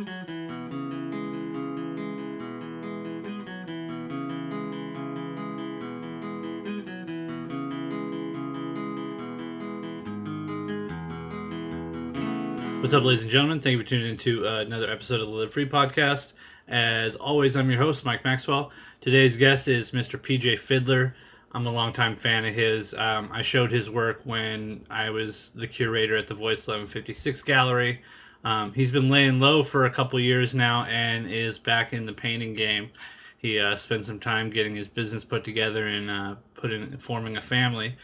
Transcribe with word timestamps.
What's 0.00 0.08
up, 12.94 13.04
ladies 13.04 13.24
and 13.24 13.30
gentlemen? 13.30 13.60
Thank 13.60 13.72
you 13.72 13.78
for 13.78 13.84
tuning 13.84 14.08
in 14.08 14.16
to 14.16 14.48
uh, 14.48 14.60
another 14.60 14.90
episode 14.90 15.20
of 15.20 15.26
the 15.26 15.34
Live 15.34 15.52
Free 15.52 15.68
podcast. 15.68 16.32
As 16.66 17.14
always, 17.16 17.54
I'm 17.54 17.70
your 17.70 17.82
host, 17.82 18.02
Mike 18.06 18.24
Maxwell. 18.24 18.72
Today's 19.02 19.36
guest 19.36 19.68
is 19.68 19.90
Mr. 19.90 20.18
PJ 20.18 20.60
Fiddler. 20.60 21.14
I'm 21.52 21.66
a 21.66 21.72
longtime 21.72 22.16
fan 22.16 22.46
of 22.46 22.54
his. 22.54 22.94
Um, 22.94 23.28
I 23.32 23.42
showed 23.42 23.70
his 23.70 23.90
work 23.90 24.22
when 24.24 24.86
I 24.88 25.10
was 25.10 25.50
the 25.50 25.66
curator 25.66 26.16
at 26.16 26.28
the 26.28 26.34
Voice 26.34 26.66
1156 26.66 27.42
Gallery. 27.42 28.00
Um, 28.44 28.72
he's 28.72 28.90
been 28.90 29.10
laying 29.10 29.38
low 29.38 29.62
for 29.62 29.84
a 29.84 29.90
couple 29.90 30.18
years 30.18 30.54
now 30.54 30.84
and 30.84 31.30
is 31.30 31.58
back 31.58 31.92
in 31.92 32.06
the 32.06 32.12
painting 32.12 32.54
game. 32.54 32.90
He 33.36 33.58
uh, 33.58 33.76
spent 33.76 34.04
some 34.04 34.20
time 34.20 34.50
getting 34.50 34.74
his 34.74 34.88
business 34.88 35.24
put 35.24 35.44
together 35.44 35.86
and 35.86 36.10
uh, 36.10 36.34
put 36.54 36.72
in 36.72 36.98
forming 36.98 37.36
a 37.36 37.42
family. 37.42 37.96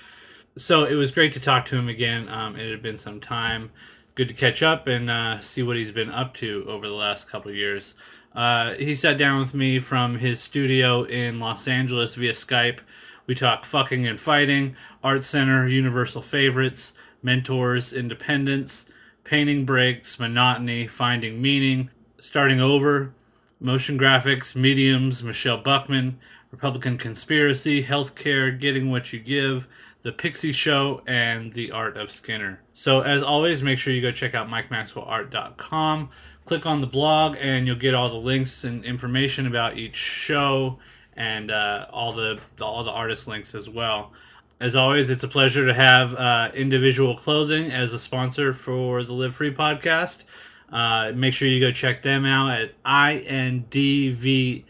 So 0.56 0.84
it 0.84 0.94
was 0.94 1.10
great 1.10 1.32
to 1.34 1.40
talk 1.40 1.66
to 1.66 1.76
him 1.76 1.88
again. 1.88 2.28
Um, 2.28 2.56
it 2.56 2.70
had 2.70 2.82
been 2.82 2.96
some 2.96 3.20
time 3.20 3.70
good 4.16 4.28
to 4.28 4.34
catch 4.34 4.62
up 4.62 4.86
and 4.86 5.10
uh, 5.10 5.38
see 5.40 5.62
what 5.62 5.76
he's 5.76 5.92
been 5.92 6.10
up 6.10 6.32
to 6.32 6.64
over 6.66 6.88
the 6.88 6.94
last 6.94 7.28
couple 7.28 7.52
years. 7.52 7.94
Uh, 8.34 8.72
he 8.74 8.94
sat 8.94 9.18
down 9.18 9.38
with 9.38 9.54
me 9.54 9.78
from 9.78 10.18
his 10.18 10.40
studio 10.40 11.04
in 11.04 11.38
Los 11.38 11.68
Angeles 11.68 12.14
via 12.14 12.32
Skype. 12.32 12.80
We 13.26 13.34
talk 13.34 13.66
fucking 13.66 14.06
and 14.06 14.18
fighting, 14.18 14.74
art 15.04 15.24
center, 15.24 15.68
universal 15.68 16.22
favorites, 16.22 16.94
mentors, 17.22 17.92
independence, 17.92 18.86
painting 19.26 19.64
breaks, 19.64 20.20
monotony, 20.20 20.86
finding 20.86 21.42
meaning, 21.42 21.90
starting 22.18 22.60
over, 22.60 23.12
motion 23.58 23.98
graphics, 23.98 24.54
mediums, 24.54 25.22
Michelle 25.22 25.58
Buckman, 25.58 26.18
Republican 26.52 26.96
conspiracy, 26.96 27.82
healthcare, 27.82 28.58
getting 28.58 28.88
what 28.88 29.12
you 29.12 29.18
give, 29.18 29.66
the 30.02 30.12
Pixie 30.12 30.52
Show, 30.52 31.02
and 31.08 31.52
The 31.52 31.72
Art 31.72 31.96
of 31.96 32.12
Skinner. 32.12 32.60
So, 32.72 33.00
as 33.00 33.20
always, 33.24 33.64
make 33.64 33.80
sure 33.80 33.92
you 33.92 34.00
go 34.00 34.12
check 34.12 34.36
out 34.36 34.48
MikeMaxwellArt.com. 34.48 36.10
Click 36.44 36.64
on 36.64 36.80
the 36.80 36.86
blog, 36.86 37.36
and 37.40 37.66
you'll 37.66 37.74
get 37.74 37.94
all 37.94 38.08
the 38.08 38.14
links 38.14 38.62
and 38.62 38.84
information 38.84 39.48
about 39.48 39.76
each 39.76 39.96
show 39.96 40.78
and 41.16 41.50
uh, 41.50 41.86
all 41.90 42.12
the 42.12 42.38
all 42.60 42.84
the 42.84 42.90
artist 42.92 43.26
links 43.26 43.56
as 43.56 43.68
well. 43.68 44.12
As 44.58 44.74
always, 44.74 45.10
it's 45.10 45.22
a 45.22 45.28
pleasure 45.28 45.66
to 45.66 45.74
have 45.74 46.14
uh, 46.14 46.50
individual 46.54 47.14
clothing 47.14 47.70
as 47.70 47.92
a 47.92 47.98
sponsor 47.98 48.54
for 48.54 49.02
the 49.02 49.12
Live 49.12 49.36
Free 49.36 49.54
podcast. 49.54 50.24
Uh, 50.72 51.12
make 51.14 51.34
sure 51.34 51.46
you 51.46 51.60
go 51.60 51.70
check 51.70 52.00
them 52.00 52.24
out 52.24 52.50
at 52.52 52.82
indvsl.com. 52.82 54.64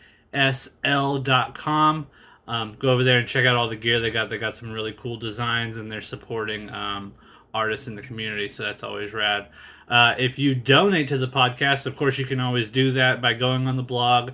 Um, 2.48 2.76
go 2.80 2.90
over 2.90 3.04
there 3.04 3.18
and 3.18 3.28
check 3.28 3.46
out 3.46 3.54
all 3.54 3.68
the 3.68 3.76
gear 3.76 4.00
they 4.00 4.10
got. 4.10 4.28
They 4.28 4.38
got 4.38 4.56
some 4.56 4.72
really 4.72 4.92
cool 4.92 5.18
designs, 5.18 5.78
and 5.78 5.90
they're 5.90 6.00
supporting 6.00 6.68
um, 6.70 7.14
artists 7.54 7.86
in 7.86 7.94
the 7.94 8.02
community, 8.02 8.48
so 8.48 8.64
that's 8.64 8.82
always 8.82 9.14
rad. 9.14 9.46
Uh, 9.88 10.16
if 10.18 10.36
you 10.36 10.56
donate 10.56 11.06
to 11.08 11.18
the 11.18 11.28
podcast, 11.28 11.86
of 11.86 11.94
course, 11.94 12.18
you 12.18 12.24
can 12.24 12.40
always 12.40 12.68
do 12.68 12.90
that 12.90 13.22
by 13.22 13.34
going 13.34 13.68
on 13.68 13.76
the 13.76 13.84
blog, 13.84 14.32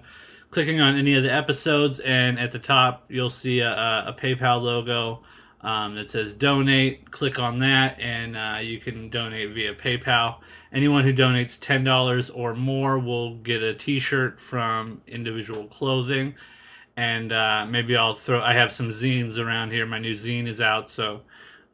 clicking 0.51 0.81
on 0.81 0.97
any 0.97 1.15
of 1.15 1.23
the 1.23 1.33
episodes, 1.33 2.01
and 2.01 2.39
at 2.39 2.53
the 2.53 2.59
top 2.59 3.05
you'll 3.11 3.29
see 3.29 3.61
a, 3.61 3.71
a 3.71 4.17
PayPal 4.19 4.63
logo 4.63 5.21
um, 5.63 5.95
that 5.95 6.11
says 6.11 6.35
donate. 6.35 7.11
Click 7.11 7.39
on 7.39 7.59
that, 7.61 8.01
and 8.01 8.37
uh, 8.37 8.59
you 8.61 8.79
can 8.79 9.09
donate 9.09 9.53
via 9.53 9.75
PayPal. 9.75 10.37
Anyone 10.73 11.05
who 11.05 11.13
donates 11.13 11.59
ten 11.61 11.85
dollars 11.85 12.31
or 12.31 12.55
more 12.55 12.99
will 12.99 13.37
get 13.37 13.63
a 13.63 13.75
T-shirt 13.75 14.41
from 14.41 15.03
Individual 15.07 15.67
Clothing 15.67 16.35
and 16.97 17.33
uh, 17.33 17.67
maybe 17.69 17.97
I'll 17.97 18.15
throw. 18.15 18.43
I 18.43 18.53
have 18.55 18.73
some 18.73 18.91
zines 18.91 19.39
around 19.39 19.73
here. 19.73 19.87
My 19.87 19.99
new 19.99 20.15
zine 20.15 20.47
is 20.47 20.61
out, 20.61 20.91
so 20.91 21.23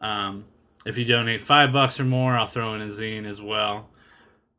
um, 0.00 0.44
if 0.86 0.96
you 0.96 1.04
donate 1.04 1.40
five 1.40 1.72
bucks 1.72 1.98
or 1.98 2.04
more, 2.04 2.36
I'll 2.36 2.46
throw 2.46 2.74
in 2.74 2.80
a 2.80 2.86
zine 2.86 3.26
as 3.26 3.40
well. 3.40 3.88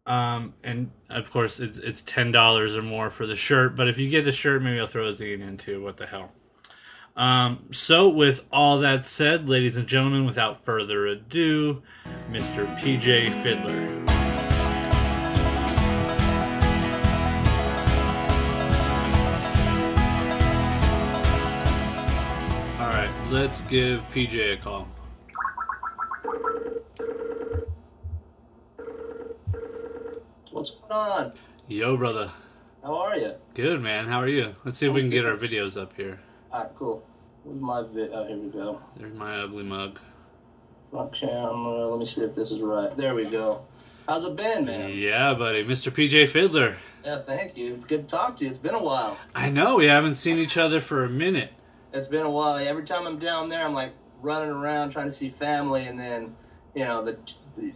Um, 0.05 0.53
and 0.63 0.91
of 1.09 1.31
course, 1.31 1.59
it's 1.59 1.77
it's 1.77 2.01
ten 2.01 2.31
dollars 2.31 2.75
or 2.75 2.81
more 2.81 3.09
for 3.09 3.25
the 3.25 3.35
shirt. 3.35 3.75
But 3.75 3.87
if 3.87 3.97
you 3.97 4.09
get 4.09 4.27
a 4.27 4.31
shirt, 4.31 4.61
maybe 4.61 4.79
I'll 4.79 4.87
throw 4.87 5.07
a 5.07 5.13
zine 5.13 5.41
in 5.41 5.57
too. 5.57 5.81
What 5.81 5.97
the 5.97 6.07
hell? 6.07 6.31
Um, 7.19 7.65
so, 7.71 8.07
with 8.07 8.45
all 8.49 8.79
that 8.79 9.03
said, 9.03 9.49
ladies 9.49 9.75
and 9.75 9.85
gentlemen, 9.85 10.25
without 10.25 10.63
further 10.63 11.05
ado, 11.05 11.83
Mr. 12.31 12.65
PJ 12.77 13.33
Fiddler. 13.43 13.99
All 22.79 22.87
right, 22.87 23.11
let's 23.29 23.59
give 23.63 23.99
PJ 24.13 24.53
a 24.53 24.55
call. 24.55 24.87
What's 30.51 30.71
going 30.71 30.91
on? 30.93 31.33
Yo, 31.67 31.97
brother. 31.97 32.31
How 32.81 32.95
are 32.95 33.17
you? 33.17 33.33
Good, 33.55 33.81
man. 33.81 34.07
How 34.07 34.21
are 34.21 34.29
you? 34.29 34.53
Let's 34.63 34.77
see 34.77 34.87
if 34.87 34.93
we 34.93 35.01
can 35.01 35.09
get 35.09 35.25
our 35.25 35.35
videos 35.35 35.75
up 35.75 35.93
here. 35.97 36.21
Alright, 36.53 36.73
cool. 36.75 37.08
Where's 37.49 37.61
my 37.61 37.81
vi- 37.81 38.09
Oh, 38.13 38.27
here 38.27 38.37
we 38.37 38.49
go. 38.49 38.79
There's 38.95 39.13
my 39.15 39.39
ugly 39.41 39.63
mug. 39.63 39.99
Front 40.91 41.13
camera. 41.13 41.87
Let 41.87 41.99
me 41.99 42.05
see 42.05 42.21
if 42.21 42.35
this 42.35 42.51
is 42.51 42.61
right. 42.61 42.95
There 42.95 43.15
we 43.15 43.25
go. 43.25 43.65
How's 44.07 44.25
it 44.25 44.35
been, 44.35 44.65
man? 44.65 44.91
Yeah, 44.93 45.33
buddy. 45.33 45.63
Mr. 45.63 45.91
PJ 45.91 46.29
Fiddler. 46.29 46.77
Yeah, 47.03 47.21
thank 47.23 47.57
you. 47.57 47.73
It's 47.73 47.85
good 47.85 48.07
to 48.07 48.15
talk 48.15 48.37
to 48.37 48.43
you. 48.43 48.49
It's 48.51 48.59
been 48.59 48.75
a 48.75 48.83
while. 48.83 49.17
I 49.33 49.49
know. 49.49 49.77
We 49.77 49.85
haven't 49.85 50.15
seen 50.15 50.37
each 50.37 50.57
other 50.57 50.79
for 50.79 51.05
a 51.05 51.09
minute. 51.09 51.51
It's 51.91 52.07
been 52.07 52.25
a 52.25 52.29
while. 52.29 52.55
Every 52.57 52.83
time 52.83 53.07
I'm 53.07 53.17
down 53.17 53.49
there, 53.49 53.65
I'm 53.65 53.73
like 53.73 53.93
running 54.21 54.51
around 54.51 54.91
trying 54.91 55.05
to 55.07 55.11
see 55.11 55.29
family, 55.29 55.85
and 55.87 55.99
then, 55.99 56.35
you 56.75 56.85
know, 56.85 57.03
the 57.03 57.17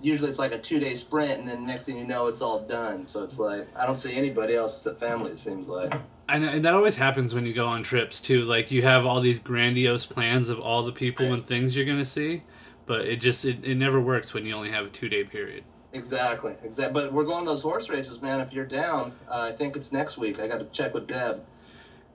usually 0.02 0.30
it's 0.30 0.40
like 0.40 0.52
a 0.52 0.60
two 0.60 0.80
day 0.80 0.94
sprint, 0.94 1.40
and 1.40 1.48
then 1.48 1.66
next 1.66 1.86
thing 1.86 1.98
you 1.98 2.06
know, 2.06 2.28
it's 2.28 2.42
all 2.42 2.60
done. 2.68 3.06
So 3.06 3.24
it's 3.24 3.40
like 3.40 3.68
I 3.76 3.88
don't 3.88 3.98
see 3.98 4.16
anybody 4.16 4.56
else 4.56 4.78
except 4.78 5.00
family. 5.00 5.32
It 5.32 5.40
seems 5.40 5.68
like. 5.68 5.94
And, 6.34 6.44
and 6.44 6.66
that 6.66 6.74
always 6.74 6.96
happens 6.96 7.36
when 7.36 7.46
you 7.46 7.54
go 7.54 7.68
on 7.68 7.84
trips 7.84 8.20
too. 8.20 8.42
Like 8.42 8.72
you 8.72 8.82
have 8.82 9.06
all 9.06 9.22
these 9.22 9.40
grandiose 9.40 10.08
plans 10.08 10.50
of 10.50 10.60
all 10.60 10.82
the 10.82 10.92
people 10.92 11.32
and 11.32 11.46
things 11.46 11.78
you're 11.78 11.86
gonna 11.86 12.06
see, 12.06 12.42
but 12.88 13.02
it 13.02 13.18
just 13.18 13.46
it, 13.46 13.64
it 13.64 13.76
never 13.76 14.02
works 14.02 14.34
when 14.34 14.44
you 14.44 14.56
only 14.56 14.72
have 14.72 14.88
a 14.88 14.90
two 14.90 15.08
day 15.08 15.24
period. 15.24 15.64
Exactly, 15.94 16.56
exactly. 16.64 17.04
But 17.04 17.14
we're 17.14 17.24
going 17.24 17.44
to 17.44 17.52
those 17.52 17.62
horse 17.62 17.88
races, 17.88 18.20
man. 18.20 18.40
If 18.42 18.52
you're 18.52 18.66
down, 18.66 19.14
uh, 19.30 19.52
I 19.54 19.56
think 19.56 19.76
it's 19.76 19.92
next 19.92 20.18
week. 20.18 20.40
I 20.40 20.48
got 20.48 20.58
to 20.58 20.66
check 20.74 20.96
with 20.96 21.06
Deb. 21.06 21.46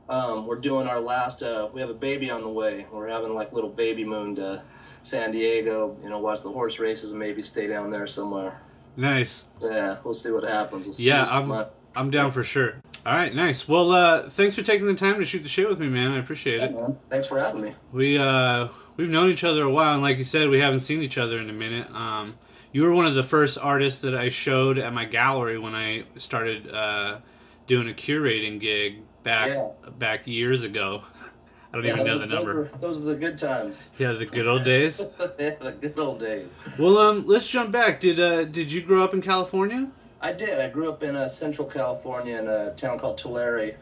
Um, 0.09 0.49
we're 0.49 0.57
doing 0.57 0.89
our 0.89 0.99
last. 0.99 1.45
Uh, 1.45 1.69
we 1.73 1.81
have 1.81 1.91
a 1.91 1.95
baby 1.95 2.29
on 2.29 2.43
the 2.43 2.49
way. 2.49 2.87
We're 2.91 3.07
having 3.07 3.35
like 3.35 3.53
little 3.53 3.71
baby 3.71 4.05
moon 4.05 4.35
to 4.35 4.65
San 5.05 5.31
Diego. 5.31 5.97
You 6.03 6.11
know, 6.11 6.19
watch 6.19 6.43
the 6.43 6.51
horse 6.51 6.81
races 6.81 7.13
and 7.13 7.21
maybe 7.21 7.41
stay 7.41 7.69
down 7.69 7.93
there 7.93 8.09
somewhere. 8.09 8.61
Nice. 8.97 9.45
Yeah, 9.61 9.99
we'll 10.03 10.13
see 10.13 10.33
what 10.33 10.43
happens. 10.43 10.87
We'll 10.87 10.97
yeah, 10.99 11.25
I'm. 11.31 11.67
I'm 11.99 12.11
down 12.11 12.31
for 12.31 12.45
sure. 12.45 12.77
All 13.05 13.13
right, 13.13 13.35
nice. 13.35 13.67
Well, 13.67 13.91
uh, 13.91 14.29
thanks 14.29 14.55
for 14.55 14.63
taking 14.63 14.87
the 14.87 14.95
time 14.95 15.19
to 15.19 15.25
shoot 15.25 15.43
the 15.43 15.49
shit 15.49 15.69
with 15.69 15.81
me, 15.81 15.89
man. 15.89 16.13
I 16.13 16.19
appreciate 16.19 16.63
it. 16.63 16.77
Thanks 17.11 17.27
for 17.27 17.41
having 17.41 17.61
me. 17.61 17.75
We 17.93 18.17
uh, 18.17 18.69
we've 18.97 19.09
known 19.09 19.31
each 19.31 19.43
other 19.43 19.65
a 19.65 19.71
while, 19.71 19.95
and 19.95 20.03
like 20.03 20.17
you 20.17 20.25
said, 20.25 20.49
we 20.49 20.61
haven't 20.61 20.81
seen 20.81 21.03
each 21.03 21.19
other 21.19 21.41
in 21.41 21.51
a 21.51 21.53
minute. 21.53 21.91
Um, 21.91 22.37
you 22.71 22.85
were 22.85 22.93
one 22.93 23.07
of 23.07 23.17
the 23.17 23.25
first 23.25 23.59
artists 23.59 24.01
that 24.03 24.15
I 24.15 24.29
showed 24.29 24.79
at 24.79 24.93
my 24.93 25.07
gallery 25.07 25.59
when 25.59 25.75
I 25.75 26.05
started 26.19 26.71
uh, 26.73 27.19
doing 27.67 27.91
a 27.91 27.93
curating 27.93 28.61
gig 28.61 29.03
back 29.25 29.49
yeah. 29.49 29.91
back 29.99 30.29
years 30.29 30.63
ago. 30.63 31.03
I 31.73 31.77
don't 31.77 31.85
yeah, 31.85 31.95
even 31.95 32.07
know 32.07 32.19
the 32.19 32.27
number. 32.27 32.65
Those 32.65 32.73
are, 32.73 32.79
those 32.79 32.99
are, 32.99 33.05
the 33.13 33.17
good 33.17 33.39
times. 33.39 33.91
Yeah, 33.99 34.13
the 34.13 34.25
good 34.25 34.47
old 34.47 34.63
days. 34.63 35.01
yeah, 35.39 35.57
the 35.57 35.73
good 35.73 35.99
old 35.99 36.21
days. 36.21 36.49
Well, 36.79 36.97
um, 36.97 37.27
let's 37.27 37.49
jump 37.49 37.73
back. 37.73 38.01
Did 38.01 38.21
uh, 38.21 38.45
did 38.45 38.71
you 38.71 38.83
grow 38.83 39.03
up 39.03 39.15
in 39.15 39.21
California? 39.21 39.91
I 40.21 40.33
did. 40.33 40.61
I 40.61 40.69
grew 40.69 40.91
up 40.91 41.03
in 41.03 41.15
uh, 41.15 41.29
Central 41.29 41.67
California 41.67 42.39
in 42.39 42.49
a 42.49 42.75
town 42.75 42.99
called 42.99 43.19
Tulare. 43.19 43.77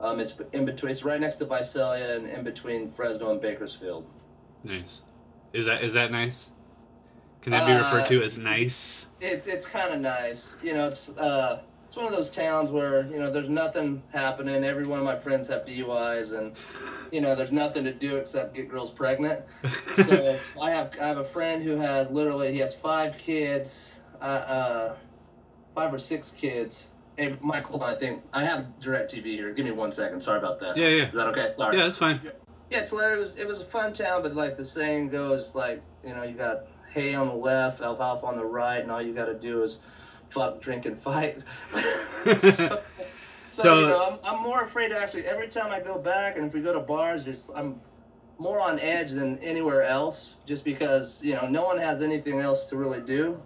Um, 0.00 0.20
it's 0.20 0.40
in 0.52 0.64
between. 0.64 0.90
It's 0.90 1.04
right 1.04 1.20
next 1.20 1.36
to 1.36 1.46
Visalia 1.46 2.16
and 2.16 2.28
in 2.28 2.44
between 2.44 2.90
Fresno 2.90 3.30
and 3.30 3.40
Bakersfield. 3.40 4.06
Nice. 4.62 5.02
Is 5.52 5.66
that 5.66 5.82
is 5.82 5.94
that 5.94 6.10
nice? 6.10 6.50
Can 7.42 7.52
that 7.52 7.66
be 7.66 7.72
referred 7.72 8.02
uh, 8.02 8.06
to 8.06 8.22
as 8.22 8.38
nice? 8.38 9.06
It's 9.20 9.46
it's 9.46 9.66
kind 9.66 9.92
of 9.92 10.00
nice. 10.00 10.56
You 10.62 10.74
know, 10.74 10.88
it's 10.88 11.16
uh, 11.16 11.60
it's 11.86 11.96
one 11.96 12.06
of 12.06 12.12
those 12.12 12.30
towns 12.30 12.70
where 12.70 13.06
you 13.06 13.18
know 13.18 13.30
there's 13.30 13.48
nothing 13.48 14.02
happening. 14.12 14.64
Every 14.64 14.86
one 14.86 14.98
of 14.98 15.04
my 15.04 15.16
friends 15.16 15.48
have 15.48 15.64
DUIs, 15.64 16.36
and 16.36 16.56
you 17.12 17.20
know 17.20 17.34
there's 17.34 17.52
nothing 17.52 17.84
to 17.84 17.92
do 17.92 18.16
except 18.16 18.54
get 18.54 18.68
girls 18.68 18.90
pregnant. 18.90 19.44
so 19.96 20.38
I 20.60 20.70
have 20.70 20.96
I 21.00 21.06
have 21.06 21.18
a 21.18 21.24
friend 21.24 21.62
who 21.62 21.76
has 21.76 22.10
literally 22.10 22.52
he 22.52 22.58
has 22.58 22.74
five 22.74 23.16
kids, 23.18 24.00
uh, 24.20 24.24
uh 24.24 24.94
five 25.74 25.92
or 25.92 25.98
six 25.98 26.30
kids. 26.32 26.90
Hey, 27.16 27.36
Mike, 27.42 27.64
hold 27.64 27.82
on. 27.82 27.94
I 27.94 27.98
think 27.98 28.22
I 28.32 28.44
have 28.44 28.66
DirecTV 28.80 29.24
here. 29.24 29.52
Give 29.52 29.64
me 29.64 29.72
one 29.72 29.92
second. 29.92 30.20
Sorry 30.22 30.38
about 30.38 30.60
that. 30.60 30.76
Yeah, 30.76 30.88
yeah. 30.88 31.08
Is 31.08 31.14
that 31.14 31.28
okay? 31.28 31.52
Sorry. 31.56 31.76
Yeah, 31.76 31.84
that's 31.84 31.98
fine. 31.98 32.20
Yeah, 32.70 32.84
Tulare 32.86 33.18
was 33.18 33.36
it 33.38 33.46
was 33.46 33.60
a 33.60 33.64
fun 33.64 33.92
town, 33.92 34.22
but 34.22 34.34
like 34.34 34.56
the 34.56 34.64
saying 34.64 35.10
goes, 35.10 35.54
like 35.54 35.80
you 36.02 36.14
know 36.14 36.22
you 36.22 36.34
got 36.34 36.66
hay 36.92 37.14
on 37.14 37.28
the 37.28 37.34
left, 37.34 37.80
alfalfa 37.82 38.26
on 38.26 38.36
the 38.36 38.44
right, 38.44 38.78
and 38.80 38.90
all 38.90 39.02
you 39.02 39.12
got 39.12 39.26
to 39.26 39.34
do 39.34 39.62
is 39.62 39.82
fuck, 40.30 40.60
drink, 40.60 40.86
and 40.86 41.00
fight. 41.00 41.38
so, 41.72 42.40
so, 42.50 42.82
So- 43.48 43.80
you 43.80 43.86
know, 43.86 44.18
I'm, 44.24 44.36
I'm 44.36 44.42
more 44.42 44.62
afraid 44.62 44.88
to 44.88 44.98
actually 44.98 45.26
every 45.26 45.48
time 45.48 45.70
I 45.70 45.80
go 45.80 45.98
back, 45.98 46.36
and 46.36 46.46
if 46.46 46.52
we 46.54 46.62
go 46.62 46.72
to 46.72 46.80
bars, 46.80 47.24
just 47.24 47.50
I'm 47.54 47.80
more 48.38 48.58
on 48.60 48.80
edge 48.80 49.12
than 49.12 49.38
anywhere 49.38 49.82
else, 49.82 50.34
just 50.46 50.64
because 50.64 51.22
you 51.24 51.36
know 51.36 51.46
no 51.46 51.64
one 51.64 51.78
has 51.78 52.02
anything 52.02 52.40
else 52.40 52.66
to 52.66 52.76
really 52.76 53.00
do. 53.02 53.40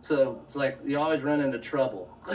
So 0.00 0.38
it's 0.42 0.56
like 0.56 0.78
you 0.84 0.98
always 0.98 1.22
run 1.22 1.40
into 1.40 1.58
trouble. 1.58 2.08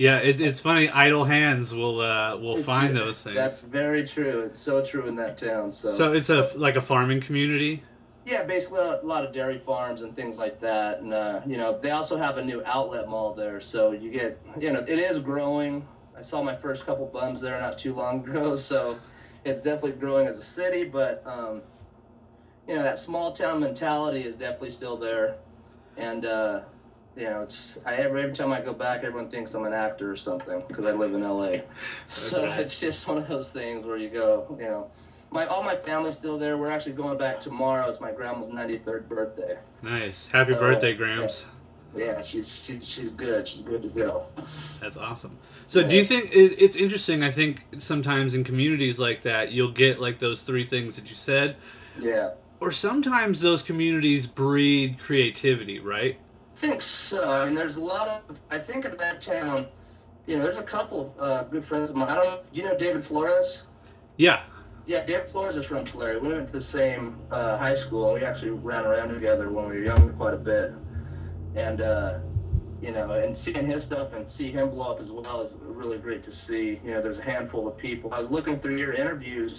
Yeah, 0.00 0.20
it, 0.20 0.40
it's 0.40 0.60
funny. 0.60 0.88
Idle 0.88 1.24
hands 1.24 1.74
will 1.74 2.00
uh, 2.00 2.34
will 2.38 2.56
find 2.56 2.96
those 2.96 3.22
things. 3.22 3.36
That's 3.36 3.60
very 3.60 4.06
true. 4.06 4.40
It's 4.46 4.58
so 4.58 4.82
true 4.82 5.06
in 5.06 5.14
that 5.16 5.36
town. 5.36 5.70
So, 5.70 5.94
so 5.94 6.12
it's 6.14 6.30
a 6.30 6.50
like 6.56 6.76
a 6.76 6.80
farming 6.80 7.20
community. 7.20 7.82
yeah, 8.24 8.44
basically 8.44 8.80
a 8.80 9.00
lot 9.02 9.26
of 9.26 9.34
dairy 9.34 9.58
farms 9.58 10.00
and 10.00 10.16
things 10.16 10.38
like 10.38 10.58
that. 10.60 11.00
And 11.00 11.12
uh, 11.12 11.42
you 11.46 11.58
know, 11.58 11.78
they 11.78 11.90
also 11.90 12.16
have 12.16 12.38
a 12.38 12.42
new 12.42 12.62
outlet 12.64 13.10
mall 13.10 13.34
there, 13.34 13.60
so 13.60 13.92
you 13.92 14.10
get 14.10 14.40
you 14.58 14.72
know 14.72 14.80
it 14.80 14.88
is 14.88 15.18
growing. 15.18 15.86
I 16.16 16.22
saw 16.22 16.42
my 16.42 16.56
first 16.56 16.86
couple 16.86 17.04
bums 17.04 17.42
there 17.42 17.60
not 17.60 17.78
too 17.78 17.92
long 17.92 18.20
ago, 18.26 18.56
so 18.56 18.98
it's 19.44 19.60
definitely 19.60 20.00
growing 20.00 20.26
as 20.26 20.38
a 20.38 20.42
city. 20.42 20.84
But 20.84 21.22
um, 21.26 21.60
you 22.66 22.74
know, 22.74 22.82
that 22.84 22.98
small 22.98 23.34
town 23.34 23.60
mentality 23.60 24.22
is 24.22 24.36
definitely 24.36 24.70
still 24.70 24.96
there, 24.96 25.36
and. 25.98 26.24
Uh, 26.24 26.60
you 27.16 27.24
know, 27.24 27.42
it's 27.42 27.78
I 27.84 27.94
every, 27.96 28.22
every 28.22 28.34
time 28.34 28.52
I 28.52 28.60
go 28.60 28.72
back, 28.72 29.04
everyone 29.04 29.28
thinks 29.30 29.54
I'm 29.54 29.64
an 29.64 29.72
actor 29.72 30.10
or 30.10 30.16
something 30.16 30.62
because 30.68 30.84
I 30.86 30.92
live 30.92 31.14
in 31.14 31.22
LA. 31.22 31.58
So 32.06 32.44
it's 32.44 32.80
just 32.80 33.06
one 33.08 33.18
of 33.18 33.28
those 33.28 33.52
things 33.52 33.84
where 33.84 33.96
you 33.96 34.08
go, 34.08 34.56
you 34.58 34.64
know, 34.66 34.90
my 35.30 35.46
all 35.46 35.62
my 35.62 35.76
family's 35.76 36.16
still 36.16 36.38
there. 36.38 36.56
We're 36.58 36.70
actually 36.70 36.92
going 36.92 37.18
back 37.18 37.40
tomorrow. 37.40 37.88
It's 37.88 38.00
my 38.00 38.12
grandma's 38.12 38.50
93rd 38.50 39.08
birthday. 39.08 39.58
Nice. 39.82 40.26
Happy 40.26 40.52
So, 40.52 40.58
birthday, 40.60 40.94
Grams. 40.94 41.46
Yeah, 41.94 42.22
she's 42.22 42.64
she, 42.64 42.80
she's 42.80 43.10
good. 43.10 43.48
She's 43.48 43.62
good 43.62 43.82
to 43.82 43.88
go. 43.88 44.26
That's 44.80 44.96
awesome. 44.96 45.38
So, 45.66 45.86
do 45.86 45.96
you 45.96 46.04
think 46.04 46.30
it's 46.32 46.76
interesting? 46.76 47.22
I 47.24 47.30
think 47.32 47.64
sometimes 47.78 48.34
in 48.34 48.44
communities 48.44 48.98
like 48.98 49.22
that, 49.22 49.50
you'll 49.50 49.72
get 49.72 50.00
like 50.00 50.20
those 50.20 50.42
three 50.42 50.64
things 50.64 50.96
that 50.96 51.08
you 51.10 51.16
said, 51.16 51.56
Yeah, 51.98 52.30
or 52.60 52.70
sometimes 52.70 53.40
those 53.40 53.62
communities 53.62 54.26
breed 54.26 54.98
creativity, 54.98 55.80
right? 55.80 56.18
I 56.60 56.66
think 56.66 56.82
so. 56.82 57.30
I 57.30 57.46
mean, 57.46 57.54
there's 57.54 57.78
a 57.78 57.80
lot 57.80 58.06
of. 58.06 58.36
I 58.50 58.58
think 58.58 58.84
in 58.84 58.94
that 58.98 59.22
town, 59.22 59.68
you 60.26 60.36
know, 60.36 60.42
there's 60.42 60.58
a 60.58 60.62
couple 60.62 61.14
uh, 61.18 61.44
good 61.44 61.64
friends 61.64 61.88
of 61.88 61.96
mine. 61.96 62.10
I 62.10 62.22
don't. 62.22 62.52
Do 62.52 62.60
you 62.60 62.66
know 62.66 62.76
David 62.76 63.06
Flores? 63.06 63.62
Yeah. 64.18 64.44
Yeah, 64.84 65.06
David 65.06 65.32
Flores 65.32 65.56
is 65.56 65.64
from 65.64 65.86
Tulare. 65.86 66.20
We 66.20 66.28
went 66.28 66.52
to 66.52 66.58
the 66.58 66.64
same 66.66 67.16
uh, 67.30 67.56
high 67.56 67.76
school. 67.86 68.12
We 68.12 68.24
actually 68.24 68.50
ran 68.50 68.84
around 68.84 69.08
together 69.08 69.50
when 69.50 69.70
we 69.70 69.76
were 69.76 69.84
younger 69.84 70.12
quite 70.12 70.34
a 70.34 70.38
bit. 70.38 70.72
And, 71.56 71.80
uh, 71.80 72.18
you 72.82 72.92
know, 72.92 73.10
and 73.12 73.38
seeing 73.44 73.70
his 73.70 73.82
stuff 73.84 74.12
and 74.14 74.26
see 74.36 74.52
him 74.52 74.70
blow 74.70 74.92
up 74.92 75.00
as 75.00 75.08
well 75.10 75.42
is 75.42 75.52
really 75.62 75.96
great 75.96 76.24
to 76.26 76.32
see. 76.46 76.78
You 76.84 76.90
know, 76.90 77.02
there's 77.02 77.18
a 77.18 77.22
handful 77.22 77.68
of 77.68 77.78
people. 77.78 78.12
I 78.12 78.20
was 78.20 78.30
looking 78.30 78.60
through 78.60 78.76
your 78.76 78.92
interviews. 78.92 79.52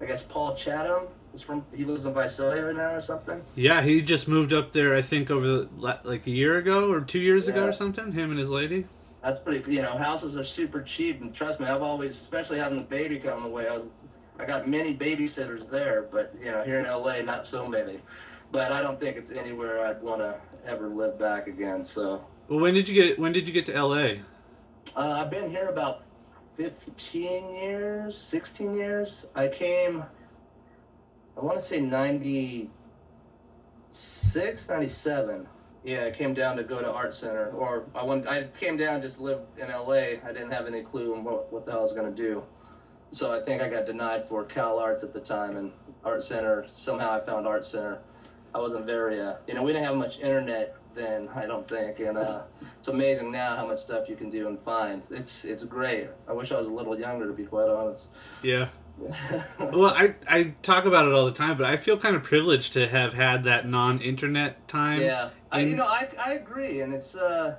I 0.00 0.06
guess 0.06 0.20
Paul 0.30 0.56
Chatem 0.66 1.08
from, 1.46 1.64
he 1.74 1.84
lives 1.84 2.04
in 2.04 2.12
Visalia 2.14 2.64
right 2.64 2.76
now 2.76 2.94
or 2.94 3.04
something. 3.06 3.40
Yeah, 3.54 3.82
he 3.82 4.00
just 4.02 4.28
moved 4.28 4.52
up 4.52 4.72
there. 4.72 4.94
I 4.94 5.02
think 5.02 5.30
over 5.30 5.46
the, 5.46 5.68
like 6.04 6.26
a 6.26 6.30
year 6.30 6.56
ago 6.56 6.90
or 6.90 7.00
two 7.00 7.20
years 7.20 7.48
ago 7.48 7.64
or 7.64 7.72
something. 7.72 8.12
Him 8.12 8.30
and 8.30 8.38
his 8.40 8.48
lady. 8.50 8.86
That's 9.22 9.38
pretty, 9.44 9.72
you 9.72 9.82
know, 9.82 9.98
houses 9.98 10.36
are 10.36 10.44
super 10.56 10.86
cheap. 10.96 11.20
And 11.20 11.34
trust 11.34 11.60
me, 11.60 11.66
I've 11.66 11.82
always, 11.82 12.12
especially 12.24 12.58
having 12.58 12.78
the 12.78 12.84
baby 12.84 13.18
come 13.18 13.44
away, 13.44 13.66
I, 13.68 13.78
was, 13.78 13.86
I 14.38 14.46
got 14.46 14.68
many 14.68 14.94
babysitters 14.96 15.68
there, 15.70 16.06
but, 16.10 16.34
you 16.40 16.50
know, 16.52 16.62
here 16.64 16.78
in 16.78 16.86
LA, 16.86 17.22
not 17.22 17.44
so 17.50 17.66
many. 17.66 18.00
But 18.52 18.72
I 18.72 18.80
don't 18.80 18.98
think 18.98 19.16
it's 19.16 19.30
anywhere 19.36 19.84
I'd 19.86 20.00
want 20.02 20.20
to 20.20 20.36
ever 20.66 20.88
live 20.88 21.18
back 21.18 21.46
again. 21.48 21.86
So 21.94 22.24
Well, 22.48 22.60
when 22.60 22.74
did 22.74 22.88
you 22.88 22.94
get 22.94 23.18
when 23.18 23.32
did 23.32 23.46
you 23.46 23.52
get 23.52 23.66
to 23.66 23.74
L.A.? 23.74 24.22
uh, 24.96 25.00
I've 25.00 25.30
been 25.30 25.50
here 25.50 25.68
about 25.68 26.04
15 26.56 27.54
years, 27.54 28.14
16 28.30 28.74
years. 28.76 29.08
I 29.34 29.48
came, 29.58 30.02
I 31.38 31.44
want 31.44 31.60
to 31.60 31.66
say 31.66 31.80
96, 31.80 34.68
97. 34.68 35.46
Yeah, 35.84 36.06
I 36.06 36.10
came 36.10 36.34
down 36.34 36.56
to 36.56 36.64
go 36.64 36.80
to 36.80 36.92
Art 36.92 37.14
Center, 37.14 37.50
or 37.50 37.84
I 37.94 38.02
went. 38.02 38.26
I 38.26 38.48
came 38.58 38.76
down 38.76 39.00
just 39.00 39.18
to 39.18 39.22
live 39.22 39.42
in 39.56 39.68
LA. 39.68 39.92
I 39.92 40.32
didn't 40.32 40.50
have 40.50 40.66
any 40.66 40.82
clue 40.82 41.14
on 41.14 41.22
what, 41.22 41.52
what 41.52 41.64
the 41.64 41.70
hell 41.70 41.78
I 41.80 41.84
was 41.84 41.92
gonna 41.92 42.10
do. 42.10 42.42
So 43.12 43.32
I 43.32 43.40
think 43.44 43.62
I 43.62 43.68
got 43.68 43.86
denied 43.86 44.26
for 44.28 44.42
Cal 44.44 44.80
Arts 44.80 45.04
at 45.04 45.12
the 45.12 45.20
time, 45.20 45.56
and 45.56 45.70
Art 46.04 46.24
Center. 46.24 46.64
Somehow 46.68 47.12
I 47.12 47.20
found 47.24 47.46
Art 47.46 47.64
Center. 47.64 48.00
I 48.54 48.58
wasn't 48.58 48.86
very, 48.86 49.20
uh, 49.20 49.36
you 49.46 49.54
know, 49.54 49.62
we 49.62 49.72
didn't 49.72 49.84
have 49.84 49.94
much 49.96 50.18
internet 50.18 50.74
then. 50.94 51.28
I 51.34 51.46
don't 51.46 51.68
think, 51.68 52.00
and 52.00 52.18
uh, 52.18 52.42
it's 52.80 52.88
amazing 52.88 53.30
now 53.30 53.54
how 53.54 53.64
much 53.66 53.78
stuff 53.78 54.08
you 54.08 54.16
can 54.16 54.30
do 54.30 54.48
and 54.48 54.58
find. 54.60 55.04
It's 55.10 55.44
it's 55.44 55.62
great. 55.64 56.08
I 56.26 56.32
wish 56.32 56.50
I 56.50 56.58
was 56.58 56.66
a 56.66 56.72
little 56.72 56.98
younger, 56.98 57.28
to 57.28 57.32
be 57.32 57.44
quite 57.44 57.68
honest. 57.68 58.08
Yeah. 58.42 58.68
Well, 59.58 59.92
I 59.94 60.14
I 60.28 60.54
talk 60.62 60.84
about 60.86 61.06
it 61.06 61.12
all 61.12 61.26
the 61.26 61.32
time, 61.32 61.56
but 61.56 61.66
I 61.66 61.76
feel 61.76 61.98
kind 61.98 62.16
of 62.16 62.22
privileged 62.22 62.72
to 62.74 62.88
have 62.88 63.12
had 63.14 63.44
that 63.44 63.68
non-internet 63.68 64.66
time. 64.68 65.02
Yeah, 65.02 65.30
I, 65.52 65.60
you 65.60 65.76
know, 65.76 65.84
I, 65.84 66.08
I 66.24 66.32
agree, 66.34 66.80
and 66.80 66.94
it's 66.94 67.14
uh, 67.14 67.56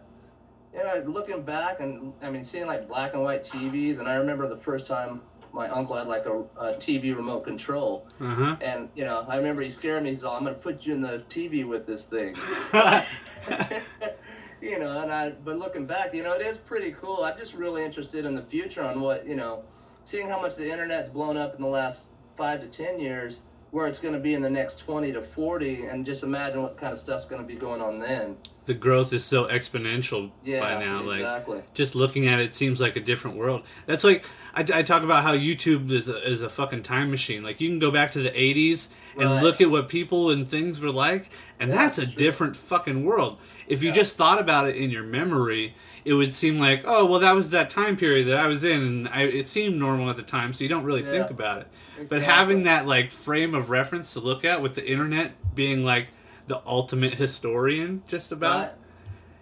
you 0.73 0.83
know, 0.83 1.03
looking 1.05 1.43
back 1.43 1.79
and 1.79 2.13
I 2.21 2.29
mean, 2.29 2.43
seeing 2.43 2.67
like 2.67 2.87
black 2.87 3.13
and 3.13 3.23
white 3.23 3.43
TVs, 3.43 3.99
and 3.99 4.07
I 4.07 4.15
remember 4.15 4.47
the 4.47 4.57
first 4.57 4.87
time 4.87 5.21
my 5.53 5.67
uncle 5.69 5.95
had 5.95 6.07
like 6.07 6.25
a, 6.25 6.39
a 6.59 6.73
TV 6.73 7.15
remote 7.15 7.43
control, 7.43 8.07
Uh 8.21 8.35
huh. 8.35 8.55
and 8.61 8.89
you 8.95 9.05
know, 9.05 9.25
I 9.27 9.37
remember 9.37 9.61
he 9.61 9.69
scared 9.69 10.03
me. 10.03 10.09
He's 10.09 10.23
all, 10.23 10.35
"I'm 10.35 10.43
gonna 10.43 10.55
put 10.55 10.85
you 10.85 10.93
in 10.93 11.01
the 11.01 11.19
TV 11.29 11.63
with 11.63 11.85
this 11.85 12.05
thing." 12.05 12.35
you 14.61 14.79
know, 14.79 14.99
and 15.01 15.11
I, 15.11 15.31
but 15.31 15.57
looking 15.57 15.85
back, 15.85 16.13
you 16.13 16.23
know, 16.23 16.33
it 16.33 16.41
is 16.41 16.57
pretty 16.57 16.91
cool. 16.91 17.23
I'm 17.23 17.37
just 17.37 17.53
really 17.53 17.83
interested 17.83 18.25
in 18.25 18.35
the 18.35 18.43
future 18.43 18.83
on 18.83 19.01
what 19.01 19.25
you 19.27 19.35
know, 19.35 19.63
seeing 20.03 20.27
how 20.27 20.41
much 20.41 20.55
the 20.55 20.69
internet's 20.71 21.09
blown 21.09 21.37
up 21.37 21.55
in 21.55 21.61
the 21.61 21.67
last 21.67 22.09
five 22.37 22.61
to 22.61 22.67
ten 22.67 22.99
years. 22.99 23.41
Where 23.71 23.85
it's 23.85 23.99
going 23.99 24.15
to 24.15 24.19
be 24.19 24.33
in 24.33 24.41
the 24.41 24.49
next 24.49 24.77
20 24.79 25.11
to 25.11 25.21
40, 25.21 25.85
and 25.85 26.03
just 26.03 26.23
imagine 26.23 26.63
what 26.63 26.75
kind 26.75 26.91
of 26.91 26.97
stuff's 26.97 27.27
going 27.27 27.39
to 27.39 27.47
be 27.47 27.53
going 27.53 27.81
on 27.83 27.99
then. 27.99 28.35
the 28.65 28.73
growth 28.73 29.13
is 29.13 29.23
so 29.23 29.45
exponential 29.45 30.31
Yeah, 30.43 30.59
by 30.61 30.83
now. 30.83 31.03
Like 31.03 31.73
just 31.75 31.93
looking 31.93 32.25
at 32.27 32.39
it 32.39 32.55
seems 32.55 32.81
like 32.81 32.95
a 32.95 32.99
different 32.99 33.37
world. 33.37 33.61
That's 33.85 34.03
like 34.03 34.25
I, 34.55 34.61
I 34.73 34.81
talk 34.81 35.03
about 35.03 35.21
how 35.21 35.35
YouTube 35.35 35.91
is 35.91 36.09
a, 36.09 36.27
is 36.27 36.41
a 36.41 36.49
fucking 36.49 36.81
time 36.81 37.11
machine. 37.11 37.43
Like 37.43 37.61
you 37.61 37.69
can 37.69 37.77
go 37.77 37.91
back 37.91 38.11
to 38.13 38.23
the 38.23 38.31
'80s 38.31 38.87
and 39.19 39.29
Right. 39.29 39.43
look 39.43 39.61
at 39.61 39.69
what 39.69 39.87
people 39.87 40.31
and 40.31 40.49
things 40.49 40.79
were 40.79 40.89
like, 40.91 41.29
and 41.59 41.71
that's, 41.71 41.97
That's 41.97 42.09
a 42.09 42.13
true. 42.15 42.23
different 42.25 42.57
fucking 42.57 43.05
world. 43.05 43.37
If 43.67 43.83
you 43.83 43.89
Yeah. 43.89 43.93
just 43.95 44.17
thought 44.17 44.39
about 44.39 44.67
it 44.67 44.77
in 44.77 44.89
your 44.89 45.03
memory, 45.03 45.75
it 46.09 46.13
would 46.13 46.33
seem 46.33 46.57
like, 46.57 46.81
oh, 46.85 47.05
well, 47.05 47.19
that 47.19 47.33
was 47.33 47.51
that 47.51 47.69
time 47.69 47.95
period 47.95 48.27
that 48.29 48.37
I 48.37 48.47
was 48.47 48.63
in, 48.63 48.81
and 48.81 49.09
I, 49.09 49.25
it 49.25 49.45
seemed 49.45 49.77
normal 49.77 50.09
at 50.09 50.17
the 50.17 50.23
time, 50.23 50.53
so 50.53 50.63
you 50.63 50.67
don't 50.67 50.83
really 50.83 51.03
think 51.03 51.29
about 51.29 51.61
it. 51.61 51.67
But 51.97 52.17
Exactly. 52.17 52.19
having 52.21 52.63
that 52.63 52.87
like 52.87 53.11
frame 53.11 53.53
of 53.53 53.69
reference 53.69 54.13
to 54.13 54.19
look 54.19 54.43
at 54.43 54.59
with 54.59 54.73
the 54.73 54.83
internet 54.89 55.33
being 55.53 55.83
like 55.83 56.07
the 56.47 56.61
ultimate 56.65 57.13
historian, 57.13 58.01
just 58.07 58.31
about. 58.31 58.69
Right. 58.69 58.75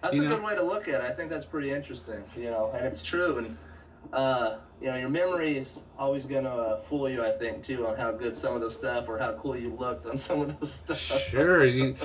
That's 0.02 0.18
a 0.18 0.22
know? 0.22 0.28
good 0.28 0.44
way 0.44 0.54
to 0.56 0.62
look 0.62 0.88
at 0.88 1.02
it. 1.02 1.10
I 1.10 1.14
think 1.14 1.30
that's 1.30 1.46
pretty 1.46 1.70
interesting, 1.70 2.22
you 2.36 2.50
know, 2.50 2.70
and 2.74 2.84
it's 2.86 3.02
true. 3.02 3.38
And, 3.38 3.56
uh, 4.12 4.58
you 4.80 4.86
know, 4.86 4.96
your 4.96 5.08
memory 5.08 5.56
is 5.56 5.84
always 5.98 6.24
going 6.24 6.44
to 6.44 6.50
uh, 6.50 6.80
fool 6.82 7.08
you, 7.08 7.24
I 7.24 7.32
think, 7.32 7.64
too, 7.64 7.86
on 7.86 7.96
how 7.96 8.12
good 8.12 8.36
some 8.36 8.54
of 8.54 8.60
the 8.60 8.70
stuff 8.70 9.08
or 9.08 9.18
how 9.18 9.32
cool 9.32 9.56
you 9.56 9.74
looked 9.74 10.06
on 10.06 10.16
some 10.28 10.40
of 10.40 10.58
the 10.60 10.66
stuff. 10.66 10.98
Sure, 10.98 11.64
you, 11.64 11.96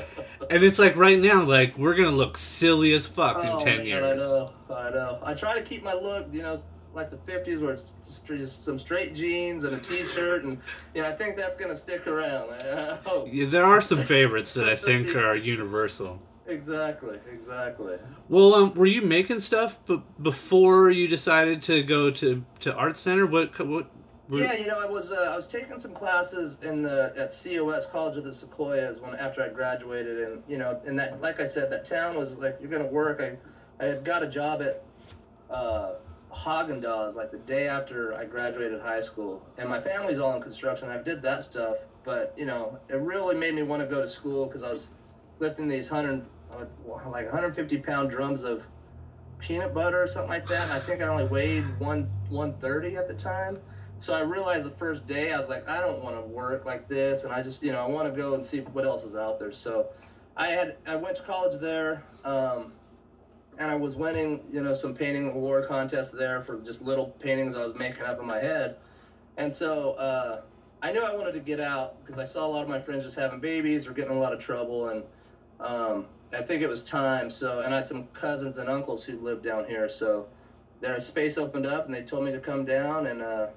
and 0.49 0.63
it's 0.63 0.79
like 0.79 0.95
right 0.95 1.19
now, 1.19 1.43
like 1.43 1.77
we're 1.77 1.95
gonna 1.95 2.09
look 2.09 2.37
silly 2.37 2.93
as 2.93 3.05
fuck 3.07 3.37
Oh, 3.37 3.59
in 3.59 3.63
ten 3.65 3.77
man, 3.79 3.85
years. 3.85 4.23
I 4.23 4.25
know, 4.25 4.53
I 4.69 4.89
know. 4.89 5.19
I 5.23 5.33
try 5.35 5.57
to 5.57 5.63
keep 5.63 5.83
my 5.83 5.93
look, 5.93 6.27
you 6.31 6.41
know, 6.41 6.61
like 6.93 7.09
the 7.09 7.17
50s 7.17 7.59
where 7.59 7.73
it's 7.73 7.93
just 8.27 8.65
some 8.65 8.77
straight 8.77 9.15
jeans 9.15 9.63
and 9.63 9.75
a 9.75 9.79
t-shirt 9.79 10.43
and 10.43 10.59
you 10.93 11.01
know 11.01 11.09
I 11.09 11.11
think 11.11 11.35
that's 11.35 11.57
gonna 11.57 11.75
stick 11.75 12.05
around. 12.05 12.51
I, 12.51 12.91
I 12.91 12.95
hope. 13.07 13.29
Yeah, 13.31 13.47
there 13.47 13.65
are 13.65 13.81
some 13.81 13.97
favorites 13.99 14.53
that 14.53 14.69
I 14.69 14.75
think 14.75 15.15
are 15.15 15.35
universal. 15.35 16.21
Exactly, 16.47 17.17
exactly. 17.31 17.95
Well, 18.27 18.53
um, 18.55 18.73
were 18.73 18.85
you 18.85 19.01
making 19.01 19.39
stuff 19.39 19.79
b- 19.85 20.01
before 20.21 20.91
you 20.91 21.07
decided 21.07 21.63
to 21.63 21.83
go 21.83 22.11
to, 22.11 22.43
to 22.61 22.73
art 22.75 22.97
center? 22.97 23.25
What 23.25 23.57
what? 23.59 23.85
were- 24.29 24.39
Yeah, 24.39 24.53
you 24.53 24.67
know, 24.67 24.79
I 24.79 24.89
was 24.89 25.11
uh, 25.11 25.29
I 25.31 25.35
was 25.37 25.47
taking 25.47 25.79
some 25.79 25.93
classes 25.93 26.61
in 26.63 26.81
the 26.81 27.13
at 27.15 27.29
COS 27.29 27.85
College 27.85 28.17
of 28.17 28.25
the 28.25 28.33
Sequoias 28.33 28.99
when 28.99 29.15
after 29.15 29.41
I 29.41 29.49
graduated, 29.49 30.19
and 30.19 30.43
you 30.47 30.57
know, 30.57 30.79
and 30.85 30.99
that 30.99 31.21
like 31.21 31.39
I 31.39 31.47
said, 31.47 31.71
that 31.71 31.85
town 31.85 32.17
was 32.17 32.37
like 32.37 32.57
you're 32.59 32.69
gonna 32.69 32.85
work. 32.87 33.21
I 33.21 33.37
I 33.83 33.87
had 33.87 34.03
got 34.03 34.21
a 34.21 34.27
job 34.27 34.61
at 34.61 34.83
uh, 35.49 35.93
Haagen 36.33 36.81
Dazs 36.83 37.15
like 37.15 37.31
the 37.31 37.37
day 37.39 37.67
after 37.69 38.15
I 38.15 38.25
graduated 38.25 38.81
high 38.81 39.01
school, 39.01 39.45
and 39.57 39.69
my 39.69 39.79
family's 39.79 40.19
all 40.19 40.35
in 40.35 40.41
construction. 40.41 40.89
I 40.89 40.97
did 41.01 41.21
that 41.21 41.43
stuff, 41.43 41.77
but 42.03 42.33
you 42.37 42.45
know, 42.45 42.79
it 42.89 42.95
really 42.95 43.35
made 43.37 43.53
me 43.55 43.63
want 43.63 43.81
to 43.81 43.87
go 43.87 44.01
to 44.01 44.09
school 44.09 44.45
because 44.47 44.61
I 44.63 44.71
was 44.71 44.89
lifting 45.39 45.67
these 45.67 45.89
hundred 45.89 46.23
like 46.57 47.25
150 47.25 47.77
pound 47.79 48.09
drums 48.09 48.43
of 48.43 48.63
peanut 49.39 49.73
butter 49.73 50.01
or 50.01 50.07
something 50.07 50.29
like 50.29 50.47
that. 50.47 50.63
And 50.63 50.73
I 50.73 50.79
think 50.79 51.01
I 51.01 51.07
only 51.07 51.25
weighed 51.25 51.65
one 51.79 52.09
130 52.29 52.95
at 52.97 53.07
the 53.07 53.13
time. 53.13 53.59
So 53.97 54.13
I 54.13 54.21
realized 54.21 54.65
the 54.65 54.71
first 54.71 55.05
day 55.05 55.31
I 55.31 55.37
was 55.37 55.49
like, 55.49 55.67
I 55.69 55.79
don't 55.79 56.03
want 56.03 56.15
to 56.15 56.21
work 56.21 56.65
like 56.65 56.89
this, 56.89 57.23
and 57.23 57.31
I 57.31 57.41
just, 57.41 57.63
you 57.63 57.71
know, 57.71 57.79
I 57.79 57.87
want 57.87 58.13
to 58.13 58.19
go 58.19 58.33
and 58.33 58.45
see 58.45 58.59
what 58.59 58.85
else 58.85 59.05
is 59.05 59.15
out 59.15 59.39
there. 59.39 59.53
So 59.53 59.89
I 60.35 60.47
had, 60.47 60.75
I 60.85 60.95
went 60.95 61.15
to 61.17 61.23
college 61.23 61.61
there, 61.61 62.03
um, 62.25 62.73
and 63.57 63.71
I 63.71 63.75
was 63.75 63.95
winning, 63.95 64.41
you 64.51 64.61
know, 64.61 64.73
some 64.73 64.93
painting 64.93 65.29
award 65.29 65.67
contests 65.67 66.11
there 66.11 66.41
for 66.41 66.59
just 66.61 66.81
little 66.81 67.07
paintings 67.19 67.55
I 67.55 67.63
was 67.63 67.75
making 67.75 68.03
up 68.03 68.19
in 68.19 68.25
my 68.25 68.39
head. 68.39 68.77
And 69.37 69.53
so 69.53 69.91
uh, 69.93 70.41
I 70.81 70.91
knew 70.91 71.01
I 71.01 71.15
wanted 71.15 71.33
to 71.33 71.39
get 71.39 71.59
out 71.59 72.03
because 72.03 72.19
I 72.19 72.25
saw 72.25 72.45
a 72.45 72.49
lot 72.49 72.63
of 72.63 72.69
my 72.69 72.81
friends 72.81 73.03
just 73.03 73.17
having 73.17 73.39
babies 73.39 73.87
or 73.87 73.93
getting 73.93 74.11
in 74.11 74.17
a 74.17 74.19
lot 74.19 74.33
of 74.33 74.39
trouble, 74.39 74.89
and 74.89 75.03
um, 75.59 76.07
I 76.33 76.41
think 76.41 76.61
it 76.61 76.69
was 76.69 76.83
time. 76.83 77.29
So, 77.29 77.61
and 77.61 77.73
I 77.73 77.77
had 77.77 77.87
some 77.87 78.07
cousins 78.07 78.57
and 78.57 78.69
uncles 78.69 79.03
who 79.03 79.17
lived 79.19 79.43
down 79.43 79.65
here, 79.65 79.87
so 79.87 80.27
their 80.81 80.99
space 80.99 81.37
opened 81.37 81.65
up, 81.65 81.85
and 81.85 81.93
they 81.93 82.01
told 82.01 82.25
me 82.25 82.31
to 82.31 82.39
come 82.39 82.65
down, 82.65 83.07
and 83.07 83.21
uh, 83.21 83.47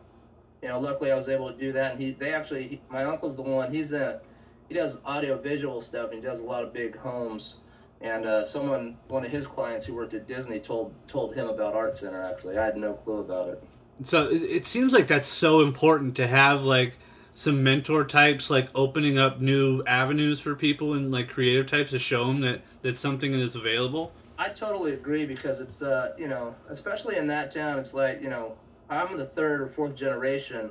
you 0.63 0.69
know, 0.69 0.79
luckily 0.81 1.13
I 1.13 1.17
was 1.17 1.29
able 1.29 1.51
to 1.53 1.59
do 1.59 1.73
that. 1.73 1.93
And 1.93 2.01
he, 2.01 2.13
they 2.13 2.33
actually, 2.33 2.67
he, 2.67 2.81
my 2.91 3.05
uncle's 3.05 3.37
the 3.37 3.43
one. 3.43 3.73
He's 3.73 3.93
a, 3.93 4.21
he 4.69 4.75
does 4.75 5.01
audio 5.05 5.39
visual 5.39 5.81
stuff, 5.81 6.11
and 6.11 6.15
he 6.15 6.21
does 6.21 6.41
a 6.41 6.45
lot 6.45 6.63
of 6.63 6.73
big 6.73 6.97
homes. 6.97 7.57
And 8.01 8.27
uh, 8.27 8.45
someone, 8.45 8.97
one 9.09 9.25
of 9.25 9.31
his 9.31 9.47
clients 9.47 9.87
who 9.87 9.95
worked 9.95 10.15
at 10.15 10.27
Disney, 10.29 10.61
told 10.61 10.95
told 11.09 11.35
him 11.35 11.49
about 11.49 11.75
Art 11.75 11.97
Center. 11.97 12.23
Actually, 12.23 12.59
I 12.59 12.65
had 12.65 12.77
no 12.77 12.95
clue 12.95 13.21
about 13.21 13.49
it. 13.49 13.63
So 14.05 14.29
it, 14.29 14.43
it 14.43 14.67
seems 14.67 14.93
like 14.93 15.09
that's 15.09 15.29
so 15.29 15.61
important 15.63 16.17
to 16.17 16.27
have 16.27 16.63
like 16.63 16.99
some 17.37 17.63
mentor 17.63 18.03
types 18.03 18.49
like 18.49 18.67
opening 18.75 19.19
up 19.19 19.43
new 19.43 19.85
avenues 19.85 20.41
for 20.41 20.57
people 20.57 20.95
and 20.95 21.13
like 21.13 21.29
creative 21.29 21.67
types 21.67 21.91
to 21.91 21.99
show 21.99 22.27
them 22.27 22.41
that 22.41 22.63
that 22.81 22.97
something 22.97 23.35
is 23.35 23.55
available. 23.55 24.11
I 24.39 24.49
totally 24.49 24.95
agree 24.95 25.27
because 25.27 25.61
it's 25.61 25.83
uh 25.83 26.15
you 26.19 26.29
know 26.29 26.57
especially 26.71 27.17
in 27.17 27.27
that 27.27 27.53
town 27.53 27.79
it's 27.79 27.93
like 27.93 28.23
you 28.23 28.31
know 28.31 28.57
I'm 28.89 29.19
the 29.19 29.27
third 29.27 29.61
or 29.61 29.69
fourth 29.69 29.95
generation 29.95 30.71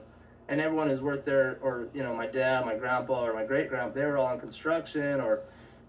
and 0.49 0.59
everyone 0.59 0.87
who's 0.87 1.01
worked 1.01 1.23
there 1.23 1.59
or 1.61 1.87
you 1.93 2.01
know 2.01 2.15
my 2.15 2.25
dad 2.25 2.65
my 2.65 2.75
grandpa 2.75 3.25
or 3.25 3.33
my 3.35 3.45
great 3.45 3.69
grandpa 3.69 3.93
they 3.93 4.05
were 4.05 4.17
all 4.17 4.33
in 4.33 4.39
construction 4.39 5.21
or 5.21 5.41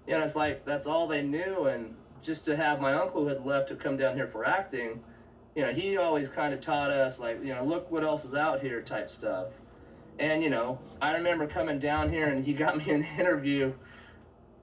you 0.07 0.13
know 0.13 0.23
it's 0.23 0.37
like 0.37 0.67
that's 0.67 0.87
all 0.87 1.07
they 1.07 1.23
knew 1.23 1.69
and 1.69 1.95
just 2.21 2.45
to 2.45 2.55
have 2.55 2.83
my 2.83 2.93
uncle 2.93 3.23
who 3.23 3.29
had 3.29 3.47
left 3.47 3.69
to 3.69 3.77
come 3.77 3.97
down 3.97 4.15
here 4.15 4.27
for 4.27 4.45
acting 4.45 5.03
you 5.55 5.63
know 5.63 5.73
he 5.73 5.97
always 5.97 6.29
kind 6.29 6.53
of 6.53 6.61
taught 6.61 6.91
us 6.91 7.19
like 7.19 7.43
you 7.43 7.55
know 7.55 7.65
look 7.65 7.91
what 7.91 8.03
else 8.03 8.27
is 8.27 8.35
out 8.35 8.61
here 8.61 8.83
type 8.83 9.09
stuff 9.09 9.47
and 10.19 10.43
you 10.43 10.51
know 10.51 10.79
I 11.01 11.15
remember 11.17 11.47
coming 11.47 11.79
down 11.79 12.11
here 12.11 12.29
and 12.29 12.45
he 12.45 12.53
got 12.53 12.77
me 12.77 12.93
an 12.93 13.05
interview 13.19 13.73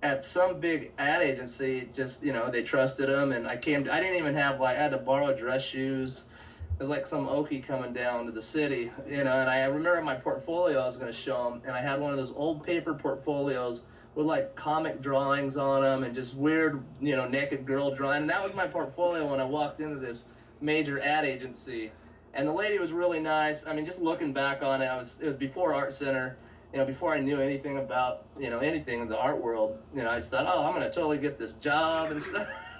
at 0.04 0.22
some 0.22 0.60
big 0.60 0.92
ad 0.98 1.22
agency, 1.22 1.90
just 1.96 2.24
you 2.24 2.34
know, 2.34 2.52
they 2.52 2.62
trusted 2.62 3.08
him, 3.08 3.32
and 3.32 3.48
I 3.48 3.56
came. 3.56 3.88
I 3.90 4.02
didn't 4.02 4.18
even 4.18 4.36
have 4.36 4.60
like 4.60 4.78
I 4.78 4.82
had 4.82 4.92
to 4.92 4.98
borrow 4.98 5.36
dress 5.36 5.64
shoes. 5.64 6.26
It 6.74 6.80
was 6.80 6.90
like 6.90 7.08
some 7.08 7.26
Okie 7.26 7.64
coming 7.64 7.94
down 7.94 8.26
to 8.26 8.32
the 8.32 8.42
city, 8.42 8.92
you 9.08 9.24
know. 9.24 9.40
And 9.40 9.50
I 9.50 9.64
remember 9.66 10.02
my 10.02 10.16
portfolio 10.16 10.82
I 10.82 10.86
was 10.86 10.98
going 10.98 11.12
to 11.12 11.18
show 11.18 11.48
him, 11.48 11.62
and 11.66 11.72
I 11.72 11.80
had 11.80 12.02
one 12.02 12.12
of 12.12 12.18
those 12.18 12.34
old 12.34 12.66
paper 12.66 12.94
portfolios 12.94 13.84
with 14.14 14.26
like 14.26 14.56
comic 14.56 15.02
drawings 15.02 15.56
on 15.56 15.82
them 15.82 16.04
and 16.04 16.14
just 16.14 16.36
weird, 16.36 16.84
you 17.00 17.16
know, 17.16 17.28
naked 17.28 17.66
girl 17.66 17.96
drawing. 17.96 18.22
And 18.22 18.30
that 18.30 18.44
was 18.44 18.54
my 18.54 18.68
portfolio 18.68 19.32
when 19.32 19.40
I 19.40 19.46
walked 19.46 19.80
into 19.80 20.00
this 20.00 20.26
major 20.62 21.00
ad 21.00 21.26
agency. 21.26 21.92
And 22.34 22.48
the 22.48 22.52
lady 22.54 22.80
was 22.80 22.92
really 22.92 23.20
nice. 23.20 23.68
I 23.68 23.74
mean, 23.74 23.86
just 23.86 24.02
looking 24.02 24.34
back 24.34 24.64
on 24.64 24.82
it, 24.82 24.86
I 24.86 24.98
was 24.98 25.20
it 25.22 25.28
was 25.28 25.36
before 25.36 25.74
Art 25.74 25.94
Center 25.94 26.38
you 26.74 26.80
know, 26.80 26.86
before 26.86 27.14
I 27.14 27.20
knew 27.20 27.40
anything 27.40 27.78
about, 27.78 28.26
you 28.38 28.50
know, 28.50 28.58
anything 28.60 29.02
in 29.02 29.08
the 29.08 29.18
art 29.18 29.40
world, 29.40 29.78
you 29.96 30.02
know, 30.02 30.10
I 30.10 30.18
just 30.18 30.32
thought, 30.32 30.48
oh, 30.48 30.66
I'm 30.66 30.74
to 30.82 30.92
totally 30.92 31.20
get 31.20 31.38
this 31.38 31.54
job 31.54 32.12
and 32.12 32.22
stuff. 32.22 32.48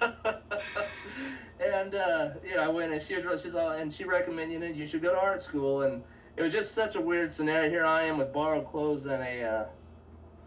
and, 1.60 1.94
uh, 1.94 2.30
you 2.44 2.56
know, 2.56 2.62
I 2.62 2.68
went 2.68 2.92
and 2.92 3.00
she 3.00 3.16
was, 3.16 3.42
she's 3.42 3.54
all, 3.54 3.70
and 3.70 3.94
she 3.94 4.02
recommended, 4.02 4.52
you 4.52 4.58
know, 4.58 4.66
you 4.66 4.88
should 4.88 5.00
go 5.00 5.12
to 5.12 5.20
art 5.20 5.44
school. 5.44 5.82
And 5.82 6.02
it 6.36 6.42
was 6.42 6.52
just 6.52 6.72
such 6.72 6.96
a 6.96 7.00
weird 7.00 7.30
scenario. 7.30 7.70
Here 7.70 7.84
I 7.84 8.02
am 8.02 8.18
with 8.18 8.32
borrowed 8.32 8.66
clothes 8.66 9.06
and 9.06 9.22
a, 9.22 9.42
uh, 9.44 9.66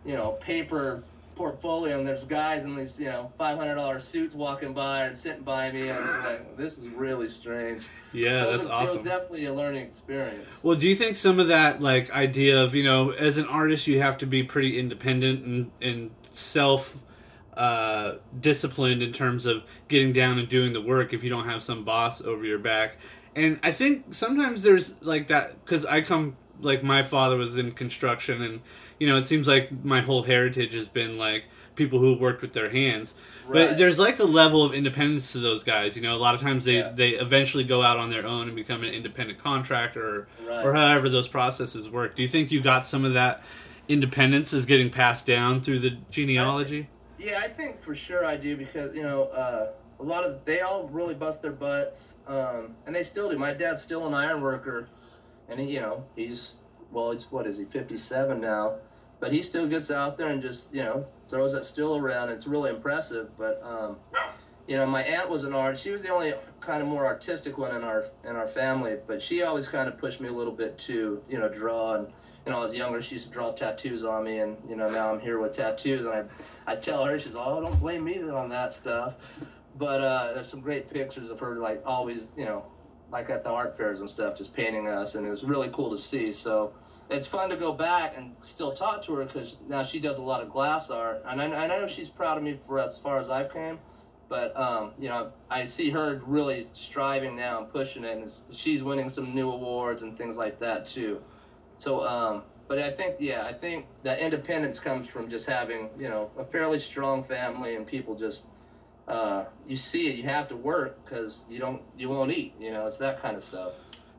you 0.05 0.15
know, 0.15 0.31
paper 0.41 1.05
portfolio, 1.37 1.97
and 1.99 2.07
there's 2.07 2.25
guys 2.25 2.65
in 2.65 2.75
these, 2.75 2.99
you 2.99 3.05
know, 3.05 3.31
$500 3.39 4.01
suits 4.01 4.35
walking 4.35 4.73
by 4.73 5.05
and 5.05 5.15
sitting 5.15 5.43
by 5.43 5.71
me. 5.71 5.89
And 5.89 5.99
I 5.99 6.01
was 6.01 6.25
like, 6.25 6.57
this 6.57 6.77
is 6.77 6.89
really 6.89 7.29
strange. 7.29 7.83
Yeah, 8.11 8.37
So 8.37 8.47
it 8.47 8.51
that's 8.51 8.63
was, 8.63 8.71
awesome. 8.71 8.95
It 8.95 9.01
was 9.01 9.09
definitely 9.09 9.45
a 9.45 9.53
learning 9.53 9.85
experience. 9.85 10.63
Well, 10.63 10.75
do 10.75 10.87
you 10.89 10.95
think 10.95 11.15
some 11.15 11.39
of 11.39 11.47
that 11.49 11.81
like 11.81 12.11
idea 12.11 12.61
of 12.63 12.73
you 12.75 12.83
know, 12.83 13.11
as 13.11 13.37
an 13.37 13.45
artist, 13.47 13.87
you 13.87 14.01
have 14.01 14.17
to 14.19 14.25
be 14.25 14.43
pretty 14.43 14.79
independent 14.79 15.45
and 15.45 15.71
and 15.81 16.11
self 16.33 16.97
uh, 17.55 18.15
disciplined 18.39 19.01
in 19.01 19.11
terms 19.11 19.45
of 19.45 19.63
getting 19.87 20.13
down 20.13 20.37
and 20.37 20.47
doing 20.47 20.73
the 20.73 20.81
work 20.81 21.13
if 21.13 21.23
you 21.23 21.29
don't 21.29 21.47
have 21.47 21.61
some 21.63 21.83
boss 21.83 22.21
over 22.21 22.45
your 22.45 22.59
back. 22.59 22.97
And 23.35 23.59
I 23.61 23.71
think 23.71 24.13
sometimes 24.13 24.63
there's 24.63 24.95
like 25.01 25.27
that 25.27 25.63
because 25.63 25.85
I 25.85 26.01
come 26.01 26.35
like 26.61 26.83
my 26.83 27.03
father 27.03 27.37
was 27.37 27.57
in 27.57 27.71
construction, 27.71 28.41
and 28.41 28.61
you 28.99 29.07
know, 29.07 29.17
it 29.17 29.25
seems 29.27 29.47
like 29.47 29.71
my 29.83 30.01
whole 30.01 30.23
heritage 30.23 30.73
has 30.73 30.87
been 30.87 31.17
like 31.17 31.45
people 31.75 31.99
who 31.99 32.17
worked 32.17 32.41
with 32.41 32.53
their 32.53 32.69
hands. 32.69 33.13
But 33.49 33.77
there's 33.77 33.97
like 33.99 34.19
a 34.19 34.23
level 34.25 34.63
of 34.63 34.73
independence 34.73 35.31
to 35.31 35.39
those 35.39 35.63
guys. 35.63 35.95
You 35.95 36.01
know, 36.01 36.15
a 36.15 36.17
lot 36.17 36.35
of 36.35 36.41
times 36.41 36.65
they 36.65 36.77
Yeah. 36.79 36.91
they 36.93 37.09
eventually 37.11 37.63
go 37.63 37.81
out 37.81 37.97
on 37.97 38.09
their 38.09 38.25
own 38.25 38.47
and 38.47 38.55
become 38.55 38.83
an 38.83 38.89
independent 38.93 39.39
contractor 39.39 40.03
or 40.03 40.27
Right. 40.49 40.65
or 40.65 40.73
however 40.73 41.07
those 41.07 41.27
processes 41.29 41.87
work. 41.89 42.15
Do 42.15 42.23
you 42.23 42.27
think 42.27 42.51
you 42.51 42.61
got 42.61 42.85
some 42.85 43.05
of 43.05 43.13
that 43.13 43.43
independence 43.87 44.51
is 44.53 44.65
getting 44.65 44.89
passed 44.89 45.25
down 45.25 45.61
through 45.61 45.79
the 45.79 45.91
genealogy? 46.11 46.89
Yeah, 47.17 47.39
I 47.41 47.47
think 47.47 47.79
for 47.81 47.95
sure 47.95 48.25
I 48.25 48.35
do 48.35 48.57
because 48.57 48.95
you 48.95 49.03
know 49.03 49.23
uh, 49.25 49.71
a 49.99 50.03
lot 50.03 50.23
of 50.23 50.43
they 50.45 50.61
all 50.61 50.89
really 50.91 51.13
bust 51.15 51.41
their 51.41 51.51
butts, 51.53 52.15
um, 52.27 52.75
and 52.85 52.95
they 52.95 53.03
still 53.03 53.29
do. 53.29 53.37
My 53.37 53.53
dad's 53.53 53.81
still 53.81 54.05
an 54.07 54.13
iron 54.13 54.41
worker, 54.41 54.87
and 55.49 55.59
he, 55.59 55.73
you 55.73 55.81
know 55.81 56.05
he's 56.15 56.55
well, 56.91 57.11
he's 57.11 57.31
what 57.31 57.47
is 57.47 57.57
he, 57.57 57.65
57 57.65 58.39
now, 58.39 58.77
but 59.19 59.31
he 59.31 59.41
still 59.41 59.67
gets 59.67 59.91
out 59.91 60.17
there 60.17 60.27
and 60.27 60.41
just 60.41 60.73
you 60.73 60.83
know 60.83 61.05
throws 61.29 61.53
that 61.53 61.65
steel 61.65 61.97
around. 61.97 62.29
It's 62.29 62.47
really 62.47 62.69
impressive. 62.69 63.29
But 63.37 63.61
um, 63.63 63.97
you 64.67 64.77
know, 64.77 64.85
my 64.85 65.03
aunt 65.03 65.29
was 65.29 65.43
an 65.43 65.53
artist. 65.53 65.83
She 65.83 65.91
was 65.91 66.01
the 66.01 66.09
only 66.09 66.33
kind 66.59 66.81
of 66.81 66.87
more 66.87 67.05
artistic 67.05 67.57
one 67.57 67.75
in 67.75 67.83
our 67.83 68.05
in 68.23 68.35
our 68.35 68.47
family, 68.47 68.97
but 69.07 69.21
she 69.21 69.43
always 69.43 69.67
kind 69.67 69.87
of 69.87 69.97
pushed 69.97 70.21
me 70.21 70.29
a 70.29 70.33
little 70.33 70.53
bit 70.53 70.77
to 70.79 71.21
you 71.29 71.39
know 71.39 71.49
draw 71.49 71.95
and. 71.95 72.07
You 72.45 72.53
know, 72.53 72.59
I 72.59 72.61
was 72.61 72.73
younger. 72.73 73.01
She 73.01 73.15
used 73.15 73.27
to 73.27 73.33
draw 73.33 73.51
tattoos 73.51 74.05
on 74.05 74.23
me, 74.23 74.39
and 74.39 74.55
you 74.69 74.77
know 74.77 74.87
now 74.87 75.11
I'm 75.11 75.19
here 75.19 75.37
with 75.37 75.51
tattoos, 75.51 76.05
and 76.05 76.13
I 76.13 76.23
I 76.65 76.77
tell 76.77 77.03
her, 77.03 77.19
she's 77.19 77.35
like, 77.35 77.45
oh, 77.45 77.59
don't 77.59 77.77
blame 77.77 78.05
me 78.05 78.23
on 78.23 78.47
that 78.47 78.73
stuff. 78.73 79.15
But 79.77 79.99
uh, 79.99 80.31
there's 80.33 80.47
some 80.47 80.61
great 80.61 80.89
pictures 80.89 81.29
of 81.29 81.41
her, 81.41 81.57
like 81.57 81.81
always, 81.85 82.31
you 82.37 82.45
know, 82.45 82.63
like 83.11 83.29
at 83.29 83.43
the 83.43 83.49
art 83.49 83.77
fairs 83.77 83.99
and 83.99 84.09
stuff, 84.09 84.37
just 84.37 84.53
painting 84.53 84.87
us, 84.87 85.15
and 85.15 85.25
it 85.25 85.29
was 85.29 85.43
really 85.43 85.69
cool 85.69 85.91
to 85.91 85.97
see. 85.97 86.31
So 86.31 86.73
it's 87.09 87.27
fun 87.27 87.49
to 87.49 87.55
go 87.55 87.71
back 87.71 88.17
and 88.17 88.35
still 88.41 88.73
talk 88.73 89.03
to 89.03 89.13
her 89.15 89.25
because 89.25 89.57
now 89.65 89.83
she 89.83 89.99
does 89.99 90.17
a 90.17 90.23
lot 90.23 90.41
of 90.41 90.49
glass 90.49 90.89
art, 90.89 91.21
and 91.25 91.41
I, 91.41 91.45
I 91.45 91.67
know 91.67 91.87
she's 91.87 92.09
proud 92.09 92.37
of 92.37 92.43
me 92.43 92.59
for 92.65 92.79
as 92.79 92.97
far 92.97 93.19
as 93.19 93.29
I've 93.29 93.51
came. 93.51 93.79
But 94.29 94.57
um, 94.59 94.91
you 94.97 95.07
know, 95.07 95.31
I 95.49 95.63
see 95.65 95.89
her 95.91 96.19
really 96.25 96.67
striving 96.73 97.37
now 97.37 97.59
and 97.59 97.69
pushing 97.69 98.03
it, 98.03 98.17
and 98.17 98.29
she's 98.51 98.83
winning 98.83 99.09
some 99.09 99.33
new 99.33 99.49
awards 99.49 100.03
and 100.03 100.17
things 100.17 100.37
like 100.37 100.59
that 100.59 100.85
too. 100.85 101.21
So, 101.77 102.05
um, 102.05 102.43
but 102.67 102.79
I 102.79 102.91
think, 102.91 103.15
yeah, 103.19 103.45
I 103.45 103.53
think 103.53 103.85
that 104.03 104.19
independence 104.19 104.79
comes 104.79 105.07
from 105.07 105.29
just 105.29 105.47
having, 105.47 105.89
you 105.97 106.09
know, 106.09 106.31
a 106.37 106.43
fairly 106.43 106.79
strong 106.79 107.23
family 107.23 107.75
and 107.75 107.87
people 107.87 108.15
just, 108.15 108.43
uh, 109.07 109.45
you 109.65 109.75
see 109.75 110.07
it, 110.07 110.15
you 110.15 110.23
have 110.23 110.47
to 110.49 110.55
work 110.55 111.03
because 111.03 111.45
you 111.49 111.59
don't, 111.59 111.83
you 111.97 112.09
won't 112.09 112.31
eat, 112.31 112.53
you 112.59 112.71
know, 112.71 112.87
it's 112.87 112.97
that 112.97 113.21
kind 113.21 113.35
of 113.35 113.43
stuff. 113.43 113.73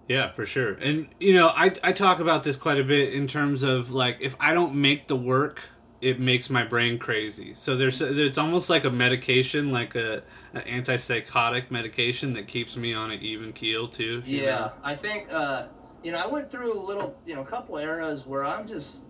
Yeah, 0.09 0.33
for 0.33 0.47
sure. 0.47 0.73
And 0.73 1.09
you 1.21 1.35
know, 1.35 1.49
I 1.49 1.71
I 1.83 1.93
talk 1.93 2.19
about 2.19 2.43
this 2.43 2.57
quite 2.57 2.81
a 2.81 2.85
bit 2.85 3.13
in 3.13 3.29
terms 3.29 3.63
of 3.63 3.91
like 3.91 4.17
if 4.21 4.35
I 4.41 4.55
don't 4.55 4.75
make 4.75 5.07
the 5.07 5.17
work, 5.17 5.61
it 6.01 6.19
makes 6.19 6.49
my 6.49 6.65
brain 6.65 6.99
crazy. 6.99 7.53
So 7.55 7.77
there's 7.77 8.01
it's 8.01 8.39
almost 8.39 8.71
like 8.71 8.85
a 8.85 8.91
medication, 8.91 9.71
like 9.71 9.97
a 9.97 10.23
an 10.55 10.63
antipsychotic 10.63 11.71
medication 11.71 12.33
that 12.35 12.49
keeps 12.49 12.77
me 12.77 12.95
on 12.95 13.11
an 13.11 13.21
even 13.21 13.53
keel 13.53 13.89
too. 13.89 14.23
Yeah, 14.25 14.45
know? 14.45 14.73
I 14.83 14.97
think, 14.97 15.27
uh, 15.31 15.67
you 16.03 16.13
know, 16.13 16.19
I 16.19 16.27
went 16.27 16.51
through 16.51 16.73
a 16.73 16.81
little, 16.81 17.19
you 17.27 17.35
know, 17.35 17.43
a 17.43 17.47
couple 17.47 17.77
eras 17.77 18.27
where 18.27 18.45
I'm 18.45 18.67
just, 18.67 19.05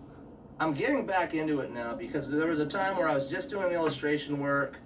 I'm 0.59 0.73
getting 0.73 1.05
back 1.05 1.33
into 1.33 1.61
it 1.61 1.71
now 1.71 1.95
because 1.95 2.29
there 2.29 2.47
was 2.47 2.59
a 2.59 2.65
time 2.65 2.97
where 2.97 3.07
I 3.07 3.15
was 3.15 3.29
just 3.29 3.49
doing 3.49 3.71
illustration 3.71 4.39
work, 4.39 4.79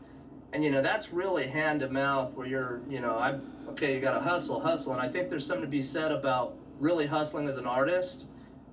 and 0.54 0.64
you 0.64 0.70
know, 0.70 0.82
that's 0.82 1.12
really 1.12 1.48
hand 1.48 1.80
to 1.80 1.90
mouth 1.90 2.32
where 2.34 2.46
you're, 2.46 2.80
you 2.88 3.02
know, 3.02 3.18
I, 3.18 3.40
okay, 3.70 3.96
you 3.96 4.00
got 4.00 4.14
to 4.14 4.20
hustle, 4.20 4.60
hustle, 4.60 4.94
and 4.94 5.02
I 5.02 5.10
think 5.10 5.32
there's 5.32 5.46
something 5.46 5.66
to 5.66 5.70
be 5.70 5.82
said 5.82 6.12
about 6.12 6.56
really 6.80 7.08
hustling 7.08 7.50
as 7.50 7.58
an 7.58 7.66
artist, 7.66 8.28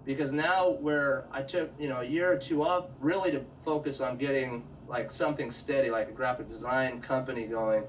because 0.05 0.31
now 0.31 0.73
where 0.73 1.25
I 1.33 1.41
took, 1.41 1.71
you 1.81 1.89
know, 1.89 2.01
a 2.01 2.05
year 2.05 2.31
or 2.31 2.37
two 2.37 2.63
off, 2.63 2.87
really 3.01 3.31
to 3.31 3.43
focus 3.65 4.03
on 4.03 4.19
getting 4.19 4.63
like 4.89 5.11
something 5.11 5.51
steady, 5.51 5.89
like 5.89 6.09
a 6.09 6.13
graphic 6.13 6.49
design 6.51 7.01
company 7.01 7.47
going, 7.47 7.85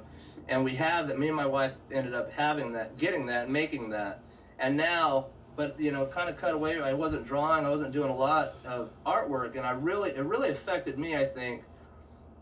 and 0.48 0.64
we 0.64 0.74
have 0.76 1.10
that. 1.10 1.20
Me 1.20 1.28
and 1.28 1.36
my 1.36 1.46
wife 1.46 1.74
ended 1.92 2.14
up 2.14 2.32
having 2.32 2.72
that, 2.74 2.98
getting 2.98 3.26
that, 3.26 3.50
making 3.50 3.90
that. 3.90 4.22
And 4.60 4.78
now 4.78 5.28
but 5.56 5.78
you 5.80 5.92
know 5.92 6.06
kind 6.06 6.30
of 6.30 6.38
cut 6.38 6.54
away. 6.54 6.80
I 6.80 6.94
wasn't 6.94 7.26
drawing. 7.26 7.66
I 7.66 7.70
wasn't 7.70 7.92
doing 7.92 8.10
a 8.10 8.16
lot 8.16 8.56
of 8.66 8.90
artwork. 9.06 9.58
And 9.58 9.66
i 9.66 9.72
really 9.72 10.12
it 10.12 10.24
really 10.24 10.50
affected 10.50 10.98
me 10.98 11.16
i 11.16 11.26
think 11.26 11.64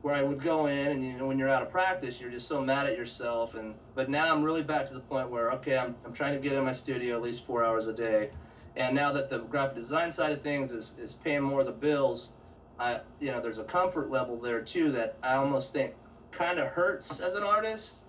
where 0.02 0.16
i 0.16 0.24
would 0.24 0.42
go 0.42 0.68
in 0.68 0.88
and 0.88 1.04
you 1.06 1.14
know 1.14 1.28
when 1.28 1.38
you're 1.38 1.50
out 1.50 1.62
of 1.62 1.70
practice 1.70 2.20
you're 2.20 2.32
just 2.32 2.48
so 2.48 2.62
mad 2.62 2.86
at 2.88 2.98
yourself. 2.98 3.56
And 3.56 3.76
but 3.96 4.10
now 4.10 4.34
i'm 4.34 4.44
really 4.44 4.64
back 4.64 4.86
to 4.88 4.94
the 4.94 5.00
point 5.02 5.30
where 5.30 5.52
okay 5.54 5.78
i'm, 5.78 5.96
I'm 6.06 6.14
trying 6.14 6.34
to 6.34 6.40
get 6.40 6.58
in 6.58 6.64
my 6.64 6.74
studio 6.74 7.16
at 7.16 7.22
least 7.22 7.46
four 7.46 7.64
hours 7.64 7.88
a 7.88 7.94
day. 7.94 8.32
And 8.76 8.96
now 8.96 9.12
that 9.14 9.30
the 9.30 9.40
graphic 9.40 9.76
design 9.76 10.12
side 10.12 10.32
of 10.32 10.42
things 10.42 10.72
is, 10.72 10.96
is 11.00 11.14
paying 11.14 11.42
more 11.42 11.62
of 11.62 11.66
the 11.66 11.72
bills 11.72 12.32
i 12.80 13.02
you 13.20 13.32
know 13.32 13.42
there's 13.42 13.60
a 13.60 13.64
comfort 13.64 14.10
level 14.10 14.40
there 14.40 14.62
too 14.62 14.92
that 14.92 15.18
i 15.24 15.34
almost 15.34 15.74
think 15.74 15.96
kind 16.32 16.60
of 16.60 16.68
hurts 16.68 17.20
as 17.20 17.34
an 17.36 17.44
artist 17.44 18.04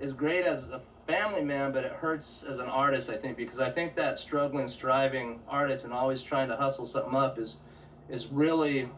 is 0.00 0.12
great 0.12 0.44
as 0.44 0.70
a 0.70 0.80
family 1.06 1.42
man, 1.42 1.72
but 1.72 1.84
it 1.84 1.92
hurts 1.92 2.44
as 2.44 2.58
an 2.58 2.68
artist, 2.68 3.10
I 3.10 3.16
think, 3.16 3.36
because 3.36 3.60
I 3.60 3.70
think 3.70 3.96
that 3.96 4.18
struggling, 4.18 4.68
striving 4.68 5.40
artist 5.48 5.84
and 5.84 5.92
always 5.92 6.22
trying 6.22 6.48
to 6.48 6.56
hustle 6.56 6.86
something 6.86 7.14
up 7.14 7.38
is 7.38 7.58
is 8.08 8.26
really 8.26 8.88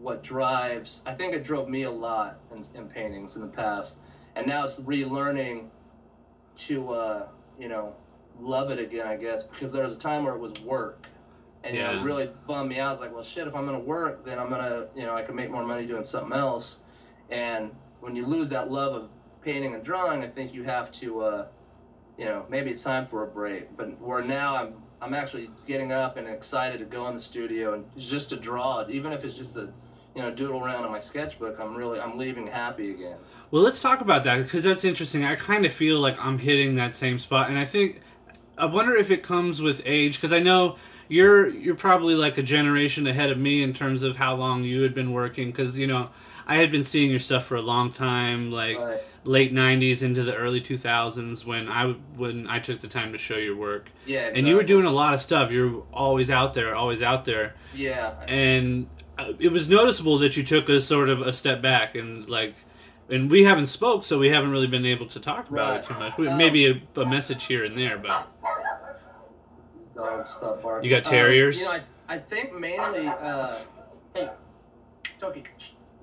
what 0.00 0.22
drives. 0.22 1.02
I 1.06 1.14
think 1.14 1.34
it 1.34 1.44
drove 1.44 1.68
me 1.68 1.82
a 1.82 1.90
lot 1.90 2.38
in, 2.50 2.64
in 2.74 2.88
paintings 2.88 3.36
in 3.36 3.42
the 3.42 3.48
past, 3.48 3.98
and 4.36 4.46
now 4.46 4.64
it's 4.64 4.80
relearning 4.80 5.68
to 6.56 6.92
uh, 6.92 7.28
you 7.58 7.68
know 7.68 7.94
love 8.38 8.70
it 8.70 8.78
again, 8.78 9.06
I 9.06 9.16
guess, 9.16 9.42
because 9.42 9.72
there 9.72 9.82
was 9.82 9.94
a 9.94 9.98
time 9.98 10.24
where 10.24 10.34
it 10.34 10.40
was 10.40 10.52
work. 10.60 11.06
And 11.62 11.76
you 11.76 11.82
know, 11.82 11.90
it 12.00 12.04
really 12.04 12.30
bummed 12.46 12.70
me 12.70 12.78
out. 12.78 12.88
I 12.88 12.90
was 12.90 13.00
like, 13.00 13.12
well, 13.12 13.22
shit, 13.22 13.46
if 13.46 13.54
I'm 13.54 13.66
gonna 13.66 13.78
work, 13.78 14.24
then 14.24 14.38
I'm 14.38 14.48
gonna, 14.48 14.86
you 14.94 15.02
know, 15.02 15.14
I 15.14 15.22
can 15.22 15.34
make 15.34 15.50
more 15.50 15.64
money 15.64 15.86
doing 15.86 16.04
something 16.04 16.32
else. 16.32 16.78
And 17.28 17.74
when 18.00 18.16
you 18.16 18.24
lose 18.24 18.48
that 18.48 18.70
love 18.70 18.94
of 18.94 19.10
painting 19.42 19.74
and 19.74 19.84
drawing, 19.84 20.22
I 20.22 20.28
think 20.28 20.54
you 20.54 20.62
have 20.62 20.90
to, 20.92 21.20
uh, 21.20 21.46
you 22.16 22.24
know, 22.24 22.46
maybe 22.48 22.70
it's 22.70 22.82
time 22.82 23.06
for 23.06 23.24
a 23.24 23.26
break. 23.26 23.76
But 23.76 24.00
where 24.00 24.22
now 24.22 24.56
I'm, 24.56 24.74
I'm 25.02 25.12
actually 25.12 25.50
getting 25.66 25.92
up 25.92 26.16
and 26.16 26.26
excited 26.26 26.78
to 26.78 26.84
go 26.86 27.08
in 27.08 27.14
the 27.14 27.20
studio 27.20 27.74
and 27.74 27.84
just 27.98 28.30
to 28.30 28.36
draw 28.36 28.80
it, 28.80 28.90
even 28.90 29.12
if 29.12 29.22
it's 29.24 29.36
just 29.36 29.56
a, 29.56 29.70
you 30.14 30.22
know, 30.22 30.30
doodle 30.30 30.62
around 30.64 30.84
in 30.84 30.90
my 30.90 31.00
sketchbook. 31.00 31.58
I'm 31.60 31.74
really, 31.74 32.00
I'm 32.00 32.18
leaving 32.18 32.46
happy 32.46 32.90
again. 32.90 33.16
Well, 33.50 33.62
let's 33.62 33.80
talk 33.80 34.00
about 34.00 34.24
that 34.24 34.42
because 34.42 34.64
that's 34.64 34.84
interesting. 34.84 35.24
I 35.24 35.36
kind 35.36 35.64
of 35.64 35.72
feel 35.72 35.98
like 35.98 36.22
I'm 36.24 36.38
hitting 36.38 36.74
that 36.76 36.94
same 36.94 37.18
spot, 37.18 37.48
and 37.48 37.58
I 37.58 37.64
think 37.64 38.00
I 38.58 38.64
wonder 38.66 38.94
if 38.96 39.10
it 39.10 39.22
comes 39.22 39.60
with 39.62 39.82
age 39.84 40.16
because 40.16 40.32
I 40.32 40.40
know 40.40 40.76
you're 41.08 41.48
you're 41.48 41.74
probably 41.74 42.14
like 42.14 42.38
a 42.38 42.42
generation 42.42 43.06
ahead 43.06 43.30
of 43.30 43.38
me 43.38 43.62
in 43.62 43.72
terms 43.74 44.02
of 44.02 44.16
how 44.16 44.34
long 44.34 44.62
you 44.64 44.82
had 44.82 44.94
been 44.94 45.12
working 45.12 45.48
because 45.50 45.76
you 45.78 45.86
know 45.86 46.10
I 46.46 46.56
had 46.56 46.70
been 46.72 46.84
seeing 46.84 47.10
your 47.10 47.18
stuff 47.20 47.44
for 47.46 47.56
a 47.56 47.62
long 47.62 47.92
time, 47.92 48.50
like 48.52 48.78
Right. 48.78 49.00
late 49.24 49.52
'90s 49.52 50.02
into 50.02 50.22
the 50.22 50.34
early 50.36 50.60
2000s 50.60 51.44
when 51.44 51.68
I 51.68 51.92
when 52.16 52.46
I 52.48 52.58
took 52.60 52.80
the 52.80 52.88
time 52.88 53.12
to 53.12 53.18
show 53.18 53.36
your 53.36 53.56
work, 53.56 53.90
Yeah. 54.06 54.30
and 54.34 54.46
you 54.46 54.54
were 54.56 54.62
doing 54.64 54.86
a 54.86 54.90
lot 54.92 55.14
of 55.14 55.20
stuff. 55.20 55.50
You're 55.50 55.82
always 55.92 56.30
out 56.30 56.54
there, 56.54 56.74
always 56.74 57.02
out 57.02 57.24
there 57.24 57.54
Yeah. 57.74 58.12
and 58.28 58.86
it 59.38 59.50
was 59.50 59.68
noticeable 59.68 60.18
that 60.18 60.36
you 60.36 60.42
took 60.42 60.68
a 60.68 60.80
sort 60.80 61.08
of 61.08 61.20
a 61.20 61.32
step 61.32 61.60
back 61.62 61.94
and 61.94 62.28
like 62.28 62.54
and 63.08 63.30
we 63.30 63.42
haven't 63.42 63.66
spoke 63.66 64.04
so 64.04 64.18
we 64.18 64.28
haven't 64.28 64.50
really 64.50 64.66
been 64.66 64.86
able 64.86 65.06
to 65.06 65.20
talk 65.20 65.50
about 65.50 65.78
it 65.78 65.86
too 65.86 65.94
much 65.94 66.16
we, 66.16 66.28
Um, 66.28 66.38
maybe 66.38 66.66
a, 66.66 67.00
a 67.00 67.06
message 67.06 67.46
here 67.46 67.64
and 67.64 67.76
there 67.76 67.98
but 67.98 68.26
Dogs 70.00 70.30
stop 70.30 70.62
barking. 70.62 70.90
You 70.90 70.96
got 70.96 71.04
terriers? 71.04 71.56
Um, 71.56 71.60
you 71.60 71.66
know, 71.66 71.84
I, 72.08 72.14
I 72.14 72.18
think 72.18 72.54
mainly, 72.54 73.06
uh, 73.06 73.58
hey, 74.14 74.30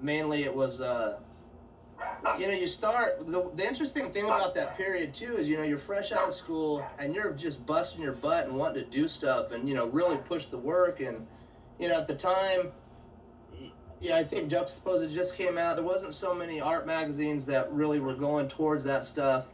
mainly 0.01 0.43
it 0.43 0.55
was, 0.55 0.81
uh, 0.81 1.19
you 2.37 2.47
know, 2.47 2.53
you 2.53 2.67
start, 2.67 3.25
the, 3.31 3.49
the 3.55 3.67
interesting 3.67 4.11
thing 4.11 4.25
about 4.25 4.53
that 4.55 4.77
period 4.77 5.15
too 5.15 5.35
is, 5.37 5.49
you 5.49 5.57
know, 5.57 5.63
you're 5.63 5.79
fresh 5.79 6.11
out 6.11 6.27
of 6.27 6.33
school 6.33 6.85
and 6.99 7.13
you're 7.15 7.31
just 7.33 7.65
busting 7.65 8.01
your 8.01 8.13
butt 8.13 8.45
and 8.45 8.55
wanting 8.55 8.83
to 8.83 8.89
do 8.89 9.07
stuff 9.07 9.51
and, 9.51 9.67
you 9.67 9.73
know, 9.73 9.87
really 9.87 10.17
push 10.17 10.45
the 10.45 10.57
work. 10.57 10.99
And, 10.99 11.25
you 11.79 11.87
know, 11.87 11.99
at 11.99 12.07
the 12.07 12.15
time, 12.15 12.71
yeah, 13.99 14.15
I 14.15 14.23
think 14.23 14.51
Juxtapoz 14.51 15.11
just 15.13 15.35
came 15.35 15.57
out. 15.57 15.75
There 15.75 15.85
wasn't 15.85 16.13
so 16.13 16.33
many 16.33 16.61
art 16.61 16.85
magazines 16.85 17.45
that 17.47 17.71
really 17.71 17.99
were 17.99 18.15
going 18.15 18.47
towards 18.47 18.83
that 18.83 19.03
stuff. 19.03 19.51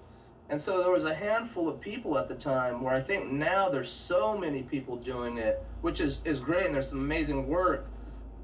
And 0.49 0.59
so 0.59 0.81
there 0.81 0.91
was 0.91 1.05
a 1.05 1.13
handful 1.13 1.69
of 1.69 1.79
people 1.79 2.17
at 2.17 2.27
the 2.27 2.35
time 2.35 2.81
where 2.81 2.93
I 2.93 3.01
think 3.01 3.31
now 3.31 3.69
there's 3.69 3.89
so 3.89 4.37
many 4.37 4.61
people 4.63 4.97
doing 4.97 5.37
it, 5.37 5.63
which 5.81 6.01
is, 6.01 6.25
is 6.25 6.39
great 6.39 6.65
and 6.65 6.75
there's 6.75 6.89
some 6.89 6.99
amazing 6.99 7.47
work. 7.47 7.87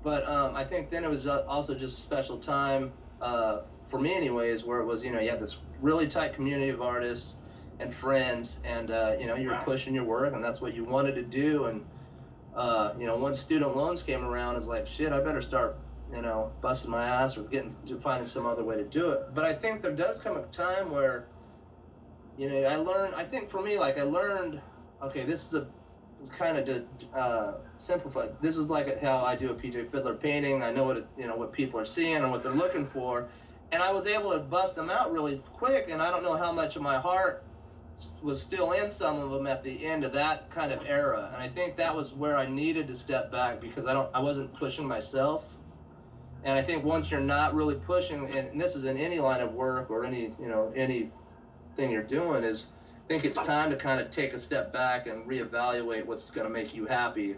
But 0.02 0.28
um, 0.28 0.56
I 0.56 0.64
think 0.64 0.90
then 0.90 1.04
it 1.04 1.10
was 1.10 1.28
uh, 1.28 1.44
also 1.48 1.76
just 1.76 1.98
a 1.98 2.02
special 2.02 2.38
time 2.38 2.94
uh, 3.22 3.62
for 3.90 4.00
me, 4.00 4.16
anyways, 4.16 4.64
where 4.64 4.80
it 4.80 4.86
was, 4.86 5.04
you 5.04 5.12
know, 5.12 5.20
you 5.20 5.30
had 5.30 5.42
this 5.42 5.58
really 5.82 6.08
tight 6.08 6.32
community 6.34 6.70
of 6.70 6.82
artists 6.82 7.36
and 7.80 7.94
friends, 7.94 8.60
and, 8.64 8.92
uh, 8.92 9.16
you 9.20 9.28
know, 9.28 9.36
you 9.36 9.50
were 9.50 9.60
pushing 9.64 9.94
your 9.94 10.04
work 10.06 10.34
and 10.34 10.44
that's 10.44 10.62
what 10.62 10.74
you 10.74 10.86
wanted 10.86 11.16
to 11.16 11.24
do. 11.24 11.66
And, 11.66 11.86
uh, 12.56 12.94
you 12.98 13.06
know, 13.06 13.18
once 13.18 13.40
student 13.40 13.76
loans 13.76 14.04
came 14.04 14.24
around, 14.24 14.56
it's 14.56 14.68
like, 14.68 14.88
shit, 14.88 15.12
I 15.12 15.20
better 15.20 15.42
start, 15.42 15.78
you 16.12 16.22
know, 16.22 16.52
busting 16.62 16.92
my 16.92 17.06
ass 17.06 17.38
or 17.38 17.44
getting, 17.44 17.76
finding 18.02 18.28
some 18.28 18.46
other 18.46 18.64
way 18.64 18.76
to 18.76 18.84
do 18.84 19.12
it. 19.12 19.34
But 19.34 19.46
I 19.46 19.54
think 19.54 19.82
there 19.82 19.96
does 19.96 20.20
come 20.20 20.38
a 20.38 20.44
time 20.48 20.92
where, 20.92 21.28
you 22.38 22.50
know, 22.50 22.64
I 22.64 22.76
learned. 22.78 23.16
I 23.16 23.24
think 23.24 23.50
for 23.50 23.62
me, 23.62 23.78
like 23.78 23.98
I 23.98 24.04
learned, 24.04 24.62
okay, 25.02 25.24
this 25.24 25.46
is 25.48 25.54
a 25.54 25.68
kind 26.30 26.58
of 26.58 26.66
to 26.66 27.18
uh. 27.18 27.58
This 28.42 28.58
is 28.58 28.70
like 28.70 29.02
how 29.02 29.18
I 29.20 29.36
do 29.36 29.52
a 29.52 29.56
PJ 29.56 29.90
Fiddler 29.90 30.16
painting. 30.16 30.64
I 30.64 30.72
know 30.72 30.84
what 30.84 30.98
it, 30.98 31.08
you 31.18 31.28
know 31.28 31.36
what 31.36 31.54
people 31.54 31.80
are 31.80 31.86
seeing 31.86 32.18
and 32.18 32.32
what 32.32 32.44
they're 32.44 32.52
looking 32.52 32.86
for, 32.88 33.30
and 33.72 33.82
I 33.82 33.92
was 33.92 34.06
able 34.08 34.32
to 34.32 34.40
bust 34.40 34.76
them 34.76 34.90
out 34.90 35.12
really 35.12 35.42
quick. 35.54 35.90
And 35.90 36.02
I 36.02 36.12
don't 36.12 36.24
know 36.24 36.36
how 36.36 36.52
much 36.52 36.76
of 36.76 36.82
my 36.82 36.98
heart 36.98 37.46
was 38.22 38.42
still 38.42 38.72
in 38.72 38.90
some 38.90 39.20
of 39.20 39.32
them 39.32 39.48
at 39.48 39.64
the 39.64 39.86
end 39.86 40.04
of 40.04 40.14
that 40.14 40.50
kind 40.50 40.72
of 40.72 40.86
era. 40.88 41.30
And 41.34 41.42
I 41.42 41.50
think 41.50 41.76
that 41.78 41.96
was 41.96 42.14
where 42.14 42.38
I 42.38 42.48
needed 42.48 42.88
to 42.88 42.96
step 42.96 43.32
back 43.32 43.60
because 43.60 43.88
I 43.88 43.94
don't, 43.94 44.10
I 44.14 44.22
wasn't 44.22 44.54
pushing 44.54 44.88
myself. 44.88 45.59
And 46.44 46.58
I 46.58 46.62
think 46.62 46.84
once 46.84 47.12
you're 47.12 47.20
not 47.20 47.54
really 47.54 47.76
pushing, 47.76 48.30
and 48.32 48.60
this 48.60 48.76
is 48.76 48.86
in 48.86 48.98
any 48.98 49.20
line 49.20 49.42
of 49.42 49.54
work 49.54 49.90
or 49.92 50.06
any, 50.06 50.34
you 50.40 50.48
know, 50.48 50.72
any 50.76 51.12
thing 51.76 51.92
you're 51.92 52.04
doing 52.04 52.44
is 52.44 52.72
I 53.06 53.08
think 53.08 53.26
it's 53.26 53.44
time 53.44 53.70
to 53.72 53.76
kind 53.76 54.00
of 54.00 54.12
take 54.12 54.34
a 54.34 54.40
step 54.40 54.72
back 54.72 55.08
and 55.08 55.28
reevaluate 55.28 56.06
what's 56.06 56.30
going 56.30 56.48
to 56.48 56.54
make 56.54 56.74
you 56.76 56.86
happy. 56.86 57.36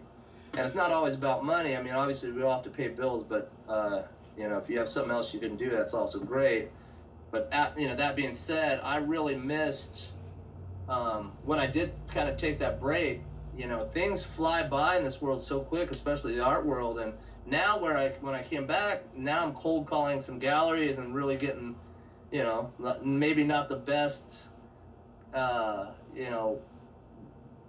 And 0.54 0.66
it's 0.66 0.76
not 0.76 0.92
always 0.92 1.16
about 1.16 1.46
money. 1.46 1.76
I 1.76 1.82
mean, 1.82 1.94
obviously 1.94 2.32
we 2.32 2.44
all 2.44 2.56
have 2.56 2.64
to 2.64 2.70
pay 2.70 2.90
bills, 2.90 3.24
but 3.24 3.52
uh, 3.68 4.04
you 4.38 4.50
know, 4.50 4.58
if 4.58 4.70
you 4.70 4.78
have 4.78 4.90
something 4.90 5.12
else 5.12 5.34
you 5.34 5.40
can 5.40 5.56
do, 5.56 5.70
that's 5.70 5.94
also 5.94 6.20
great. 6.20 6.70
But 7.32 7.48
at, 7.52 7.80
you 7.80 7.88
know, 7.88 7.96
that 7.96 8.16
being 8.16 8.36
said, 8.36 8.82
I 8.84 8.98
really 8.98 9.36
missed 9.36 10.12
um, 10.90 11.32
when 11.46 11.60
I 11.60 11.68
did 11.68 11.94
kind 12.08 12.28
of 12.28 12.38
take 12.38 12.60
that 12.60 12.80
break. 12.80 13.22
You 13.58 13.68
know, 13.68 13.86
things 13.86 14.24
fly 14.24 14.64
by 14.64 14.98
in 14.98 15.04
this 15.04 15.22
world 15.22 15.44
so 15.44 15.60
quick, 15.62 15.92
especially 15.92 16.36
the 16.36 16.44
art 16.44 16.66
world. 16.66 17.00
And 17.00 17.14
now, 17.46 17.80
where 17.80 17.98
I 17.98 18.10
when 18.22 18.36
I 18.36 18.44
came 18.44 18.66
back, 18.68 19.16
now 19.16 19.44
I'm 19.44 19.54
cold 19.54 19.88
calling 19.88 20.22
some 20.22 20.40
galleries 20.40 20.98
and 20.98 21.14
really 21.16 21.38
getting 21.38 21.76
you 22.32 22.44
know, 22.44 22.72
maybe 23.04 23.44
not 23.44 23.68
the 23.68 23.76
best, 23.76 24.48
uh, 25.34 25.92
you 26.16 26.30
know, 26.30 26.62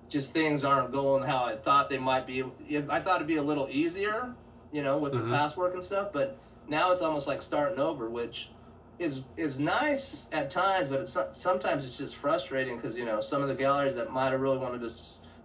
just 0.09 0.33
things 0.33 0.65
aren't 0.65 0.93
going 0.93 1.23
how 1.25 1.45
I 1.45 1.57
thought 1.57 1.91
they 1.91 1.99
might 1.99 2.27
be. 2.27 2.43
I 2.89 3.01
thought 3.01 3.17
it'd 3.17 3.27
be 3.27 3.37
a 3.37 3.43
little 3.43 3.67
easier, 3.71 4.33
you 4.73 4.83
know, 4.83 4.99
with 4.99 5.13
Mhm. 5.13 5.25
the 5.25 5.31
past 5.31 5.57
work 5.57 5.75
and 5.75 5.83
stuff, 5.83 6.13
but 6.13 6.39
now 6.69 6.93
it's 6.93 7.03
almost 7.03 7.27
like 7.27 7.43
starting 7.43 7.79
over, 7.79 8.09
which 8.09 8.51
is 8.99 9.23
is 9.37 9.59
nice 9.59 10.29
at 10.33 10.51
times, 10.51 10.87
but 10.89 11.01
it's 11.01 11.17
sometimes 11.33 11.85
it's 11.85 11.97
just 11.97 12.15
frustrating 12.15 12.77
because 12.77 12.97
you 12.97 13.05
know 13.05 13.21
some 13.21 13.43
of 13.43 13.49
the 13.49 13.55
galleries 13.55 13.97
that 13.97 14.11
might 14.13 14.31
have 14.31 14.41
really 14.41 14.59
wanted 14.59 14.81
to 14.81 14.95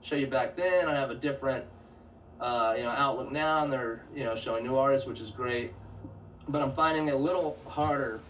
show 0.01 0.15
you 0.15 0.27
back 0.27 0.55
then, 0.55 0.87
I 0.87 0.93
have 0.93 1.09
a 1.09 1.15
different, 1.15 1.65
uh, 2.39 2.73
you 2.77 2.83
know, 2.83 2.89
outlook 2.91 3.31
now, 3.31 3.63
and 3.63 3.71
they're 3.73 4.01
you 4.15 4.23
know 4.23 4.35
showing 4.35 4.63
new 4.63 4.75
artists, 4.75 5.07
which 5.07 5.19
is 5.19 5.31
great. 5.31 5.73
But 6.47 6.61
I'm 6.61 6.71
finding 6.71 7.07
it 7.07 7.13
a 7.13 7.17
little 7.17 7.57
harder 7.67 8.21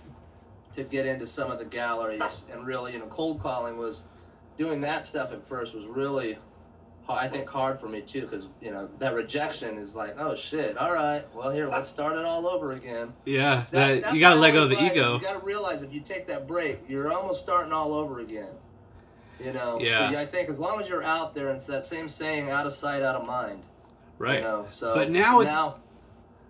to 0.76 0.84
get 0.84 1.06
into 1.06 1.28
some 1.28 1.52
of 1.52 1.60
the 1.60 1.66
galleries 1.66 2.44
and 2.52 2.66
really, 2.66 2.94
you 2.94 3.00
know, 3.00 3.06
cold 3.08 3.40
calling 3.40 3.78
was 3.78 4.04
doing 4.58 4.82
that 4.82 5.06
stuff 5.06 5.32
at 5.32 5.48
first 5.48 5.74
was 5.74 5.86
really, 5.86 6.38
I 7.10 7.28
think, 7.28 7.50
hard 7.50 7.80
for 7.80 7.88
me 7.88 8.02
too, 8.02 8.22
because 8.22 8.48
you 8.62 8.72
know 8.72 8.90
that 9.00 9.14
rejection 9.14 9.78
is 9.78 9.96
like, 9.96 10.16
oh 10.20 10.36
shit, 10.36 10.78
all 10.78 10.94
right, 10.94 11.24
well 11.36 11.52
here, 11.52 11.68
let's 11.68 11.90
start 11.90 12.18
it 12.18 12.26
all 12.26 12.48
over 12.48 12.72
again. 12.74 13.14
yeah 13.26 13.66
That's- 13.72 13.96
that, 13.96 14.02
that's 14.04 14.14
you 14.16 14.20
gotta 14.20 14.36
let 14.36 14.54
go 14.54 14.64
of 14.64 14.70
the 14.70 14.84
ego 14.84 15.16
You 15.16 15.22
gotta 15.22 15.46
realize 15.46 15.84
if 15.84 15.94
you 15.94 16.00
take 16.02 16.28
that 16.28 16.48
break, 16.48 16.80
you're 16.88 17.12
almost 17.12 17.42
starting 17.42 17.72
all 17.74 17.94
over 17.94 18.20
again. 18.20 18.50
You 19.40 19.54
know. 19.54 19.80
Yeah. 19.80 20.12
So 20.12 20.18
I 20.20 20.26
think 20.26 20.50
as 20.50 20.60
long 20.60 20.82
as 20.82 20.90
you're 20.90 21.04
out 21.04 21.36
there, 21.36 21.50
it's 21.50 21.68
that 21.68 21.86
same 21.86 22.10
saying, 22.10 22.50
out 22.50 22.66
of 22.66 22.74
sight, 22.74 23.04
out 23.04 23.16
of 23.16 23.28
mind. 23.28 23.62
Right 24.18 24.38
You 24.40 24.44
know. 24.44 24.66
So. 24.68 24.94
But 24.94 25.10
now 25.12 25.42
it- 25.42 25.46
now. 25.46 25.76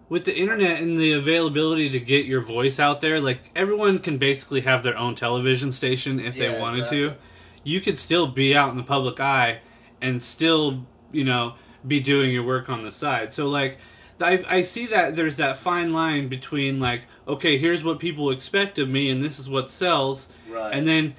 with 0.10 0.26
the 0.26 0.36
internet 0.38 0.82
and 0.82 0.98
the 0.98 1.12
availability 1.14 1.90
to 1.90 2.00
get 2.00 2.26
your 2.26 2.42
voice 2.42 2.80
out 2.80 3.02
there 3.02 3.20
like 3.20 3.40
everyone 3.56 4.00
can 4.00 4.18
basically 4.18 4.62
have 4.62 4.84
their 4.84 4.98
own 4.98 5.16
television 5.16 5.72
station 5.72 6.20
if 6.20 6.36
they 6.38 6.50
wanted 6.60 6.80
exactly. 6.84 7.10
to 7.10 7.16
you 7.64 7.82
could 7.82 7.98
still 7.98 8.28
be 8.28 8.56
out 8.56 8.70
in 8.72 8.78
the 8.78 8.84
public 8.84 9.20
eye 9.20 9.60
and 10.02 10.22
still 10.22 10.86
you 11.12 11.24
know 11.26 11.56
be 11.86 12.00
doing 12.00 12.32
your 12.32 12.44
work 12.44 12.70
on 12.70 12.84
the 12.84 12.92
side 12.92 13.34
so 13.34 13.48
like 13.48 13.78
I, 14.20 14.44
I 14.48 14.62
see 14.64 14.88
that 14.88 15.16
there's 15.16 15.38
that 15.38 15.58
fine 15.58 15.92
line 15.94 16.28
between 16.30 16.80
like 16.80 17.02
okay 17.28 17.58
here's 17.58 17.84
what 17.84 18.00
people 18.00 18.32
expect 18.32 18.80
of 18.80 18.88
me 18.90 19.10
and 19.10 19.24
this 19.24 19.38
is 19.40 19.50
what 19.50 19.70
sells 19.70 20.30
Right. 20.50 20.74
and 20.74 20.88
then 20.88 21.16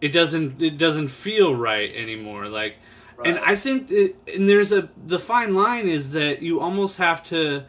it 0.00 0.08
doesn't 0.10 0.60
it 0.62 0.76
doesn't 0.76 1.08
feel 1.08 1.54
right 1.54 1.90
anymore 1.94 2.48
like 2.48 2.76
and 3.24 3.38
i 3.40 3.54
think 3.56 3.88
that, 3.88 4.14
and 4.34 4.48
there's 4.48 4.72
a 4.72 4.88
the 5.06 5.18
fine 5.18 5.54
line 5.54 5.88
is 5.88 6.10
that 6.10 6.42
you 6.42 6.60
almost 6.60 6.98
have 6.98 7.22
to 7.24 7.64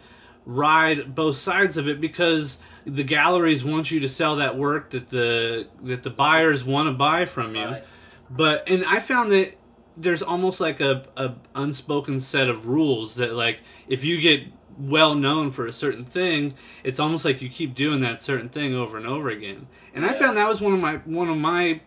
ride 0.46 1.14
both 1.16 1.38
sides 1.38 1.78
of 1.78 1.88
it 1.88 2.00
because 2.02 2.60
the 2.86 3.04
galleries 3.04 3.64
want 3.64 3.92
you 3.92 4.00
to 4.00 4.10
sell 4.10 4.38
that 4.38 4.58
work 4.58 4.90
that 4.92 5.10
the 5.10 5.68
that 5.84 6.04
the 6.04 6.10
buyers 6.10 6.64
want 6.64 6.88
to 6.88 6.94
buy 6.94 7.26
from 7.26 7.56
you 7.56 7.66
Right. 7.66 7.84
but 8.30 8.68
and 8.68 8.86
i 8.86 9.00
found 9.00 9.32
that 9.32 9.58
there's 10.00 10.22
almost 10.22 10.60
like 10.62 10.80
a, 10.80 11.06
a 11.18 11.34
unspoken 11.56 12.20
set 12.20 12.50
of 12.50 12.68
rules 12.68 13.16
that 13.16 13.34
like 13.34 13.62
if 13.88 14.04
you 14.04 14.22
get 14.22 14.42
well 14.78 15.16
known 15.16 15.50
for 15.50 15.66
a 15.66 15.74
certain 15.74 16.04
thing, 16.06 16.54
it's 16.84 17.00
almost 17.00 17.26
like 17.26 17.42
you 17.42 17.50
keep 17.50 17.74
doing 17.74 18.02
that 18.02 18.22
certain 18.22 18.48
thing 18.48 18.76
over 18.76 18.96
and 18.96 19.08
over 19.08 19.28
again. 19.30 19.66
And 19.96 20.06
I 20.06 20.14
found 20.14 20.38
that 20.38 20.48
was 20.48 20.62
one 20.62 20.72
of 20.74 20.80
my 20.80 20.98
one 20.98 21.30
of 21.30 21.38
my 21.38 21.82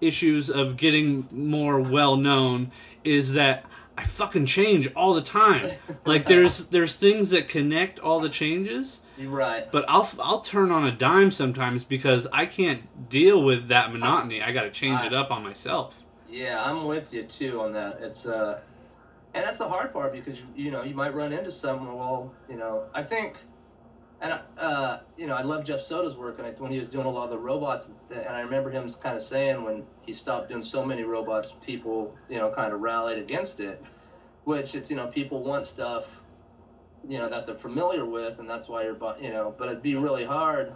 issues 0.00 0.50
of 0.50 0.76
getting 0.76 1.26
more 1.30 1.80
well 1.80 2.16
known 2.16 2.70
is 3.04 3.32
that 3.34 3.64
I 3.98 4.04
fucking 4.04 4.46
change 4.46 4.92
all 4.94 5.14
the 5.14 5.22
time. 5.22 5.70
Like 6.04 6.26
there's 6.26 6.66
there's 6.66 6.94
things 6.94 7.30
that 7.30 7.48
connect 7.48 7.98
all 7.98 8.20
the 8.20 8.28
changes, 8.28 9.00
You're 9.18 9.30
right. 9.30 9.66
but 9.72 9.84
I'll 9.88 10.08
I'll 10.20 10.40
turn 10.40 10.70
on 10.70 10.86
a 10.86 10.92
dime 10.92 11.32
sometimes 11.32 11.82
because 11.82 12.28
I 12.32 12.46
can't 12.46 13.08
deal 13.08 13.42
with 13.42 13.66
that 13.68 13.92
monotony. 13.92 14.40
I 14.40 14.52
got 14.52 14.62
to 14.62 14.70
change 14.70 15.02
it 15.02 15.12
up 15.12 15.32
on 15.32 15.42
myself. 15.42 15.96
Yeah, 16.28 16.62
I'm 16.62 16.84
with 16.84 17.12
you 17.12 17.24
too 17.24 17.60
on 17.60 17.72
that. 17.72 17.98
It's 18.00 18.24
uh, 18.26 18.60
and 19.34 19.44
that's 19.44 19.58
the 19.58 19.68
hard 19.68 19.92
part 19.92 20.12
because 20.12 20.38
you 20.54 20.70
know 20.70 20.82
you 20.84 20.94
might 20.94 21.12
run 21.14 21.32
into 21.32 21.50
someone. 21.50 21.96
Well, 21.96 22.32
you 22.48 22.56
know, 22.56 22.84
I 22.94 23.02
think, 23.02 23.36
and 24.20 24.40
uh, 24.56 25.00
you 25.16 25.26
know, 25.26 25.34
I 25.34 25.42
love 25.42 25.64
Jeff 25.64 25.80
Soto's 25.80 26.16
work, 26.16 26.38
and 26.38 26.46
I, 26.46 26.50
when 26.52 26.72
he 26.72 26.78
was 26.78 26.88
doing 26.88 27.06
a 27.06 27.10
lot 27.10 27.24
of 27.24 27.30
the 27.30 27.38
robots, 27.38 27.90
and 28.10 28.26
I 28.26 28.40
remember 28.40 28.70
him 28.70 28.90
kind 29.02 29.16
of 29.16 29.22
saying 29.22 29.62
when 29.62 29.84
he 30.02 30.12
stopped 30.14 30.48
doing 30.48 30.62
so 30.62 30.84
many 30.84 31.02
robots, 31.02 31.52
people, 31.64 32.16
you 32.28 32.38
know, 32.38 32.50
kind 32.50 32.72
of 32.72 32.80
rallied 32.80 33.18
against 33.18 33.60
it. 33.60 33.84
Which 34.44 34.74
it's 34.74 34.90
you 34.90 34.96
know 34.96 35.08
people 35.08 35.42
want 35.42 35.66
stuff, 35.66 36.22
you 37.06 37.18
know, 37.18 37.28
that 37.28 37.46
they're 37.46 37.56
familiar 37.56 38.04
with, 38.04 38.38
and 38.38 38.48
that's 38.48 38.68
why 38.68 38.84
you're, 38.84 38.96
you 39.20 39.30
know, 39.30 39.54
but 39.58 39.68
it'd 39.68 39.82
be 39.82 39.96
really 39.96 40.24
hard, 40.24 40.72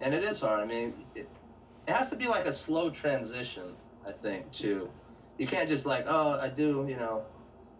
and 0.00 0.12
it 0.12 0.24
is 0.24 0.40
hard. 0.40 0.60
I 0.60 0.66
mean, 0.66 1.06
it, 1.14 1.28
it 1.86 1.92
has 1.92 2.10
to 2.10 2.16
be 2.16 2.26
like 2.26 2.46
a 2.46 2.52
slow 2.52 2.90
transition. 2.90 3.74
I 4.06 4.10
think 4.10 4.50
too. 4.50 4.90
You 5.38 5.46
can't 5.46 5.68
just 5.68 5.86
like, 5.86 6.06
oh, 6.08 6.38
I 6.40 6.48
do, 6.48 6.84
you 6.88 6.96
know, 6.96 7.24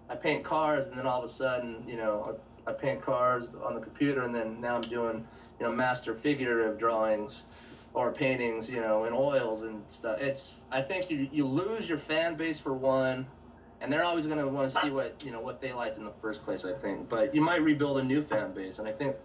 I 0.08 0.14
paint 0.14 0.44
cars, 0.44 0.88
and 0.88 0.96
then 0.96 1.06
all 1.06 1.18
of 1.18 1.24
a 1.24 1.32
sudden, 1.32 1.84
you 1.86 1.96
know, 1.96 2.38
I, 2.66 2.72
paint 2.72 3.00
cars 3.00 3.50
on 3.64 3.74
the 3.74 3.80
computer, 3.80 4.22
and 4.22 4.34
then 4.34 4.60
now 4.60 4.76
I'm 4.76 4.82
doing, 4.82 5.26
you 5.58 5.66
know, 5.66 5.72
master 5.72 6.14
figurative 6.14 6.78
drawings 6.78 7.46
or 7.94 8.12
paintings, 8.12 8.70
you 8.70 8.80
know, 8.80 9.04
in 9.04 9.12
oils 9.12 9.62
and 9.62 9.82
stuff. 9.88 10.20
It's, 10.20 10.64
I 10.70 10.80
think 10.80 11.10
you 11.10 11.28
you 11.32 11.46
lose 11.46 11.88
your 11.88 11.98
fan 11.98 12.36
base 12.36 12.58
for 12.58 12.72
one, 12.72 13.26
and 13.80 13.92
they're 13.92 14.04
always 14.04 14.26
going 14.26 14.38
to 14.38 14.48
want 14.48 14.72
to 14.72 14.80
see 14.80 14.90
what 14.90 15.22
you 15.24 15.30
know 15.30 15.40
what 15.40 15.60
they 15.60 15.72
liked 15.72 15.98
in 15.98 16.04
the 16.04 16.12
first 16.20 16.44
place. 16.44 16.64
I 16.64 16.72
think, 16.72 17.08
but 17.08 17.34
you 17.34 17.40
might 17.40 17.62
rebuild 17.62 17.98
a 17.98 18.04
new 18.04 18.22
fan 18.22 18.52
base, 18.52 18.78
and 18.78 18.88
I 18.88 18.92
think 18.92 19.16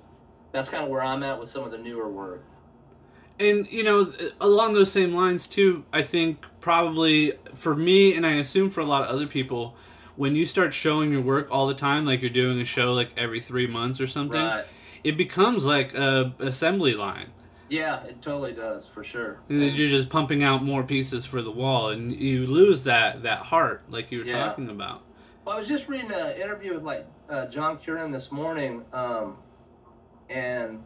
that's 0.52 0.69
kind 0.69 0.84
of 0.84 0.89
where 0.89 1.04
I'm 1.04 1.23
at 1.23 1.39
with 1.39 1.50
some 1.50 1.63
of 1.63 1.71
the 1.71 1.78
newer 1.78 2.10
work. 2.10 2.43
And 3.39 3.67
you 3.71 3.84
know, 3.84 4.12
along 4.41 4.73
those 4.73 4.91
same 4.91 5.13
lines 5.13 5.47
too, 5.47 5.86
I 5.93 6.02
think 6.02 6.45
probably 6.60 7.34
for 7.56 7.76
me, 7.76 8.15
and 8.15 8.26
I 8.26 8.34
assume 8.34 8.69
for 8.69 8.82
a 8.82 8.86
lot 8.86 9.04
of 9.04 9.10
other 9.10 9.28
people, 9.28 9.76
when 10.17 10.36
you 10.36 10.45
start 10.45 10.73
showing 10.73 11.12
your 11.13 11.21
work 11.21 11.47
all 11.51 11.67
the 11.67 11.73
time, 11.73 12.06
like 12.06 12.21
you're 12.21 12.30
doing 12.30 12.60
a 12.60 12.65
show 12.65 12.91
like 12.93 13.12
every 13.15 13.39
three 13.39 13.67
months 13.67 14.01
or 14.01 14.08
something, 14.08 14.41
Right. 14.41 14.65
it 15.03 15.15
becomes 15.15 15.65
like 15.65 15.93
a 15.93 16.34
assembly 16.39 16.93
line. 16.93 17.27
Yeah, 17.69 18.03
it 18.03 18.21
totally 18.21 18.53
does 18.53 18.88
for 18.88 19.03
sure. 19.03 19.39
You're 19.47 19.71
just 19.89 20.10
pumping 20.10 20.41
out 20.43 20.63
more 20.63 20.84
pieces 20.84 21.25
for 21.25 21.41
the 21.41 21.51
wall, 21.51 21.89
and 21.89 22.12
you 22.13 22.47
lose 22.47 22.84
that 22.86 23.23
that 23.23 23.39
heart, 23.39 23.84
like 23.89 24.12
you 24.12 24.19
were 24.19 24.25
Yeah. 24.25 24.45
talking 24.47 24.69
about. 24.69 25.01
Well, 25.45 25.56
I 25.56 25.60
was 25.60 25.69
just 25.69 25.88
reading 25.88 26.12
an 26.12 26.41
interview 26.41 26.73
with 26.73 26.84
like 26.84 27.06
uh, 27.30 27.45
John 27.47 27.77
Currin 27.77 28.12
this 28.12 28.32
morning, 28.32 28.86
um, 28.93 29.38
and 30.30 30.82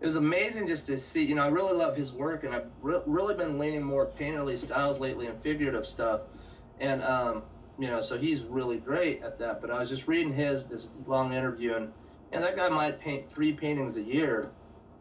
it 0.00 0.06
was 0.06 0.16
amazing 0.16 0.66
just 0.68 0.86
to 0.86 0.98
see. 0.98 1.24
You 1.24 1.34
know, 1.34 1.42
I 1.44 1.48
really 1.48 1.72
love 1.72 1.96
his 1.96 2.12
work, 2.12 2.44
and 2.44 2.54
I've 2.54 2.66
re- 2.82 3.00
really 3.06 3.34
been 3.34 3.58
leaning 3.58 3.82
more 3.82 4.06
painterly 4.06 4.58
styles 4.58 5.00
lately 5.00 5.26
and 5.26 5.42
figurative 5.42 5.86
stuff. 5.86 6.20
And 6.78 7.02
um, 7.02 7.42
you 7.78 7.86
know, 7.86 8.00
so 8.00 8.18
he's 8.18 8.42
really 8.42 8.78
great 8.78 9.22
at 9.22 9.38
that. 9.38 9.60
But 9.60 9.70
I 9.70 9.78
was 9.80 9.88
just 9.88 10.08
reading 10.08 10.32
his 10.32 10.66
this 10.66 10.88
long 11.06 11.32
interview, 11.32 11.74
and 11.74 11.92
and 12.32 12.42
that 12.42 12.56
guy 12.56 12.68
might 12.68 13.00
paint 13.00 13.30
three 13.30 13.52
paintings 13.52 13.96
a 13.96 14.02
year. 14.02 14.50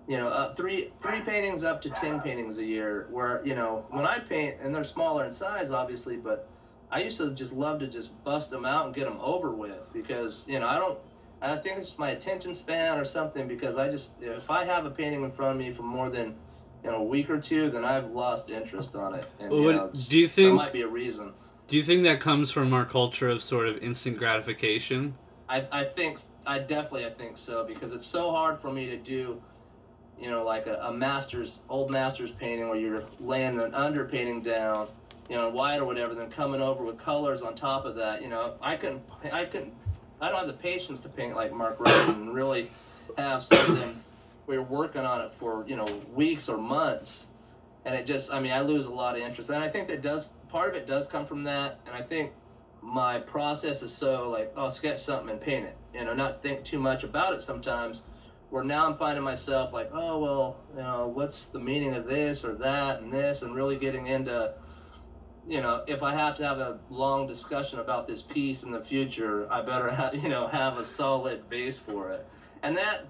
You 0.07 0.17
know, 0.17 0.27
uh, 0.27 0.53
three 0.53 0.93
three 1.01 1.19
paintings 1.21 1.63
up 1.63 1.81
to 1.81 1.89
ten 1.89 2.21
paintings 2.21 2.59
a 2.59 2.63
year. 2.63 3.07
Where 3.09 3.41
you 3.43 3.55
know, 3.55 3.85
when 3.89 4.05
I 4.05 4.19
paint, 4.19 4.57
and 4.61 4.73
they're 4.73 4.83
smaller 4.83 5.25
in 5.25 5.31
size, 5.31 5.71
obviously, 5.71 6.17
but 6.17 6.47
I 6.91 7.01
used 7.01 7.17
to 7.17 7.31
just 7.31 7.51
love 7.51 7.79
to 7.79 7.87
just 7.87 8.23
bust 8.23 8.51
them 8.51 8.65
out 8.65 8.85
and 8.85 8.95
get 8.95 9.05
them 9.05 9.19
over 9.21 9.53
with 9.53 9.81
because 9.91 10.45
you 10.47 10.59
know 10.59 10.67
I 10.67 10.77
don't. 10.77 10.99
I 11.39 11.55
think 11.57 11.77
it's 11.77 11.99
my 11.99 12.11
attention 12.11 12.55
span 12.55 12.97
or 12.97 13.05
something 13.05 13.47
because 13.47 13.77
I 13.77 13.89
just 13.89 14.21
if 14.21 14.49
I 14.49 14.63
have 14.65 14.85
a 14.85 14.89
painting 14.91 15.23
in 15.23 15.31
front 15.31 15.51
of 15.51 15.57
me 15.57 15.71
for 15.71 15.83
more 15.83 16.09
than 16.09 16.35
you 16.83 16.91
know 16.91 16.97
a 16.97 17.03
week 17.03 17.29
or 17.29 17.39
two, 17.39 17.69
then 17.69 17.83
I've 17.83 18.11
lost 18.11 18.51
interest 18.51 18.95
on 18.95 19.15
it. 19.15 19.25
And 19.39 19.49
Well, 19.49 19.61
you 19.61 19.73
know, 19.73 19.91
do 19.91 20.19
you 20.19 20.27
think 20.27 20.51
that 20.51 20.55
might 20.55 20.73
be 20.73 20.81
a 20.81 20.87
reason? 20.87 21.33
Do 21.67 21.75
you 21.75 21.83
think 21.83 22.03
that 22.03 22.21
comes 22.21 22.49
from 22.49 22.71
our 22.73 22.85
culture 22.85 23.27
of 23.27 23.43
sort 23.43 23.67
of 23.67 23.83
instant 23.83 24.17
gratification? 24.17 25.15
I, 25.49 25.65
I 25.69 25.83
think 25.83 26.19
I 26.45 26.59
definitely 26.59 27.05
I 27.05 27.09
think 27.09 27.37
so 27.37 27.65
because 27.65 27.91
it's 27.91 28.05
so 28.05 28.31
hard 28.31 28.61
for 28.61 28.71
me 28.71 28.85
to 28.89 28.95
do, 28.95 29.41
you 30.17 30.29
know, 30.31 30.45
like 30.45 30.65
a, 30.65 30.75
a 30.75 30.93
master's 30.93 31.59
old 31.67 31.91
master's 31.91 32.31
painting 32.31 32.69
where 32.69 32.77
you're 32.77 33.03
laying 33.19 33.59
an 33.59 33.71
underpainting 33.71 34.45
down, 34.45 34.87
you 35.29 35.35
know, 35.35 35.49
white 35.49 35.79
or 35.79 35.85
whatever, 35.85 36.15
then 36.15 36.29
coming 36.29 36.61
over 36.61 36.85
with 36.85 36.97
colors 36.97 37.41
on 37.41 37.53
top 37.53 37.83
of 37.83 37.95
that. 37.95 38.21
You 38.21 38.29
know, 38.29 38.53
I 38.61 38.77
couldn't 38.77 39.03
I 39.33 39.43
couldn't 39.43 39.73
I 40.21 40.29
don't 40.29 40.37
have 40.39 40.47
the 40.47 40.53
patience 40.53 41.01
to 41.01 41.09
paint 41.09 41.35
like 41.35 41.51
Mark 41.51 41.79
Ryden 41.79 42.15
and 42.15 42.33
really 42.33 42.71
have 43.17 43.43
something 43.43 44.01
where 44.45 44.55
you're 44.55 44.65
working 44.65 45.01
on 45.01 45.19
it 45.19 45.33
for 45.33 45.65
you 45.67 45.75
know 45.75 45.87
weeks 46.13 46.47
or 46.47 46.57
months, 46.57 47.27
and 47.83 47.93
it 47.93 48.05
just 48.05 48.33
I 48.33 48.39
mean 48.39 48.53
I 48.53 48.61
lose 48.61 48.85
a 48.85 48.91
lot 48.91 49.17
of 49.17 49.21
interest, 49.21 49.49
and 49.49 49.61
I 49.61 49.67
think 49.67 49.89
that 49.89 50.01
does 50.01 50.31
part 50.49 50.69
of 50.69 50.75
it 50.75 50.87
does 50.87 51.07
come 51.07 51.25
from 51.25 51.43
that, 51.43 51.79
and 51.85 51.95
I 51.95 52.01
think 52.01 52.31
my 52.81 53.19
process 53.19 53.81
is 53.81 53.91
so 53.91 54.29
like 54.29 54.53
I'll 54.55 54.71
sketch 54.71 54.99
something 54.99 55.29
and 55.29 55.41
paint 55.41 55.65
it, 55.65 55.75
you 55.93 56.05
know, 56.05 56.13
not 56.13 56.41
think 56.41 56.63
too 56.63 56.79
much 56.79 57.03
about 57.03 57.33
it 57.33 57.41
sometimes. 57.41 58.01
Where 58.49 58.63
now 58.63 58.85
I'm 58.85 58.95
finding 58.95 59.23
myself 59.23 59.73
like, 59.73 59.89
oh 59.91 60.19
well, 60.19 60.57
you 60.71 60.79
know, 60.79 61.07
what's 61.13 61.47
the 61.47 61.59
meaning 61.59 61.93
of 61.95 62.07
this 62.07 62.45
or 62.45 62.55
that 62.55 63.01
and 63.01 63.11
this, 63.11 63.41
and 63.41 63.53
really 63.53 63.75
getting 63.75 64.07
into, 64.07 64.53
you 65.47 65.59
know, 65.59 65.83
if 65.85 66.01
I 66.01 66.13
have 66.13 66.35
to 66.35 66.45
have 66.45 66.59
a 66.59 66.79
long 66.89 67.27
discussion 67.27 67.79
about 67.79 68.07
this 68.07 68.21
piece 68.21 68.63
in 68.63 68.71
the 68.71 68.79
future, 68.79 69.51
I 69.51 69.61
better 69.61 69.89
have, 69.89 70.15
you 70.15 70.29
know, 70.29 70.47
have 70.47 70.77
a 70.77 70.85
solid 70.85 71.49
base 71.49 71.77
for 71.77 72.11
it, 72.11 72.25
and 72.63 72.77
that 72.77 73.01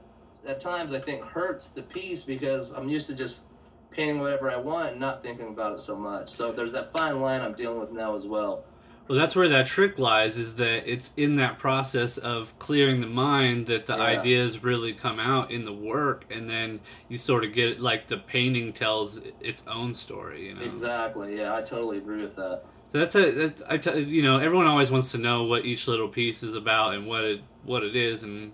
at 0.45 0.59
times 0.59 0.93
I 0.93 0.99
think 0.99 1.23
hurts 1.23 1.69
the 1.69 1.83
piece 1.83 2.23
because 2.23 2.71
I'm 2.71 2.89
used 2.89 3.07
to 3.07 3.13
just 3.13 3.43
painting 3.91 4.19
whatever 4.19 4.51
I 4.51 4.57
want 4.57 4.91
and 4.91 4.99
not 4.99 5.23
thinking 5.23 5.47
about 5.47 5.73
it 5.73 5.79
so 5.79 5.95
much. 5.95 6.29
So 6.29 6.51
there's 6.51 6.73
that 6.73 6.91
fine 6.93 7.21
line 7.21 7.41
I'm 7.41 7.53
dealing 7.53 7.79
with 7.79 7.91
now 7.91 8.15
as 8.15 8.25
well. 8.25 8.63
Well, 9.07 9.17
that's 9.17 9.37
where 9.37 9.47
that 9.47 9.67
trick 9.67 9.97
lies. 9.97 10.37
Is 10.37 10.55
that 10.55 10.85
it's 10.85 11.11
in 11.15 11.37
that 11.37 11.57
process 11.59 12.17
of 12.17 12.57
clearing 12.59 12.99
the 12.99 13.07
mind 13.07 13.67
that 13.67 13.85
the 13.85 13.95
Yeah. 13.95 14.03
ideas 14.03 14.63
really 14.63 14.91
come 14.91 15.17
out 15.17 15.49
in 15.49 15.63
the 15.63 15.71
work, 15.71 16.25
and 16.29 16.49
then 16.49 16.81
you 17.07 17.17
sort 17.17 17.45
of 17.45 17.53
get 17.53 17.79
like 17.79 18.07
the 18.07 18.17
painting 18.17 18.73
tells 18.73 19.21
its 19.39 19.63
own 19.65 19.93
story. 19.93 20.47
You 20.47 20.55
know, 20.55 20.61
Exactly. 20.61 21.37
Yeah, 21.37 21.55
I 21.55 21.61
totally 21.61 21.99
agree 21.99 22.21
with 22.21 22.35
that. 22.35 22.63
So 22.91 22.99
that's 22.99 23.15
a 23.15 23.31
that, 23.31 23.61
I 23.69 23.77
t- 23.77 23.99
you 24.01 24.23
know 24.23 24.39
everyone 24.39 24.67
always 24.67 24.91
wants 24.91 25.11
to 25.13 25.17
know 25.17 25.43
what 25.43 25.63
each 25.65 25.87
little 25.87 26.09
piece 26.09 26.43
is 26.43 26.53
about 26.55 26.93
and 26.93 27.07
what 27.07 27.23
it 27.23 27.41
what 27.63 27.83
it 27.83 27.95
is, 27.95 28.23
and 28.23 28.51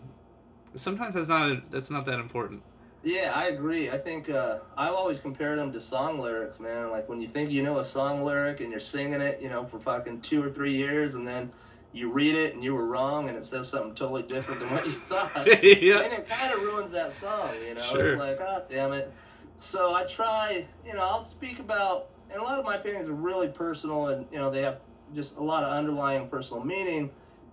sometimes 0.76 1.15
that's 1.15 1.28
not 1.28 1.72
that's 1.72 1.89
not 1.89 2.06
that 2.06 2.19
important. 2.19 2.62
Yeah, 3.04 3.34
I 3.36 3.48
agree. 3.48 3.89
I 3.89 3.98
think 3.98 4.30
uh, 4.30 4.60
I've 4.78 4.94
always 4.94 5.20
compared 5.20 5.60
them 5.60 5.74
to 5.74 5.80
song 5.80 6.20
lyrics, 6.20 6.60
man. 6.60 6.89
Like 6.89 7.10
when 7.10 7.22
you 7.22 7.28
think 7.28 7.52
you 7.52 7.62
know 7.62 7.80
a 7.80 7.86
song 7.86 8.24
lyric 8.24 8.62
and 8.62 8.72
you're 8.72 8.80
singing 8.80 9.20
it, 9.20 9.42
you 9.42 9.50
know, 9.50 9.66
for 9.66 9.80
fucking 9.80 10.22
two 10.22 10.42
or 10.42 10.50
three 10.50 10.74
years, 10.74 11.16
and 11.16 11.28
then 11.28 11.52
you 11.92 12.12
read 12.12 12.36
it 12.36 12.56
and 12.56 12.63
you 12.63 12.74
were 12.74 12.86
wrong 12.86 13.30
and 13.30 13.38
it 13.38 13.46
says 13.46 13.70
something 13.70 13.94
totally 13.94 14.24
different 14.24 14.62
than 14.62 14.72
what 14.72 14.86
you 14.86 14.92
thought. 15.10 15.46
yeah. 15.63 16.00
And 16.00 16.13
it 16.13 16.28
kind 16.28 16.54
of 16.54 16.62
ruins 16.62 16.92
that 16.92 17.12
song, 17.12 17.52
you 17.68 17.76
know. 17.76 17.82
Sure. 17.82 18.13
It's 18.13 18.20
like, 18.20 18.39
oh 18.42 18.63
damn 18.70 18.94
it. 18.94 19.12
So 19.60 19.94
I 19.94 20.06
try, 20.06 20.66
you 20.86 20.94
know, 20.94 21.00
I'll 21.02 21.24
speak 21.24 21.60
about, 21.60 22.10
and 22.32 22.42
a 22.42 22.44
lot 22.44 22.58
of 22.58 22.66
my 22.66 22.78
paintings 22.78 23.10
are 23.10 23.13
really 23.13 23.50
personal, 23.50 24.08
and 24.08 24.26
you 24.32 24.38
know, 24.38 24.50
they 24.50 24.62
have 24.62 24.80
just 25.13 25.38
a 25.38 25.44
lot 25.44 25.63
of 25.63 25.72
underlying 25.72 26.28
personal 26.30 26.63
meaning, 26.63 27.12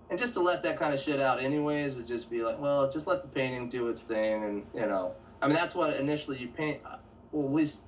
and 0.09 0.19
just 0.19 0.33
to 0.33 0.41
let 0.41 0.63
that 0.63 0.79
kind 0.79 0.93
of 0.93 0.99
shit 0.99 1.21
out, 1.21 1.41
anyways, 1.41 1.97
it 1.97 2.07
just 2.07 2.29
be 2.29 2.41
like, 2.43 2.59
well, 2.59 2.91
just 2.91 3.07
let 3.07 3.21
the 3.21 3.29
painting 3.29 3.69
do 3.69 3.87
its 3.87 4.03
thing, 4.03 4.43
and 4.43 4.65
you 4.73 4.81
know, 4.87 5.13
I 5.41 5.47
mean, 5.47 5.55
that's 5.55 5.75
what 5.75 5.95
initially 5.97 6.37
you 6.37 6.47
paint. 6.47 6.79
Uh, 6.85 6.97
well, 7.31 7.47
at 7.47 7.53
least 7.53 7.83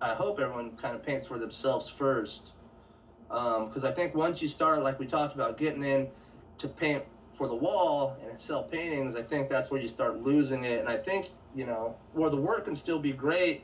I 0.00 0.14
hope 0.14 0.40
everyone 0.40 0.76
kind 0.76 0.94
of 0.94 1.02
paints 1.02 1.26
for 1.26 1.38
themselves 1.38 1.88
first, 1.88 2.52
um, 3.30 3.68
because 3.68 3.84
I 3.84 3.92
think 3.92 4.14
once 4.14 4.40
you 4.40 4.48
start, 4.48 4.82
like 4.82 4.98
we 4.98 5.06
talked 5.06 5.34
about, 5.34 5.58
getting 5.58 5.82
in 5.82 6.08
to 6.58 6.68
paint 6.68 7.04
for 7.36 7.48
the 7.48 7.54
wall 7.54 8.16
and 8.28 8.38
sell 8.38 8.62
paintings, 8.62 9.14
I 9.16 9.22
think 9.22 9.48
that's 9.50 9.70
where 9.70 9.80
you 9.80 9.88
start 9.88 10.22
losing 10.22 10.64
it. 10.64 10.80
And 10.80 10.88
I 10.88 10.96
think 10.96 11.28
you 11.56 11.64
know, 11.64 11.96
where 12.12 12.28
the 12.28 12.36
work 12.36 12.66
can 12.66 12.76
still 12.76 12.98
be 12.98 13.12
great, 13.12 13.62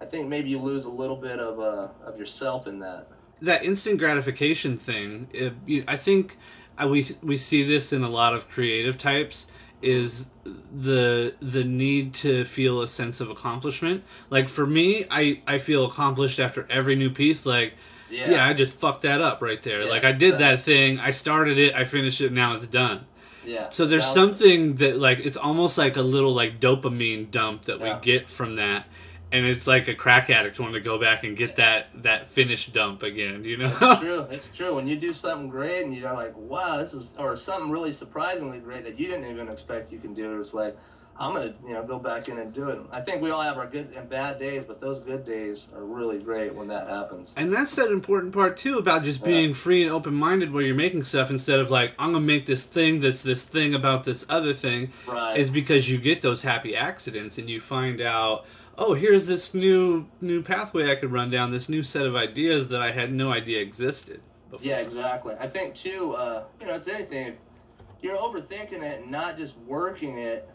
I 0.00 0.04
think 0.04 0.28
maybe 0.28 0.50
you 0.50 0.58
lose 0.58 0.84
a 0.84 0.90
little 0.90 1.16
bit 1.16 1.40
of 1.40 1.58
uh, 1.58 1.88
of 2.04 2.18
yourself 2.18 2.66
in 2.66 2.78
that. 2.80 3.08
that 3.40 3.64
instant 3.64 3.98
gratification 3.98 4.76
thing 4.76 5.28
it, 5.32 5.52
you, 5.66 5.82
i 5.88 5.96
think 5.96 6.38
uh, 6.78 6.86
we 6.86 7.06
we 7.22 7.36
see 7.36 7.62
this 7.64 7.92
in 7.92 8.02
a 8.04 8.08
lot 8.08 8.34
of 8.34 8.48
creative 8.48 8.96
types 8.98 9.46
is 9.82 10.26
the 10.74 11.34
the 11.40 11.64
need 11.64 12.14
to 12.14 12.44
feel 12.44 12.80
a 12.82 12.88
sense 12.88 13.20
of 13.20 13.30
accomplishment 13.30 14.02
like 14.30 14.48
for 14.48 14.66
me 14.66 15.04
i 15.10 15.40
i 15.46 15.58
feel 15.58 15.84
accomplished 15.84 16.40
after 16.40 16.66
every 16.70 16.96
new 16.96 17.10
piece 17.10 17.46
like 17.46 17.74
yeah, 18.10 18.44
i 18.46 18.52
just 18.52 18.76
fucked 18.76 19.02
that 19.02 19.20
up 19.20 19.40
right 19.40 19.62
there 19.62 19.82
Yeah, 19.84 19.90
like 19.90 20.04
i 20.04 20.12
did 20.12 20.34
that 20.38 20.54
exactly. 20.54 20.74
thing 20.74 20.98
i 21.00 21.10
started 21.10 21.58
it 21.58 21.74
i 21.74 21.84
finished 21.84 22.20
it 22.20 22.32
now 22.32 22.54
it's 22.54 22.66
done 22.66 23.06
Yeah. 23.44 23.70
So 23.70 23.86
there's 23.86 24.04
That- 24.04 24.14
something 24.14 24.76
that 24.76 24.98
like 24.98 25.18
it's 25.18 25.36
almost 25.36 25.76
like 25.78 25.96
a 25.96 26.02
little 26.02 26.32
like 26.34 26.60
dopamine 26.60 27.30
dump 27.30 27.64
that 27.64 27.80
Yeah. 27.80 27.98
we 27.98 28.04
get 28.04 28.30
from 28.30 28.54
that. 28.56 28.86
And 29.32 29.46
it's 29.46 29.66
like 29.66 29.88
a 29.88 29.94
crack 29.94 30.28
addict 30.30 30.60
wanting 30.60 30.74
to 30.74 30.80
go 30.80 30.98
back 30.98 31.24
and 31.24 31.36
get 31.36 31.56
that 31.56 31.86
that 32.02 32.26
finished 32.28 32.72
dump 32.74 33.02
again, 33.02 33.44
you 33.44 33.56
know? 33.56 33.74
It's 33.80 34.00
true. 34.00 34.20
It's 34.30 34.54
true. 34.54 34.74
When 34.74 34.86
you 34.86 34.96
do 34.96 35.12
something 35.12 35.48
great 35.48 35.84
and 35.84 35.94
you're 35.94 36.12
like, 36.12 36.36
wow, 36.36 36.76
this 36.76 36.92
is, 36.92 37.14
or 37.18 37.34
something 37.34 37.70
really 37.70 37.92
surprisingly 37.92 38.58
great 38.58 38.84
that 38.84 38.98
you 39.00 39.06
didn't 39.06 39.30
even 39.30 39.48
expect 39.48 39.90
you 39.90 39.98
can 39.98 40.12
do, 40.14 40.38
it's 40.38 40.52
like, 40.52 40.76
I'm 41.18 41.34
gonna, 41.34 41.52
you 41.66 41.74
know, 41.74 41.84
go 41.84 41.98
back 41.98 42.28
in 42.28 42.38
and 42.38 42.52
do 42.54 42.70
it. 42.70 42.80
I 42.90 43.00
think 43.02 43.20
we 43.22 43.30
all 43.30 43.42
have 43.42 43.58
our 43.58 43.66
good 43.66 43.92
and 43.94 44.08
bad 44.08 44.38
days, 44.38 44.64
but 44.64 44.80
those 44.80 44.98
good 45.00 45.24
days 45.26 45.68
are 45.76 45.84
really 45.84 46.18
great 46.18 46.54
when 46.54 46.68
that 46.68 46.88
happens. 46.88 47.34
And 47.36 47.52
that's 47.52 47.74
that 47.76 47.90
important 47.92 48.32
part 48.32 48.56
too 48.56 48.78
about 48.78 49.04
just 49.04 49.22
being 49.22 49.52
free 49.54 49.82
and 49.82 49.90
open 49.92 50.14
minded 50.14 50.52
where 50.52 50.62
you're 50.62 50.74
making 50.74 51.02
stuff 51.04 51.30
instead 51.30 51.58
of 51.60 51.70
like 51.70 51.94
I'm 51.98 52.12
gonna 52.12 52.24
make 52.24 52.46
this 52.46 52.64
thing 52.64 53.00
that's 53.00 53.22
this 53.22 53.44
thing 53.44 53.74
about 53.74 54.04
this 54.04 54.24
other 54.30 54.54
thing 54.54 54.90
Right. 55.06 55.36
is 55.38 55.50
because 55.50 55.88
you 55.88 55.98
get 55.98 56.22
those 56.22 56.42
happy 56.42 56.74
accidents 56.74 57.36
and 57.38 57.48
you 57.48 57.60
find 57.60 58.00
out 58.00 58.46
oh 58.78 58.94
here's 58.94 59.26
this 59.26 59.54
new 59.54 60.06
new 60.20 60.42
pathway 60.42 60.90
I 60.90 60.96
could 60.96 61.12
run 61.12 61.30
down 61.30 61.50
this 61.50 61.68
new 61.68 61.82
set 61.82 62.06
of 62.06 62.16
ideas 62.16 62.68
that 62.68 62.80
I 62.80 62.90
had 62.90 63.12
no 63.12 63.32
idea 63.32 63.60
existed. 63.60 64.20
Before. 64.50 64.66
Yeah, 64.66 64.78
exactly. 64.78 65.34
I 65.40 65.48
think 65.48 65.74
too, 65.74 66.12
uh, 66.12 66.44
you 66.60 66.66
know, 66.66 66.74
it's 66.74 66.86
anything. 66.88 67.28
If 67.28 68.02
you're 68.02 68.16
overthinking 68.16 68.82
it 68.82 69.00
and 69.00 69.10
not 69.10 69.38
just 69.38 69.56
working 69.66 70.18
it, 70.18 70.48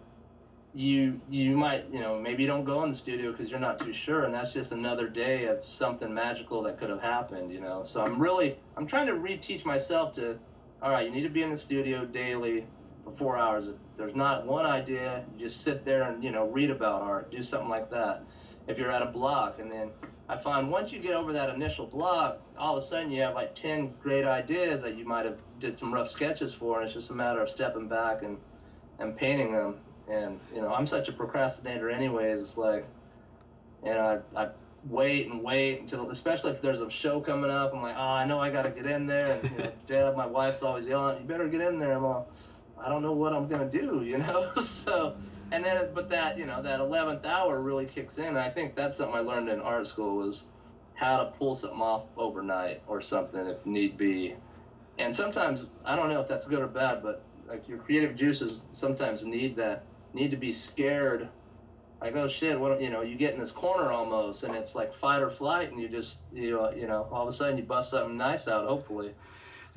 you 0.73 1.19
you 1.29 1.57
might, 1.57 1.89
you 1.89 2.01
know, 2.01 2.19
maybe 2.19 2.43
you 2.43 2.47
don't 2.47 2.63
go 2.63 2.83
in 2.83 2.91
the 2.91 2.95
studio 2.95 3.31
because 3.31 3.49
you're 3.49 3.59
not 3.59 3.79
too 3.79 3.93
sure, 3.93 4.25
and 4.25 4.33
that's 4.33 4.53
just 4.53 4.71
another 4.71 5.07
day 5.07 5.45
of 5.45 5.65
something 5.65 6.13
magical 6.13 6.61
that 6.63 6.77
could 6.77 6.91
have 6.91 7.01
happened, 7.01 7.51
you 7.51 7.59
know. 7.59 7.81
So 7.81 8.03
I'm 8.03 8.21
really, 8.21 8.57
I'm 8.75 8.85
trying 8.85 9.07
to 9.07 9.13
reteach 9.13 9.65
myself 9.65 10.13
to, 10.15 10.37
all 10.83 10.91
right, 10.91 11.05
you 11.05 11.11
need 11.11 11.23
to 11.23 11.29
be 11.29 11.41
in 11.41 11.49
the 11.49 11.57
studio 11.57 12.05
daily 12.05 12.67
for 13.07 13.17
four 13.17 13.37
hours. 13.37 13.67
If 13.67 13.75
there's 13.97 14.15
not 14.15 14.45
one 14.45 14.65
idea, 14.65 15.25
you 15.37 15.47
just 15.47 15.61
sit 15.61 15.85
there 15.85 16.03
and 16.03 16.23
you 16.23 16.31
know 16.31 16.47
read 16.47 16.69
about 16.69 17.01
art, 17.01 17.31
do 17.31 17.41
something 17.43 17.69
like 17.69 17.89
that. 17.91 18.23
If 18.67 18.77
you're 18.77 18.91
at 18.91 19.01
a 19.01 19.07
block, 19.07 19.59
and 19.59 19.71
then 19.71 19.91
I 20.27 20.37
find 20.37 20.69
once 20.69 20.91
you 20.91 20.99
get 20.99 21.13
over 21.13 21.31
that 21.33 21.53
initial 21.55 21.85
block, 21.85 22.41
all 22.57 22.75
of 22.75 22.83
a 22.83 22.85
sudden 22.85 23.11
you 23.11 23.21
have 23.21 23.33
like 23.33 23.55
10 23.55 23.93
great 24.01 24.25
ideas 24.25 24.81
that 24.83 24.97
you 24.97 25.05
might 25.05 25.25
have 25.25 25.37
did 25.59 25.77
some 25.77 25.93
rough 25.93 26.09
sketches 26.09 26.53
for, 26.53 26.79
and 26.79 26.85
it's 26.85 26.93
just 26.93 27.11
a 27.11 27.13
matter 27.13 27.41
of 27.41 27.49
stepping 27.49 27.87
back 27.87 28.23
and, 28.23 28.37
and 28.99 29.15
painting 29.15 29.53
them. 29.53 29.77
And, 30.09 30.39
you 30.53 30.61
know, 30.61 30.73
I'm 30.73 30.85
such 30.85 31.07
a 31.07 31.13
procrastinator 31.13 31.89
anyways, 31.89 32.41
it's 32.41 32.57
like, 32.57 32.85
you 33.85 33.91
know, 33.91 34.21
I, 34.35 34.43
I 34.43 34.49
wait 34.89 35.29
and 35.29 35.41
wait 35.41 35.79
until, 35.79 36.09
especially 36.11 36.51
if 36.51 36.61
there's 36.61 36.81
a 36.81 36.89
show 36.89 37.21
coming 37.21 37.49
up, 37.49 37.73
I'm 37.73 37.81
like, 37.81 37.95
oh, 37.97 38.01
I 38.01 38.25
know 38.25 38.39
I 38.39 38.49
got 38.49 38.63
to 38.63 38.71
get 38.71 38.85
in 38.85 39.07
there. 39.07 39.39
And, 39.39 39.51
you 39.51 39.57
know, 39.63 39.71
Deb, 39.85 40.17
my 40.17 40.25
wife's 40.25 40.61
always 40.61 40.87
yelling, 40.87 41.21
you 41.21 41.27
better 41.27 41.47
get 41.47 41.61
in 41.61 41.79
there. 41.79 41.93
I'm 41.93 42.03
all, 42.03 42.29
I 42.83 42.89
don't 42.89 43.01
know 43.01 43.13
what 43.13 43.33
I'm 43.33 43.47
to 43.49 43.65
do, 43.65 44.03
you 44.05 44.17
know? 44.17 44.51
so, 44.55 45.15
and 45.51 45.63
then 45.63 45.89
but 45.93 46.09
that 46.09 46.37
you 46.37 46.45
know 46.45 46.61
that 46.61 46.79
11th 46.79 47.25
hour 47.25 47.61
really 47.61 47.85
kicks 47.85 48.17
in 48.17 48.25
and 48.25 48.39
i 48.39 48.49
think 48.49 48.75
that's 48.75 48.97
something 48.97 49.15
i 49.15 49.19
learned 49.19 49.49
in 49.49 49.59
art 49.61 49.87
school 49.87 50.17
was 50.17 50.45
how 50.95 51.17
to 51.17 51.25
pull 51.37 51.55
something 51.55 51.79
off 51.79 52.05
overnight 52.17 52.81
or 52.87 53.01
something 53.01 53.45
if 53.45 53.63
need 53.65 53.97
be. 53.97 54.35
And 54.97 55.15
sometimes 55.15 55.67
i 55.85 55.95
don't 55.95 56.09
know 56.09 56.21
if 56.21 56.27
that's 56.27 56.47
good 56.47 56.61
or 56.61 56.67
bad 56.67 57.01
but 57.03 57.23
like 57.47 57.67
your 57.67 57.77
creative 57.77 58.15
juices 58.15 58.61
sometimes 58.71 59.25
need 59.25 59.55
that 59.57 59.85
need 60.13 60.31
to 60.31 60.37
be 60.37 60.51
scared. 60.51 61.29
Like 62.01 62.15
oh 62.15 62.27
shit 62.27 62.59
what 62.59 62.81
you 62.81 62.89
know 62.89 63.01
you 63.01 63.15
get 63.15 63.33
in 63.33 63.39
this 63.39 63.51
corner 63.51 63.91
almost 63.91 64.43
and 64.43 64.55
it's 64.55 64.75
like 64.75 64.93
fight 64.93 65.21
or 65.21 65.29
flight 65.29 65.71
and 65.71 65.81
you 65.81 65.87
just 65.87 66.19
you 66.31 66.51
know 66.51 66.71
you 66.71 66.87
know 66.87 67.07
all 67.11 67.23
of 67.23 67.29
a 67.29 67.31
sudden 67.31 67.57
you 67.57 67.63
bust 67.63 67.91
something 67.91 68.17
nice 68.17 68.47
out 68.47 68.67
hopefully 68.67 69.13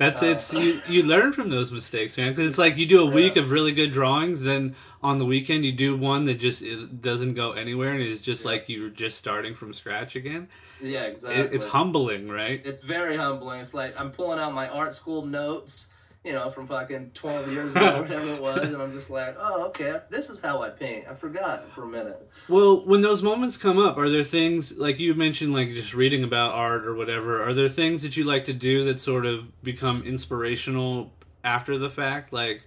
That's 0.01 0.23
Uh, 0.23 0.27
it's 0.27 0.51
you 0.53 0.81
you 0.87 1.03
learn 1.03 1.31
from 1.31 1.49
those 1.51 1.71
mistakes, 1.71 2.17
man. 2.17 2.31
Because 2.31 2.49
it's 2.49 2.57
like 2.57 2.75
you 2.77 2.87
do 2.87 3.01
a 3.01 3.05
week 3.05 3.35
Yeah. 3.35 3.43
of 3.43 3.51
really 3.51 3.71
good 3.71 3.91
drawings, 3.91 4.43
then 4.43 4.75
on 5.03 5.19
the 5.19 5.25
weekend 5.25 5.63
you 5.63 5.71
do 5.71 5.95
one 5.95 6.25
that 6.25 6.39
just 6.39 6.63
is 6.63 6.83
doesn't 6.85 7.35
go 7.35 7.51
anywhere 7.51 7.93
and 7.93 8.01
is 8.01 8.19
just 8.19 8.41
Yeah. 8.43 8.51
like 8.51 8.67
you're 8.67 8.89
just 8.89 9.17
starting 9.19 9.53
from 9.53 9.73
scratch 9.75 10.15
again. 10.15 10.47
yeah 10.81 11.03
exactly 11.03 11.39
It, 11.43 11.53
it's 11.53 11.65
humbling, 11.65 12.27
right? 12.29 12.59
it's 12.65 12.81
very 12.81 13.15
humbling. 13.15 13.61
It's 13.61 13.75
like 13.75 13.93
I'm 13.99 14.09
pulling 14.09 14.39
out 14.39 14.53
my 14.55 14.67
art 14.69 14.95
school 14.95 15.23
notes, 15.23 15.89
you 16.23 16.33
know, 16.33 16.51
from 16.51 16.67
fucking 16.67 17.11
12 17.13 17.51
years 17.51 17.75
ago, 17.75 18.01
whatever 18.01 18.33
it 18.33 18.41
was, 18.41 18.71
and 18.71 18.81
I'm 18.81 18.93
just 18.93 19.09
like, 19.09 19.35
oh, 19.39 19.65
okay, 19.67 19.99
this 20.09 20.29
is 20.29 20.39
how 20.39 20.61
I 20.61 20.69
paint. 20.69 21.05
I 21.09 21.15
forgot 21.15 21.69
for 21.71 21.83
a 21.83 21.87
minute. 21.87 22.29
Well, 22.47 22.85
when 22.85 23.01
those 23.01 23.23
moments 23.23 23.57
come 23.57 23.79
up, 23.79 23.97
are 23.97 24.09
there 24.09 24.23
things 24.23 24.77
like 24.77 24.99
you 24.99 25.15
mentioned, 25.15 25.53
like 25.53 25.69
just 25.69 25.95
reading 25.95 26.23
about 26.23 26.51
art 26.53 26.85
or 26.85 26.93
whatever? 26.93 27.43
Are 27.43 27.53
there 27.53 27.69
things 27.69 28.03
that 28.03 28.15
you 28.17 28.23
like 28.23 28.45
to 28.45 28.53
do 28.53 28.85
that 28.85 28.99
sort 28.99 29.25
of 29.25 29.63
become 29.63 30.03
inspirational 30.03 31.11
after 31.43 31.79
the 31.79 31.89
fact? 31.89 32.31
Like, 32.31 32.61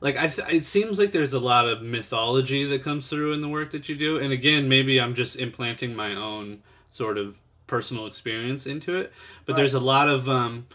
like 0.00 0.16
I, 0.16 0.28
th- 0.28 0.48
it 0.48 0.64
seems 0.64 0.96
like 0.96 1.10
there's 1.10 1.32
a 1.32 1.40
lot 1.40 1.68
of 1.68 1.82
mythology 1.82 2.64
that 2.66 2.84
comes 2.84 3.08
through 3.08 3.32
in 3.32 3.40
the 3.40 3.48
work 3.48 3.72
that 3.72 3.88
you 3.88 3.96
do. 3.96 4.18
And 4.18 4.32
again, 4.32 4.68
maybe 4.68 5.00
I'm 5.00 5.16
just 5.16 5.36
implanting 5.36 5.96
my 5.96 6.14
own 6.14 6.62
sort 6.92 7.18
of 7.18 7.40
personal 7.66 8.06
experience 8.06 8.66
into 8.66 8.96
it. 8.96 9.12
But 9.44 9.56
there's 9.56 9.74
a 9.74 9.80
lot 9.80 10.08
of 10.08 10.28
um, 10.28 10.66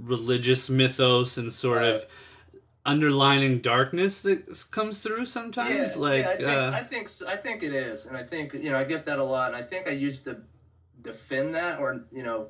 religious 0.00 0.68
mythos 0.68 1.36
and 1.38 1.52
sort 1.52 1.82
of 1.82 2.06
underlining 2.84 3.60
darkness 3.60 4.22
that 4.22 4.64
comes 4.70 5.00
through 5.00 5.26
sometimes. 5.26 5.96
like, 5.96 6.24
yeah, 6.24 6.30
I 6.30 6.36
think, 6.36 6.48
uh, 6.48 6.70
I 6.72 6.82
think 6.84 7.10
I 7.28 7.36
think 7.36 7.62
it 7.62 7.74
is, 7.74 8.06
and 8.06 8.16
I 8.16 8.22
think 8.22 8.54
you 8.54 8.70
know 8.70 8.78
I 8.78 8.84
get 8.84 9.04
that 9.06 9.18
a 9.18 9.24
lot, 9.24 9.52
and 9.52 9.56
I 9.56 9.62
think 9.62 9.86
I 9.88 9.90
used 9.90 10.24
to 10.24 10.40
defend 11.02 11.54
that 11.54 11.80
or 11.80 12.04
you 12.10 12.22
know 12.22 12.48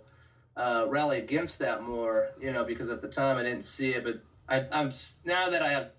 uh, 0.57 0.87
rally 0.89 1.19
against 1.19 1.59
that 1.59 1.83
more, 1.83 2.31
you 2.41 2.53
know, 2.53 2.65
because 2.65 2.91
at 2.91 3.03
the 3.03 3.09
time 3.09 3.37
I 3.37 3.43
didn't 3.43 3.65
see 3.65 3.91
it, 3.91 4.05
but 4.05 4.21
I, 4.49 4.65
I'm 4.73 4.93
now 5.25 5.51
that 5.51 5.63
I 5.63 5.71
have 5.71 5.91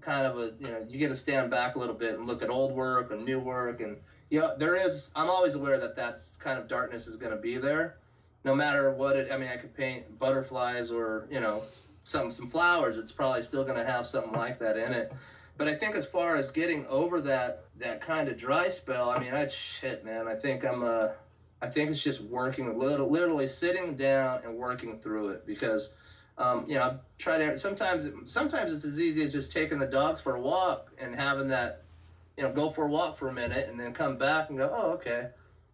kind 0.00 0.26
of 0.26 0.38
a 0.38 0.52
you 0.58 0.68
know 0.68 0.84
you 0.88 0.98
get 0.98 1.08
to 1.08 1.16
stand 1.16 1.50
back 1.50 1.74
a 1.74 1.78
little 1.78 1.94
bit 1.94 2.14
and 2.14 2.26
look 2.26 2.42
at 2.42 2.50
old 2.50 2.72
work 2.72 3.10
and 3.10 3.24
new 3.24 3.40
work, 3.40 3.80
and 3.80 3.96
you 4.30 4.40
know 4.40 4.56
there 4.56 4.76
is 4.76 5.10
I'm 5.16 5.28
always 5.28 5.54
aware 5.54 5.78
that 5.78 5.96
that's 5.96 6.36
kind 6.36 6.58
of 6.58 6.68
darkness 6.68 7.06
is 7.06 7.16
going 7.16 7.32
to 7.32 7.40
be 7.40 7.58
there, 7.58 7.96
no 8.44 8.54
matter 8.54 8.90
what 8.92 9.16
it. 9.16 9.30
I 9.32 9.36
mean, 9.36 9.48
I 9.48 9.56
could 9.56 9.74
paint 9.76 10.18
butterflies 10.18 10.90
or 10.90 11.26
you 11.30 11.40
know 11.40 11.62
some 12.02 12.30
some 12.30 12.46
flowers. 12.46 12.98
It's 12.98 13.12
probably 13.12 13.42
still 13.42 13.64
going 13.64 13.76
to 13.76 13.84
have 13.84 14.06
something 14.06 14.32
like 14.32 14.58
that 14.60 14.76
in 14.76 14.92
it. 14.92 15.12
But 15.56 15.68
I 15.68 15.74
think 15.74 15.94
as 15.94 16.06
far 16.06 16.36
as 16.36 16.50
getting 16.50 16.86
over 16.86 17.20
that 17.22 17.64
that 17.78 18.00
kind 18.00 18.28
of 18.28 18.38
dry 18.38 18.68
spell, 18.68 19.10
I 19.10 19.18
mean, 19.18 19.34
I 19.34 19.46
shit, 19.48 20.04
man. 20.04 20.26
I 20.26 20.34
think 20.34 20.64
I'm 20.64 20.82
uh, 20.82 21.08
I 21.62 21.68
think 21.68 21.90
it's 21.90 22.02
just 22.02 22.20
working, 22.20 22.68
a 22.68 22.72
little, 22.72 23.10
literally 23.10 23.46
sitting 23.46 23.94
down 23.96 24.40
and 24.44 24.56
working 24.56 24.98
through 24.98 25.28
it 25.30 25.46
because, 25.46 25.92
um, 26.38 26.64
you 26.66 26.76
know, 26.76 26.82
I 26.82 26.94
try 27.18 27.36
to. 27.38 27.58
Sometimes, 27.58 28.32
sometimes 28.32 28.72
it's 28.72 28.84
as 28.84 28.98
easy 28.98 29.22
as 29.22 29.32
just 29.32 29.52
taking 29.52 29.78
the 29.78 29.86
dogs 29.86 30.20
for 30.20 30.36
a 30.36 30.40
walk 30.40 30.90
and 30.98 31.14
having 31.14 31.48
that, 31.48 31.82
you 32.38 32.44
know, 32.44 32.52
go 32.52 32.70
for 32.70 32.84
a 32.84 32.88
walk 32.88 33.18
for 33.18 33.28
a 33.28 33.32
minute 33.32 33.68
and 33.68 33.78
then 33.78 33.92
come 33.92 34.16
back 34.16 34.48
and 34.48 34.56
go, 34.56 34.70
oh, 34.72 34.92
okay. 34.92 35.28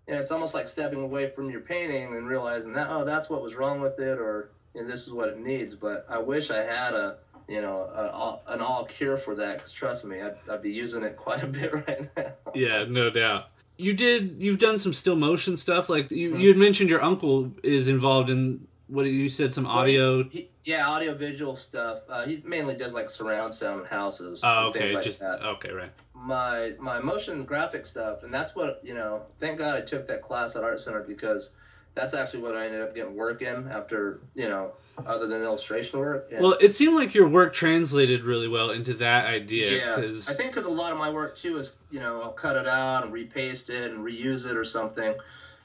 And 0.08 0.18
it's 0.18 0.30
almost 0.30 0.54
like 0.54 0.68
stepping 0.68 1.02
away 1.02 1.30
from 1.30 1.50
your 1.50 1.60
painting 1.60 2.16
and 2.16 2.28
realizing 2.28 2.72
that, 2.74 2.86
oh, 2.90 3.04
that's 3.04 3.28
what 3.28 3.42
was 3.42 3.54
wrong 3.54 3.80
with 3.80 3.98
it, 3.98 4.18
or 4.18 4.50
you 4.74 4.82
know, 4.82 4.88
this 4.88 5.06
is 5.06 5.12
what 5.12 5.28
it 5.28 5.38
needs. 5.40 5.74
But 5.74 6.06
I 6.08 6.18
wish 6.18 6.50
I 6.50 6.62
had 6.62 6.94
a, 6.94 7.18
you 7.48 7.60
know, 7.60 7.88
a, 7.92 8.10
all- 8.12 8.42
an 8.46 8.60
all 8.60 8.84
cure 8.84 9.16
for 9.18 9.34
that. 9.34 9.56
Because 9.56 9.72
trust 9.72 10.04
me, 10.04 10.20
I'd, 10.22 10.36
I'd 10.50 10.62
be 10.62 10.70
using 10.70 11.02
it 11.02 11.16
quite 11.16 11.42
a 11.42 11.46
bit 11.48 11.72
right 11.74 12.08
now. 12.16 12.32
Yeah, 12.54 12.84
no 12.88 13.10
doubt. 13.10 13.46
You 13.78 13.92
did. 13.94 14.36
You've 14.38 14.58
done 14.60 14.78
some 14.78 14.94
still 14.94 15.16
motion 15.16 15.56
stuff. 15.56 15.88
Like 15.88 16.10
you, 16.10 16.32
Mhm. 16.34 16.40
you 16.40 16.48
had 16.48 16.56
mentioned, 16.56 16.88
your 16.88 17.02
uncle 17.02 17.52
is 17.64 17.88
involved 17.88 18.30
in 18.30 18.66
what 18.88 19.06
you 19.06 19.28
said, 19.28 19.52
some 19.52 19.66
audio. 19.66 20.24
He, 20.28 20.50
yeah, 20.64 20.88
audio 20.88 21.14
visual 21.14 21.56
stuff. 21.56 22.02
Uh, 22.08 22.26
he 22.26 22.42
mainly 22.44 22.74
does 22.76 22.94
like 22.94 23.10
surround 23.10 23.54
sound 23.54 23.86
houses. 23.86 24.40
Oh, 24.44 24.68
okay. 24.68 24.94
like 24.94 25.04
just 25.04 25.20
that. 25.20 25.42
okay, 25.42 25.72
right. 25.72 25.90
My 26.14 26.74
my 26.78 27.00
motion 27.00 27.44
graphic 27.44 27.86
stuff, 27.86 28.22
and 28.22 28.32
that's 28.32 28.54
what 28.54 28.80
you 28.82 28.94
know. 28.94 29.22
Thank 29.38 29.58
God 29.58 29.76
I 29.76 29.80
took 29.80 30.06
that 30.08 30.22
class 30.22 30.56
at 30.56 30.64
Art 30.64 30.80
Center 30.80 31.02
because 31.02 31.50
that's 31.94 32.14
actually 32.14 32.42
what 32.42 32.54
I 32.54 32.66
ended 32.66 32.82
up 32.82 32.94
getting 32.94 33.16
work 33.16 33.42
in 33.42 33.66
after 33.68 34.20
you 34.34 34.48
know, 34.48 34.72
other 35.06 35.26
than 35.26 35.42
illustration 35.42 35.98
work. 35.98 36.28
And- 36.30 36.42
Well, 36.42 36.56
it 36.60 36.74
seemed 36.74 36.94
like 36.94 37.14
your 37.14 37.26
work 37.26 37.54
translated 37.54 38.22
really 38.22 38.48
well 38.48 38.70
into 38.70 38.92
that 38.94 39.26
idea. 39.26 39.78
yeah, 39.78 39.94
Cause, 39.96 40.28
I 40.28 40.34
think 40.34 40.50
because 40.52 40.66
a 40.66 40.70
lot 40.70 40.92
of 40.92 40.98
my 40.98 41.10
work 41.10 41.36
too 41.38 41.56
is 41.56 41.76
you 41.90 41.98
know 42.00 42.20
I'll 42.20 42.32
cut 42.32 42.56
it 42.56 42.68
out 42.68 43.04
and 43.04 43.12
repaste 43.12 43.70
it 43.70 43.90
and 43.92 44.04
reuse 44.04 44.48
it 44.48 44.56
or 44.56 44.64
something, 44.64 45.14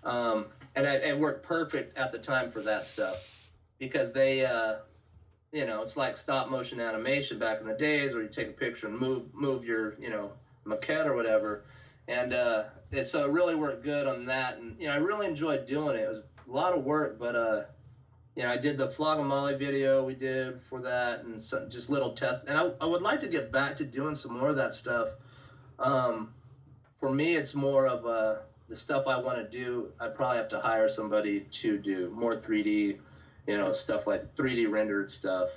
um, 0.03 0.47
and 0.75 0.85
it, 0.85 1.17
worked 1.17 1.45
perfect 1.45 1.97
at 1.97 2.11
the 2.11 2.17
time 2.17 2.49
for 2.49 2.61
that 2.61 2.85
stuff 2.85 3.49
because 3.77 4.13
they, 4.13 4.45
uh, 4.45 4.75
you 5.51 5.65
know, 5.65 5.81
it's 5.81 5.97
like 5.97 6.17
stop 6.17 6.49
motion 6.49 6.79
animation 6.79 7.39
back 7.39 7.59
in 7.59 7.67
the 7.67 7.75
days 7.75 8.13
where 8.13 8.23
you 8.23 8.29
take 8.29 8.49
a 8.49 8.53
picture 8.53 8.87
and 8.87 8.97
move 8.97 9.33
move 9.33 9.65
your 9.65 9.95
you 9.99 10.09
know 10.09 10.31
maquette 10.65 11.05
or 11.05 11.15
whatever, 11.15 11.63
and 12.07 12.33
uh, 12.33 12.63
it, 12.91 13.05
so 13.05 13.25
it 13.25 13.31
really 13.31 13.55
worked 13.55 13.83
good 13.83 14.07
on 14.07 14.25
that, 14.25 14.57
and 14.57 14.79
you 14.79 14.87
know 14.87 14.93
I 14.93 14.97
really 14.97 15.27
enjoyed 15.27 15.65
doing 15.65 15.97
it. 15.97 16.03
It 16.03 16.09
was 16.09 16.27
a 16.47 16.51
lot 16.51 16.73
of 16.73 16.83
work, 16.83 17.19
but 17.19 17.35
uh, 17.35 17.63
you 18.35 18.43
know, 18.43 18.49
I 18.49 18.57
did 18.57 18.77
the 18.77 18.89
Flogging 18.89 19.27
Molly 19.27 19.57
video 19.57 20.05
we 20.05 20.15
did 20.15 20.61
for 20.63 20.81
that, 20.81 21.23
and 21.23 21.41
so, 21.41 21.67
just 21.67 21.89
little 21.89 22.13
tests. 22.13 22.45
And 22.45 22.57
I, 22.57 22.71
I 22.79 22.85
would 22.85 23.01
like 23.01 23.19
to 23.21 23.27
get 23.27 23.51
back 23.51 23.75
to 23.77 23.83
doing 23.83 24.15
some 24.15 24.37
more 24.37 24.49
of 24.49 24.55
that 24.55 24.73
stuff. 24.73 25.09
Um, 25.77 26.33
for 26.99 27.11
me, 27.11 27.35
it's 27.35 27.55
more 27.55 27.87
of 27.87 28.05
uh, 28.05 28.37
the 28.71 28.77
stuff 28.77 29.05
I 29.05 29.17
want 29.17 29.37
to 29.37 29.43
do. 29.43 29.91
I 29.99 30.07
probably 30.07 30.37
have 30.37 30.47
to 30.49 30.59
hire 30.59 30.87
somebody 30.87 31.41
to 31.51 31.77
do 31.77 32.09
more 32.15 32.33
3D, 32.33 32.97
you 33.45 33.57
know, 33.57 33.73
stuff 33.73 34.07
like 34.07 34.33
3D 34.35 34.71
rendered 34.71 35.11
stuff. 35.11 35.49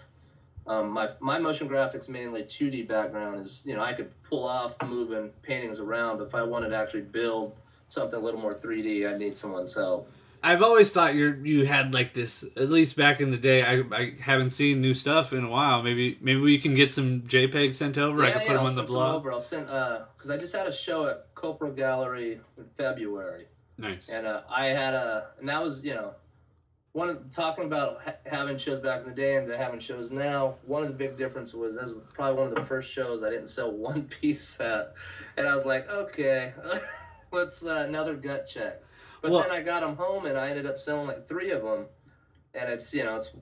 Um, 0.66 0.90
my 0.90 1.10
my 1.20 1.38
motion 1.38 1.68
graphics 1.68 2.08
mainly 2.08 2.42
2D 2.42 2.88
background 2.88 3.38
is 3.38 3.62
you 3.66 3.76
know 3.76 3.82
I 3.82 3.92
could 3.92 4.10
pull 4.24 4.44
off 4.44 4.76
moving 4.82 5.30
paintings 5.42 5.78
around. 5.78 6.18
But 6.18 6.26
if 6.26 6.34
I 6.34 6.42
wanted 6.42 6.70
to 6.70 6.76
actually 6.76 7.02
build 7.02 7.54
something 7.88 8.18
a 8.18 8.22
little 8.22 8.40
more 8.40 8.54
3D, 8.54 9.08
I'd 9.08 9.18
need 9.18 9.36
someone's 9.36 9.74
help. 9.74 10.10
I've 10.44 10.62
always 10.62 10.92
thought 10.92 11.14
you 11.14 11.40
you 11.42 11.66
had 11.66 11.94
like 11.94 12.12
this. 12.12 12.44
At 12.56 12.70
least 12.70 12.96
back 12.96 13.20
in 13.20 13.30
the 13.30 13.38
day, 13.38 13.62
I, 13.62 13.82
I 13.92 14.12
haven't 14.20 14.50
seen 14.50 14.80
new 14.80 14.92
stuff 14.94 15.32
in 15.32 15.42
a 15.42 15.48
while. 15.48 15.82
Maybe 15.82 16.18
maybe 16.20 16.40
we 16.40 16.58
can 16.58 16.74
get 16.74 16.92
some 16.92 17.22
JPEGs 17.22 17.74
sent 17.74 17.96
over. 17.98 18.22
I 18.22 18.28
Yeah, 18.28 18.32
can 18.32 18.40
yeah, 18.42 18.46
put 18.48 18.52
them 18.54 18.60
I'll 18.62 18.66
on 18.68 18.74
the 18.76 18.82
blog. 18.82 19.14
Over. 19.16 19.32
I'll 19.32 19.40
send 19.40 19.66
because 19.66 20.30
I 20.30 20.36
just 20.36 20.54
had 20.54 20.66
a 20.66 20.72
show 20.72 21.08
at 21.08 21.34
Copro 21.34 21.74
Gallery 21.74 22.40
in 22.58 22.64
February. 22.76 23.46
Nice. 23.78 24.08
And 24.08 24.26
uh, 24.26 24.42
I 24.48 24.66
had 24.66 24.94
a, 24.94 25.30
and 25.40 25.48
that 25.48 25.62
was, 25.62 25.84
you 25.84 25.94
know, 25.94 26.14
one 26.92 27.08
of 27.08 27.32
talking 27.32 27.64
about 27.64 28.04
ha- 28.04 28.16
having 28.24 28.56
shows 28.56 28.80
back 28.80 29.00
in 29.02 29.08
the 29.08 29.14
day 29.14 29.36
and 29.36 29.50
having 29.50 29.80
shows 29.80 30.10
now. 30.10 30.56
One 30.64 30.82
of 30.82 30.88
the 30.88 30.94
big 30.94 31.16
differences 31.16 31.54
was 31.54 31.74
that 31.74 31.84
was 31.84 31.98
probably 32.12 32.38
one 32.40 32.48
of 32.48 32.54
the 32.54 32.64
first 32.64 32.90
shows 32.92 33.24
I 33.24 33.30
didn't 33.30 33.48
sell 33.48 33.72
one 33.76 34.02
piece 34.04 34.60
at, 34.60 34.94
and 35.36 35.48
I 35.48 35.56
was 35.56 35.64
like, 35.64 35.90
okay, 35.90 36.52
let's 37.32 37.64
uh, 37.64 37.84
another 37.88 38.14
gut 38.14 38.46
check. 38.46 38.80
But 39.24 39.32
Well- 39.32 39.42
then 39.42 39.52
I 39.52 39.62
got 39.62 39.80
them 39.80 39.96
home 39.96 40.26
and 40.26 40.36
I 40.36 40.50
ended 40.50 40.66
up 40.66 40.78
selling 40.78 41.06
like 41.06 41.26
three 41.26 41.50
of 41.50 41.62
them, 41.62 41.86
and 42.52 42.70
it's 42.70 42.92
you 42.92 43.04
know 43.04 43.16
it's 43.16 43.34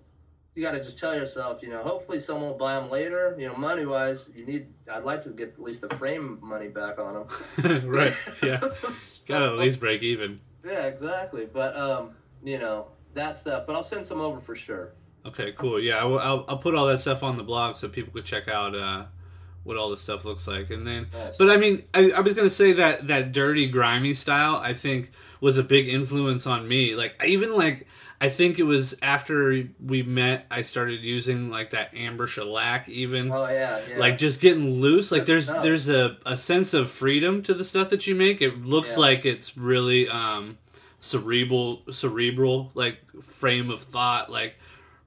you 0.54 0.62
got 0.62 0.72
to 0.72 0.80
just 0.84 0.96
tell 0.96 1.12
yourself, 1.12 1.60
you 1.60 1.70
know, 1.70 1.82
hopefully 1.82 2.20
someone 2.20 2.50
will 2.50 2.56
buy 2.56 2.78
them 2.78 2.88
later. 2.88 3.34
You 3.36 3.48
know, 3.48 3.56
money 3.56 3.84
wise, 3.84 4.30
you 4.32 4.46
need. 4.46 4.68
I'd 4.88 5.02
like 5.02 5.22
to 5.22 5.30
get 5.30 5.54
at 5.54 5.60
least 5.60 5.80
the 5.80 5.88
frame 5.96 6.38
money 6.40 6.68
back 6.68 7.00
on 7.00 7.26
them. 7.58 7.82
right. 7.90 8.14
Yeah. 8.44 8.60
Gotta 9.26 9.46
at 9.46 9.56
least 9.58 9.80
break 9.80 10.02
even. 10.04 10.38
Yeah, 10.64 10.86
exactly. 10.86 11.48
But 11.52 11.76
um, 11.76 12.12
you 12.44 12.60
know 12.60 12.86
that 13.14 13.36
stuff. 13.36 13.66
But 13.66 13.74
I'll 13.74 13.82
send 13.82 14.06
some 14.06 14.20
over 14.20 14.40
for 14.40 14.54
sure. 14.54 14.92
Okay, 15.26 15.50
cool. 15.58 15.80
Yeah, 15.80 15.96
I 15.96 16.04
will, 16.04 16.20
I'll, 16.20 16.44
I'll 16.46 16.58
put 16.58 16.76
all 16.76 16.86
that 16.86 16.98
stuff 16.98 17.24
on 17.24 17.36
the 17.36 17.42
blog 17.42 17.74
so 17.74 17.88
people 17.88 18.12
could 18.12 18.24
check 18.24 18.46
out 18.46 18.76
uh, 18.76 19.06
what 19.64 19.76
all 19.76 19.90
this 19.90 20.00
stuff 20.00 20.24
looks 20.24 20.46
like. 20.46 20.70
And 20.70 20.86
then, 20.86 21.06
Nice. 21.12 21.36
but 21.36 21.50
I 21.50 21.56
mean, 21.56 21.84
I, 21.94 22.10
I 22.12 22.20
was 22.20 22.34
gonna 22.34 22.50
say 22.50 22.72
that 22.72 23.08
that 23.08 23.32
dirty, 23.32 23.68
grimy 23.68 24.14
style, 24.14 24.56
I 24.56 24.74
think, 24.74 25.10
was 25.40 25.58
a 25.58 25.62
big 25.62 25.88
influence 25.88 26.46
on 26.46 26.66
me. 26.68 26.94
Like, 26.94 27.14
even 27.24 27.56
like, 27.56 27.86
I 28.20 28.28
think 28.28 28.58
it 28.60 28.62
was 28.62 28.94
after 29.02 29.64
we 29.84 30.02
met, 30.04 30.46
I 30.50 30.62
started 30.62 31.00
using 31.00 31.50
like 31.50 31.70
that 31.70 31.92
amber 31.94 32.26
shellac, 32.28 32.88
even. 32.88 33.32
Oh 33.32 33.48
yeah, 33.48 33.80
yeah. 33.88 33.98
Like 33.98 34.18
just 34.18 34.40
getting 34.40 34.80
loose, 34.80 35.10
like 35.10 35.22
Good 35.22 35.26
there's 35.28 35.44
stuff. 35.46 35.62
there's 35.62 35.88
a, 35.88 36.16
a 36.24 36.36
sense 36.36 36.72
of 36.74 36.90
freedom 36.90 37.42
to 37.44 37.54
the 37.54 37.64
stuff 37.64 37.90
that 37.90 38.06
you 38.06 38.14
make. 38.14 38.40
It 38.40 38.64
looks 38.64 38.92
Yeah. 38.92 38.98
like 39.00 39.24
it's 39.26 39.56
really 39.56 40.08
um, 40.08 40.56
cerebral, 41.00 41.82
cerebral, 41.90 42.70
like 42.74 42.98
frame 43.22 43.70
of 43.70 43.82
thought, 43.82 44.30
like 44.30 44.54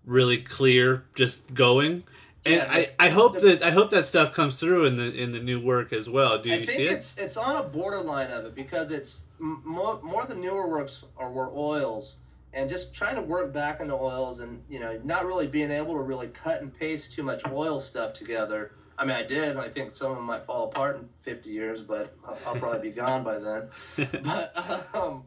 really 0.06 0.38
clear, 0.40 1.06
just 1.16 1.54
going. 1.54 2.04
And 2.46 2.56
Yeah, 2.56 2.68
I, 2.70 2.80
the- 2.82 3.02
I 3.04 3.10
hope 3.10 3.34
the- 3.34 3.40
that 3.42 3.64
I 3.64 3.72
hope 3.72 3.90
that 3.92 4.06
stuff 4.06 4.34
comes 4.34 4.60
through 4.60 4.86
in 4.86 4.98
the 4.98 5.12
in 5.12 5.32
the 5.32 5.40
new 5.40 5.60
work 5.60 5.92
as 5.94 6.10
well. 6.10 6.38
Do 6.38 6.52
I 6.52 6.58
you 6.58 6.66
think 6.66 6.78
see 6.78 6.86
it? 6.86 6.92
it's 6.92 7.18
it's 7.18 7.38
on 7.38 7.56
a 7.58 7.64
borderline 7.64 8.30
of 8.32 8.46
it 8.46 8.54
because 8.56 8.92
it's 8.92 9.24
more 9.40 10.00
more 10.04 10.22
of 10.24 10.28
the 10.30 10.36
newer 10.36 10.68
works 10.70 11.04
are 11.18 11.32
were 11.32 11.52
oils 11.56 12.18
and 12.54 12.70
just 12.70 12.94
trying 12.96 13.16
to 13.16 13.22
work 13.22 13.52
back 13.52 13.82
into 13.82 13.94
oils 13.96 14.40
and 14.42 14.62
you 14.70 14.80
know 14.80 15.00
not 15.04 15.26
really 15.26 15.48
being 15.48 15.72
able 15.72 15.94
to 15.96 16.02
really 16.02 16.28
cut 16.28 16.62
and 16.62 16.74
paste 16.78 17.14
too 17.14 17.24
much 17.24 17.42
oil 17.52 17.80
stuff 17.80 18.14
together. 18.14 18.72
I 18.98 19.04
mean, 19.04 19.16
I 19.18 19.24
did. 19.24 19.58
I 19.58 19.68
think 19.68 19.94
some 19.94 20.12
of 20.12 20.16
them 20.18 20.26
might 20.26 20.46
fall 20.46 20.66
apart 20.70 20.96
in 20.96 21.10
50 21.20 21.50
years, 21.50 21.82
but 21.82 22.16
I'll, 22.26 22.38
I'll 22.48 22.56
probably 22.56 22.90
be 22.92 22.96
gone 22.96 23.26
by 23.26 23.40
then. 23.40 23.70
but 24.24 24.86
um, 24.96 25.24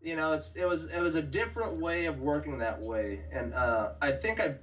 you 0.00 0.14
know, 0.14 0.32
it's 0.34 0.54
it 0.56 0.64
was 0.68 0.90
it 0.92 1.00
was 1.00 1.14
a 1.16 1.22
different 1.22 1.80
way 1.80 2.04
of 2.06 2.20
working 2.20 2.58
that 2.58 2.80
way, 2.80 3.24
and 3.34 3.52
uh, 3.54 3.94
I 4.00 4.12
think 4.12 4.40
I 4.40 4.54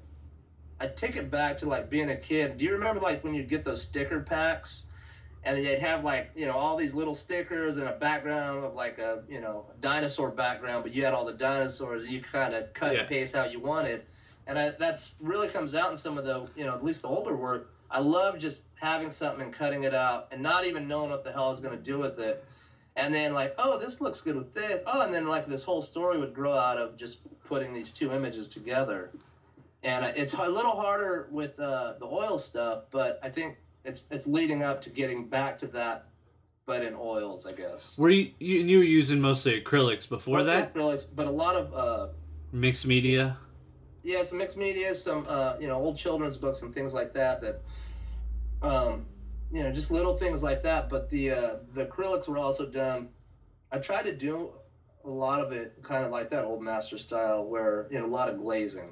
I 0.80 0.88
take 0.88 1.16
it 1.16 1.32
back 1.32 1.58
to 1.60 1.66
like 1.68 1.90
being 1.90 2.10
a 2.10 2.16
kid. 2.16 2.58
Do 2.58 2.66
you 2.66 2.74
remember 2.74 3.02
like 3.02 3.24
when 3.24 3.34
you'd 3.34 3.48
get 3.50 3.64
those 3.66 3.82
sticker 3.82 4.20
packs? 4.22 4.86
And 5.44 5.58
they'd 5.58 5.80
have 5.80 6.04
like 6.04 6.32
you 6.36 6.46
know 6.46 6.54
all 6.58 6.76
these 6.76 6.94
little 6.94 7.16
stickers 7.16 7.78
and 7.78 7.88
a 7.88 7.94
background 7.94 8.66
of 8.66 8.76
like 8.76 8.98
a 8.98 9.24
you 9.30 9.40
know 9.40 9.66
dinosaur 9.80 10.30
background, 10.30 10.84
but 10.84 10.94
you 10.94 11.06
had 11.06 11.14
all 11.14 11.24
the 11.26 11.32
dinosaurs 11.32 12.04
and 12.04 12.12
you 12.12 12.22
kind 12.22 12.54
of 12.54 12.74
cut 12.74 12.94
Yeah. 12.94 13.00
and 13.02 13.08
paste 13.08 13.34
how 13.36 13.46
you 13.46 13.60
wanted, 13.60 14.04
and 14.46 14.60
I, 14.60 14.72
that's 14.72 15.16
really 15.22 15.48
comes 15.48 15.74
out 15.74 15.92
in 15.92 15.98
some 15.98 16.18
of 16.18 16.26
the 16.26 16.48
you 16.56 16.66
know 16.66 16.74
at 16.74 16.84
least 16.84 17.02
the 17.04 17.08
older 17.08 17.36
work. 17.36 17.72
I 17.90 18.00
love 18.02 18.40
just 18.40 18.66
having 18.76 19.12
something 19.12 19.42
and 19.42 19.54
cutting 19.54 19.84
it 19.86 19.94
out 19.94 20.28
and 20.34 20.42
not 20.44 20.66
even 20.66 20.86
knowing 20.88 21.12
what 21.12 21.24
the 21.24 21.32
hell 21.32 21.46
I 21.48 21.52
was 21.52 21.62
gonna 21.62 21.78
do 21.78 21.98
with 21.98 22.20
it, 22.20 22.44
and 22.98 23.16
then 23.16 23.34
like 23.34 23.56
oh 23.58 23.78
this 23.78 24.02
looks 24.02 24.20
good 24.20 24.36
with 24.36 24.54
this 24.54 24.82
oh 24.86 25.00
and 25.02 25.14
then 25.14 25.28
like 25.28 25.48
this 25.48 25.64
whole 25.64 25.82
story 25.82 26.18
would 26.18 26.34
grow 26.34 26.52
out 26.54 26.78
of 26.78 26.98
just 26.98 27.20
putting 27.46 27.74
these 27.74 27.94
two 27.94 28.12
images 28.12 28.50
together, 28.50 29.12
and 29.84 30.06
it's 30.18 30.34
a 30.34 30.48
little 30.50 30.72
harder 30.72 31.28
with 31.32 31.60
uh, 31.60 31.94
the 32.00 32.06
oil 32.06 32.38
stuff, 32.40 32.84
but 32.92 33.20
I 33.24 33.30
think 33.30 33.58
it's 33.86 34.06
it's 34.12 34.28
leading 34.28 34.64
up 34.64 34.82
to 34.84 34.90
getting 34.90 35.28
back 35.28 35.58
to 35.60 35.68
that, 35.68 36.08
but 36.66 36.84
in 36.84 36.96
oils, 36.96 37.46
I 37.46 37.54
guess. 37.54 37.98
Were 37.98 38.10
you, 38.10 38.32
you 38.40 38.60
you 38.60 38.78
were 38.80 38.84
using 38.84 39.20
mostly 39.22 39.62
acrylics 39.62 40.08
before 40.10 40.44
that? 40.44 40.74
acrylics, 40.74 41.06
but 41.14 41.28
a 41.28 41.32
lot 41.32 41.56
of 41.56 41.74
uh, 41.74 42.08
Mixed 42.52 42.86
media. 42.88 43.38
yeah, 44.04 44.24
some 44.24 44.38
mixed 44.38 44.58
media, 44.58 44.96
some 44.96 45.26
uh, 45.30 45.56
you 45.60 45.68
know 45.68 45.76
old 45.76 45.98
children's 45.98 46.38
books 46.38 46.62
and 46.64 46.74
things 46.74 46.94
like 46.94 47.14
that. 47.14 47.42
That 47.42 47.62
um, 48.62 49.06
you 49.52 49.64
know, 49.64 49.72
just 49.72 49.92
little 49.92 50.16
things 50.16 50.44
like 50.44 50.62
that. 50.64 50.90
But 50.90 51.10
the 51.10 51.32
uh, 51.32 51.56
the 51.74 51.86
acrylics 51.86 52.28
were 52.28 52.38
also 52.38 52.66
done. 52.66 53.10
I 53.72 53.78
tried 53.80 54.04
to 54.04 54.16
do 54.16 54.52
a 55.06 55.10
lot 55.10 55.42
of 55.42 55.52
it 55.52 55.82
kind 55.84 56.04
of 56.06 56.12
like 56.12 56.30
that 56.32 56.44
old 56.46 56.62
master 56.64 56.98
style, 56.98 57.46
where 57.46 57.88
you 57.92 58.00
know 58.00 58.06
a 58.06 58.08
lot 58.08 58.30
of 58.30 58.38
glazing, 58.38 58.92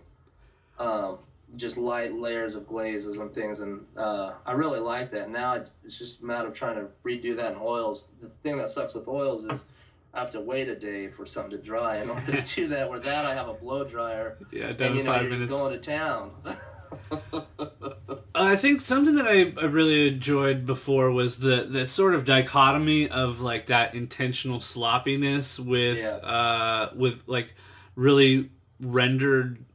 um, 0.79 1.17
just 1.55 1.77
light 1.77 2.13
layers 2.13 2.55
of 2.55 2.67
glazes 2.67 3.17
and 3.17 3.33
things, 3.33 3.59
and 3.61 3.85
uh, 3.97 4.33
I 4.45 4.51
really 4.53 4.79
like 4.79 5.11
that. 5.11 5.29
Now 5.29 5.53
it's 5.55 5.97
just 5.97 6.21
a 6.21 6.25
matter 6.25 6.47
of 6.47 6.53
trying 6.53 6.75
to 6.75 6.87
redo 7.05 7.35
that 7.37 7.53
in 7.53 7.57
oils. 7.61 8.07
The 8.21 8.29
thing 8.43 8.57
that 8.57 8.69
sucks 8.69 8.93
with 8.93 9.07
oils 9.07 9.45
is. 9.45 9.65
I 10.13 10.19
have 10.19 10.31
to 10.31 10.39
wait 10.39 10.69
a 10.69 10.75
day 10.77 11.09
for 11.09 11.25
something 11.25 11.51
to 11.51 11.57
dry 11.57 11.97
in 11.97 12.09
order 12.09 12.41
to 12.41 12.55
do 12.55 12.67
that. 12.69 12.89
With 12.89 13.03
that 13.03 13.25
I 13.25 13.33
have 13.35 13.49
a 13.49 13.53
blow 13.53 13.83
dryer, 13.83 14.37
Yeah, 14.49 14.71
done 14.71 14.87
and 14.91 14.95
you 14.95 15.03
know 15.03 15.11
five 15.11 15.23
you're 15.23 15.35
just 15.35 15.49
going 15.49 15.73
to 15.73 15.77
town. 15.77 16.31
I 18.35 18.55
think 18.55 18.81
something 18.81 19.15
that 19.15 19.27
I, 19.27 19.53
I 19.61 19.65
really 19.65 20.07
enjoyed 20.07 20.65
before 20.65 21.11
was 21.11 21.39
the 21.39 21.67
the 21.69 21.85
sort 21.85 22.15
of 22.15 22.25
dichotomy 22.25 23.09
of 23.09 23.41
like 23.41 23.67
that 23.67 23.93
intentional 23.95 24.61
sloppiness 24.61 25.59
with 25.59 25.97
Yeah. 25.97 26.15
uh 26.25 26.91
with 26.95 27.21
like 27.27 27.53
really 27.95 28.51
rendered 28.79 29.65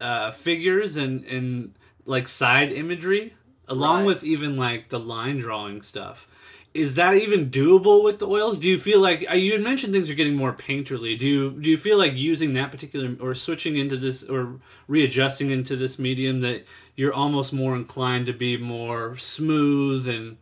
uh 0.00 0.30
figures 0.32 0.96
and 0.96 1.24
and 1.24 1.74
like 2.04 2.28
side 2.28 2.72
imagery 2.72 3.34
along 3.66 3.98
Right. 4.00 4.06
with 4.06 4.24
even 4.24 4.56
like 4.56 4.88
the 4.88 4.98
line 5.00 5.38
drawing 5.38 5.82
stuff. 5.82 6.26
Is 6.74 6.94
that 6.94 7.16
even 7.16 7.50
doable 7.50 8.04
with 8.04 8.18
the 8.18 8.28
oils? 8.28 8.58
Do 8.58 8.68
you 8.68 8.78
feel 8.78 9.00
like 9.00 9.26
uh, 9.30 9.34
you 9.34 9.52
had 9.52 9.62
mentioned 9.62 9.92
things 9.92 10.08
are 10.10 10.14
getting 10.14 10.36
more 10.36 10.52
painterly? 10.52 11.18
Do 11.18 11.26
you 11.26 11.50
do 11.50 11.70
you 11.70 11.76
feel 11.78 11.98
like 11.98 12.14
using 12.14 12.52
that 12.54 12.70
particular 12.70 13.16
or 13.20 13.34
switching 13.34 13.76
into 13.76 13.96
this 13.96 14.22
or 14.22 14.60
readjusting 14.86 15.50
into 15.50 15.76
this 15.76 15.98
medium 15.98 16.40
that 16.42 16.64
you're 16.94 17.12
almost 17.12 17.52
more 17.52 17.74
inclined 17.74 18.26
to 18.26 18.32
be 18.32 18.56
more 18.56 19.16
smooth 19.16 20.06
and 20.08 20.36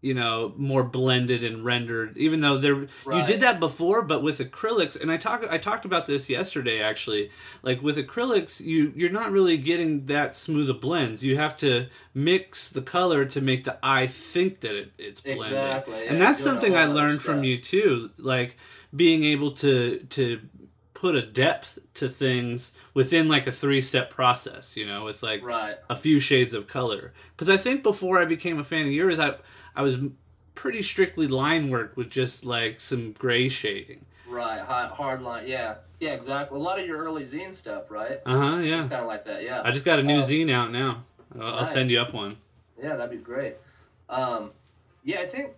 you 0.00 0.14
know 0.14 0.54
more 0.56 0.82
blended 0.82 1.44
and 1.44 1.64
rendered 1.64 2.16
even 2.16 2.40
though 2.40 2.56
there 2.56 2.86
you 3.06 3.26
did 3.26 3.40
that 3.40 3.60
before 3.60 4.00
but 4.02 4.22
with 4.22 4.38
acrylics 4.38 5.00
and 5.00 5.10
I 5.10 5.16
talked 5.16 5.44
I 5.50 5.58
talked 5.58 5.84
about 5.84 6.06
this 6.06 6.30
yesterday 6.30 6.80
actually. 6.80 7.30
Like 7.62 7.82
with 7.82 7.96
acrylics 7.96 8.60
you 8.60 8.92
you're 8.96 9.10
not 9.10 9.30
really 9.30 9.56
getting 9.56 10.06
that 10.06 10.36
smooth 10.36 10.70
of 10.70 10.80
blends. 10.80 11.22
You 11.22 11.36
have 11.36 11.56
to 11.58 11.86
mix 12.14 12.70
the 12.70 12.82
color 12.82 13.24
to 13.26 13.40
make 13.40 13.64
the 13.64 13.78
eye 13.82 14.06
think 14.06 14.60
that 14.60 14.74
it, 14.74 14.92
it's 14.98 15.20
blended 15.20 15.46
Exactly, 15.46 16.04
yeah, 16.04 16.12
and 16.12 16.20
that's 16.20 16.42
something 16.42 16.76
I 16.76 16.86
learned 16.86 17.20
from 17.20 17.44
you 17.44 17.58
too 17.60 18.10
like 18.18 18.56
being 18.94 19.24
able 19.24 19.52
to 19.52 19.98
to 20.10 20.40
put 20.94 21.14
a 21.14 21.22
depth 21.22 21.78
to 21.94 22.08
things 22.08 22.72
within 22.92 23.28
like 23.28 23.46
a 23.46 23.52
three 23.52 23.80
step 23.80 24.10
process 24.10 24.76
you 24.76 24.86
know 24.86 25.04
with 25.04 25.22
like 25.22 25.42
right. 25.42 25.76
a 25.88 25.96
few 25.96 26.20
shades 26.20 26.54
of 26.54 26.66
color. 26.66 27.12
Because 27.32 27.48
i 27.48 27.56
think 27.56 27.82
before 27.82 28.20
i 28.20 28.24
became 28.24 28.58
a 28.58 28.64
fan 28.64 28.86
of 28.86 28.92
yours 28.92 29.18
i 29.18 29.34
i 29.76 29.82
was 29.82 29.98
pretty 30.54 30.82
strictly 30.82 31.26
line 31.26 31.70
work 31.70 31.96
with 31.96 32.10
just 32.10 32.44
like 32.44 32.80
some 32.80 33.12
gray 33.12 33.48
shading 33.48 34.04
Right, 34.28 34.60
hard, 34.60 34.92
hard 34.92 35.22
line. 35.22 35.48
Yeah, 35.48 35.74
yeah, 35.98 36.10
exactly. 36.12 36.56
A 36.56 36.62
lot 36.62 36.78
of 36.78 36.86
your 36.86 36.98
early 36.98 37.24
zine 37.24 37.52
stuff, 37.52 37.90
right? 37.90 38.20
uh-huh 38.24 38.58
yeah 38.58 38.78
It's 38.78 38.86
kind 38.88 39.00
of 39.00 39.08
like 39.08 39.24
that. 39.24 39.42
Yeah. 39.42 39.62
i 39.64 39.72
just 39.72 39.84
got 39.84 39.98
a 39.98 40.02
new 40.04 40.20
Oh. 40.20 40.22
zine 40.22 40.52
out 40.52 40.70
now 40.70 41.02
i'll, 41.40 41.54
I'll 41.56 41.66
send 41.66 41.90
you 41.90 41.98
up 42.00 42.14
one 42.14 42.36
Yeah, 42.80 42.94
that'd 42.94 43.10
be 43.10 43.22
great. 43.22 43.56
Um, 44.08 44.52
yeah, 45.04 45.20
I 45.20 45.26
think 45.26 45.52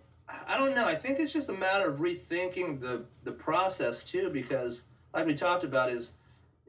I 0.47 0.57
don't 0.57 0.73
know. 0.73 0.85
I 0.87 0.95
think 0.95 1.19
it's 1.19 1.31
just 1.33 1.49
a 1.49 1.53
matter 1.53 1.89
of 1.89 1.99
rethinking 1.99 2.79
the 2.81 3.03
the 3.23 3.31
process 3.31 4.03
too, 4.05 4.29
because 4.31 4.85
like 5.13 5.25
we 5.27 5.35
talked 5.35 5.63
about, 5.63 5.91
is 5.91 6.13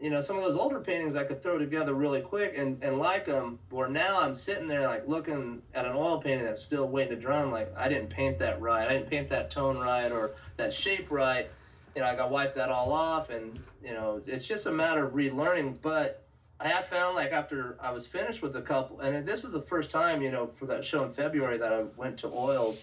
you 0.00 0.10
know 0.10 0.20
some 0.20 0.36
of 0.36 0.42
those 0.42 0.56
older 0.56 0.80
paintings 0.80 1.16
I 1.16 1.24
could 1.24 1.42
throw 1.42 1.58
together 1.58 1.94
really 1.94 2.20
quick 2.20 2.58
and 2.58 2.82
and 2.82 2.98
like 2.98 3.26
them. 3.26 3.58
Where 3.70 3.88
now 3.88 4.20
I'm 4.20 4.34
sitting 4.34 4.66
there 4.66 4.82
like 4.82 5.06
looking 5.06 5.62
at 5.74 5.86
an 5.86 5.92
oil 5.94 6.20
painting 6.20 6.44
that's 6.44 6.62
still 6.62 6.88
waiting 6.88 7.16
to 7.16 7.20
dry. 7.20 7.40
I'm 7.40 7.52
like, 7.52 7.76
I 7.76 7.88
didn't 7.88 8.10
paint 8.10 8.38
that 8.40 8.60
right. 8.60 8.88
I 8.88 8.92
didn't 8.94 9.10
paint 9.10 9.28
that 9.30 9.50
tone 9.50 9.78
right 9.78 10.10
or 10.10 10.32
that 10.56 10.74
shape 10.74 11.10
right. 11.10 11.48
You 11.94 12.02
know, 12.02 12.08
I 12.08 12.16
got 12.16 12.30
wipe 12.30 12.56
that 12.56 12.70
all 12.70 12.92
off, 12.92 13.30
and 13.30 13.58
you 13.84 13.92
know, 13.92 14.20
it's 14.26 14.46
just 14.46 14.66
a 14.66 14.72
matter 14.72 15.06
of 15.06 15.12
relearning. 15.12 15.76
But 15.80 16.26
I 16.58 16.68
have 16.68 16.86
found 16.86 17.14
like 17.14 17.30
after 17.30 17.76
I 17.80 17.92
was 17.92 18.04
finished 18.04 18.42
with 18.42 18.56
a 18.56 18.62
couple, 18.62 18.98
and 18.98 19.26
this 19.26 19.44
is 19.44 19.52
the 19.52 19.62
first 19.62 19.92
time 19.92 20.22
you 20.22 20.32
know 20.32 20.48
for 20.48 20.66
that 20.66 20.84
show 20.84 21.04
in 21.04 21.12
February 21.12 21.58
that 21.58 21.72
I 21.72 21.82
went 21.96 22.18
to 22.20 22.32
oil, 22.34 22.74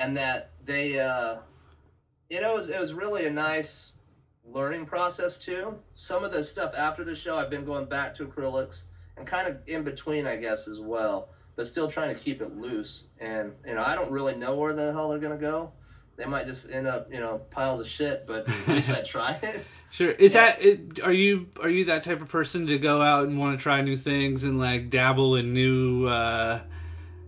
and 0.00 0.16
that 0.16 0.50
they, 0.64 0.98
uh, 0.98 1.36
you 2.28 2.40
know, 2.40 2.54
it 2.54 2.58
was, 2.58 2.70
it 2.70 2.80
was 2.80 2.92
really 2.92 3.26
a 3.26 3.30
nice 3.30 3.92
learning 4.52 4.86
process 4.86 5.38
too. 5.38 5.78
Some 5.94 6.24
of 6.24 6.32
the 6.32 6.44
stuff 6.44 6.74
after 6.76 7.04
the 7.04 7.14
show, 7.14 7.36
I've 7.36 7.50
been 7.50 7.64
going 7.64 7.86
back 7.86 8.14
to 8.16 8.26
acrylics 8.26 8.84
and 9.16 9.26
kind 9.26 9.48
of 9.48 9.58
in 9.66 9.84
between, 9.84 10.26
I 10.26 10.36
guess, 10.36 10.68
as 10.68 10.80
well, 10.80 11.30
but 11.56 11.66
still 11.66 11.90
trying 11.90 12.14
to 12.14 12.20
keep 12.20 12.40
it 12.40 12.56
loose. 12.56 13.08
And 13.18 13.52
you 13.66 13.74
know, 13.74 13.82
I 13.82 13.94
don't 13.94 14.10
really 14.10 14.36
know 14.36 14.56
where 14.56 14.72
the 14.72 14.92
hell 14.92 15.08
they're 15.10 15.18
gonna 15.18 15.36
go. 15.36 15.72
They 16.16 16.24
might 16.24 16.46
just 16.46 16.70
end 16.70 16.86
up, 16.86 17.12
you 17.12 17.20
know, 17.20 17.38
piles 17.50 17.80
of 17.80 17.86
shit. 17.86 18.26
But 18.26 18.48
at 18.48 18.68
least 18.68 18.90
I 18.90 19.02
tried 19.06 19.42
it. 19.42 19.64
Sure. 19.90 20.10
Is 20.10 20.34
yeah. 20.34 20.46
that 20.46 20.62
it, 20.62 21.00
are 21.02 21.12
you 21.12 21.48
are 21.62 21.68
you 21.68 21.86
that 21.86 22.04
type 22.04 22.20
of 22.20 22.28
person 22.28 22.66
to 22.66 22.78
go 22.78 23.00
out 23.00 23.26
and 23.26 23.38
want 23.38 23.58
to 23.58 23.62
try 23.62 23.80
new 23.80 23.96
things 23.96 24.44
and 24.44 24.58
like 24.58 24.90
dabble 24.90 25.36
in 25.36 25.52
new 25.52 26.06
uh 26.06 26.60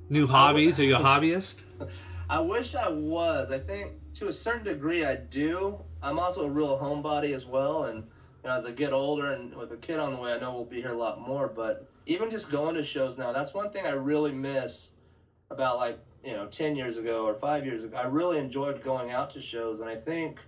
new 0.08 0.26
hobbies? 0.26 0.78
Are 0.78 0.84
you 0.84 0.96
a 0.96 0.98
hobbyist? 0.98 1.56
I 2.30 2.40
wish 2.40 2.74
I 2.74 2.88
was. 2.90 3.50
I 3.50 3.58
think 3.58 3.92
to 4.14 4.28
a 4.28 4.32
certain 4.32 4.64
degree 4.64 5.04
I 5.04 5.16
do. 5.16 5.80
I'm 6.02 6.18
also 6.18 6.46
a 6.46 6.50
real 6.50 6.78
homebody 6.78 7.34
as 7.34 7.46
well 7.46 7.84
and 7.84 8.04
you 8.42 8.48
know, 8.48 8.56
as 8.56 8.64
I 8.64 8.70
get 8.70 8.92
older 8.92 9.32
and 9.32 9.54
with 9.54 9.70
a 9.72 9.76
kid 9.76 9.98
on 9.98 10.14
the 10.14 10.18
way, 10.18 10.32
I 10.32 10.38
know 10.38 10.54
we'll 10.54 10.64
be 10.64 10.80
here 10.80 10.92
a 10.92 10.96
lot 10.96 11.20
more. 11.20 11.46
But 11.46 11.86
even 12.06 12.30
just 12.30 12.50
going 12.50 12.74
to 12.76 12.82
shows 12.82 13.18
now, 13.18 13.32
that's 13.32 13.52
one 13.52 13.70
thing 13.70 13.84
I 13.84 13.90
really 13.90 14.32
miss 14.32 14.92
about 15.50 15.76
like 15.76 15.98
you 16.24 16.32
know 16.32 16.46
10 16.46 16.74
years 16.74 16.96
ago 16.96 17.26
or 17.26 17.34
five 17.34 17.66
years 17.66 17.84
ago. 17.84 17.98
I 17.98 18.06
really 18.06 18.38
enjoyed 18.38 18.82
going 18.82 19.10
out 19.10 19.30
to 19.32 19.42
shows, 19.42 19.80
and 19.80 19.90
I 19.90 19.96
think 19.96 20.40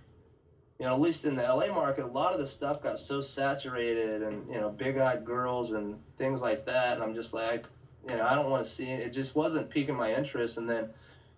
you 0.79 0.89
know, 0.89 0.95
at 0.95 0.99
least 0.99 1.25
in 1.25 1.35
the 1.35 1.43
LA 1.43 1.67
market, 1.67 2.03
a 2.03 2.07
lot 2.07 2.33
of 2.33 2.39
the 2.39 2.47
stuff 2.47 2.81
got 2.81 2.99
so 2.99 3.21
saturated 3.21 4.21
and, 4.23 4.51
you 4.51 4.59
know, 4.59 4.69
big 4.69 4.97
eyed 4.97 5.23
girls 5.23 5.71
and 5.71 5.97
things 6.17 6.41
like 6.41 6.65
that. 6.65 6.95
And 6.95 7.03
I'm 7.03 7.13
just 7.13 7.33
like, 7.33 7.67
you 8.09 8.17
know, 8.17 8.25
I 8.25 8.35
don't 8.35 8.49
want 8.49 8.65
to 8.65 8.69
see 8.69 8.89
it. 8.89 9.01
It 9.01 9.09
just 9.11 9.35
wasn't 9.35 9.69
piquing 9.69 9.95
my 9.95 10.13
interest. 10.13 10.57
And 10.57 10.69
then, 10.69 10.89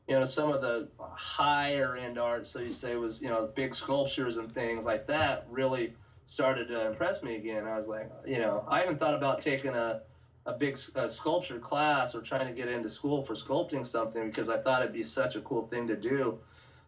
you 0.07 0.15
know, 0.15 0.25
some 0.25 0.51
of 0.51 0.61
the 0.61 0.87
higher 0.99 1.95
end 1.95 2.17
art, 2.17 2.45
so 2.45 2.59
you 2.59 2.71
say, 2.71 2.95
was, 2.95 3.21
you 3.21 3.29
know, 3.29 3.49
big 3.55 3.73
sculptures 3.73 4.37
and 4.37 4.51
things 4.51 4.85
like 4.85 5.07
that 5.07 5.43
really 5.49 5.91
started 6.27 6.67
to 6.67 6.85
impress 6.85 7.23
me 7.23 7.35
again. 7.35 7.65
I 7.65 7.75
was 7.75 7.87
like, 7.87 8.07
you 8.25 8.39
know, 8.39 8.63
I 8.67 8.81
even 8.83 8.95
thought 8.95 9.13
about 9.13 9.41
taking 9.41 9.75
a, 9.75 9.97
a 10.45 10.53
big 10.53 10.77
a 10.95 11.09
sculpture 11.09 11.59
class 11.59 12.13
or 12.13 12.21
trying 12.21 12.45
to 12.45 12.51
get 12.51 12.67
into 12.67 12.89
school 12.89 13.21
for 13.21 13.33
sculpting 13.33 13.85
something 13.85 14.25
because 14.25 14.49
I 14.49 14.57
thought 14.57 14.81
it'd 14.81 14.91
be 14.91 15.03
such 15.03 15.35
a 15.35 15.41
cool 15.41 15.63
thing 15.63 15.87
to 15.87 15.95
do. 15.95 16.35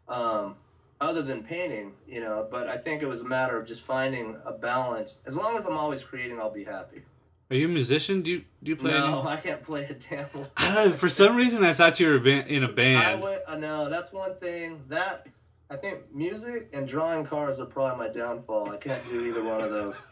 Um, 0.08 0.56
other 1.00 1.22
than 1.22 1.42
painting, 1.42 1.94
you 2.08 2.20
know. 2.20 2.46
But 2.48 2.68
I 2.68 2.78
think 2.78 3.02
it 3.02 3.08
was 3.08 3.22
a 3.22 3.26
matter 3.26 3.56
of 3.56 3.66
just 3.66 3.82
finding 3.82 4.36
a 4.46 4.52
balance. 4.52 5.18
As 5.26 5.38
long 5.38 5.56
as 5.56 5.66
I'm 5.66 5.78
always 5.78 6.04
creating, 6.04 6.40
I'll 6.40 6.50
be 6.50 6.64
happy. 6.64 7.02
Are 7.50 7.56
you 7.56 7.68
a 7.68 7.70
musician? 7.70 8.22
Do 8.22 8.32
you 8.32 8.44
do 8.62 8.72
you 8.72 8.76
play? 8.76 8.92
No, 8.92 9.22
any? 9.22 9.28
I 9.30 9.38
can't 9.38 9.64
play 9.64 9.86
a 9.86 9.94
damn. 9.94 10.92
For 10.92 11.10
some 11.10 11.36
reason, 11.36 11.64
I 11.64 11.74
thought 11.74 12.00
you 12.00 12.08
were 12.08 12.28
in 12.28 12.64
a 12.64 12.68
band. 12.68 12.98
I 12.98 13.16
would, 13.16 13.40
uh, 13.48 13.58
no, 13.58 13.90
that's 13.90 14.12
one 14.12 14.36
thing 14.40 14.84
that 14.90 15.28
I 15.70 15.76
think 15.76 16.14
music 16.14 16.70
and 16.74 16.88
drawing 16.88 17.26
cars 17.26 17.60
are 17.60 17.66
probably 17.66 18.08
my 18.08 18.14
downfall. 18.14 18.70
I 18.70 18.78
can't 18.78 19.04
do 19.10 19.26
either 19.26 19.44
one 19.44 19.62
of 19.62 19.70
those. 19.70 20.08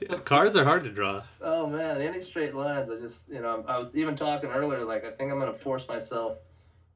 yeah, 0.00 0.18
cars 0.24 0.56
are 0.56 0.64
hard 0.64 0.84
to 0.84 0.90
draw. 0.90 1.22
Oh 1.40 1.66
man, 1.66 2.00
any 2.00 2.22
straight 2.22 2.54
lines. 2.54 2.90
I 2.90 2.98
just, 2.98 3.28
you 3.28 3.40
know, 3.40 3.64
I 3.66 3.78
was 3.78 3.96
even 3.96 4.14
talking 4.14 4.50
earlier. 4.50 4.84
Like, 4.84 5.04
I 5.04 5.10
think 5.10 5.32
I'm 5.32 5.38
gonna 5.38 5.52
force 5.52 5.88
myself 5.88 6.38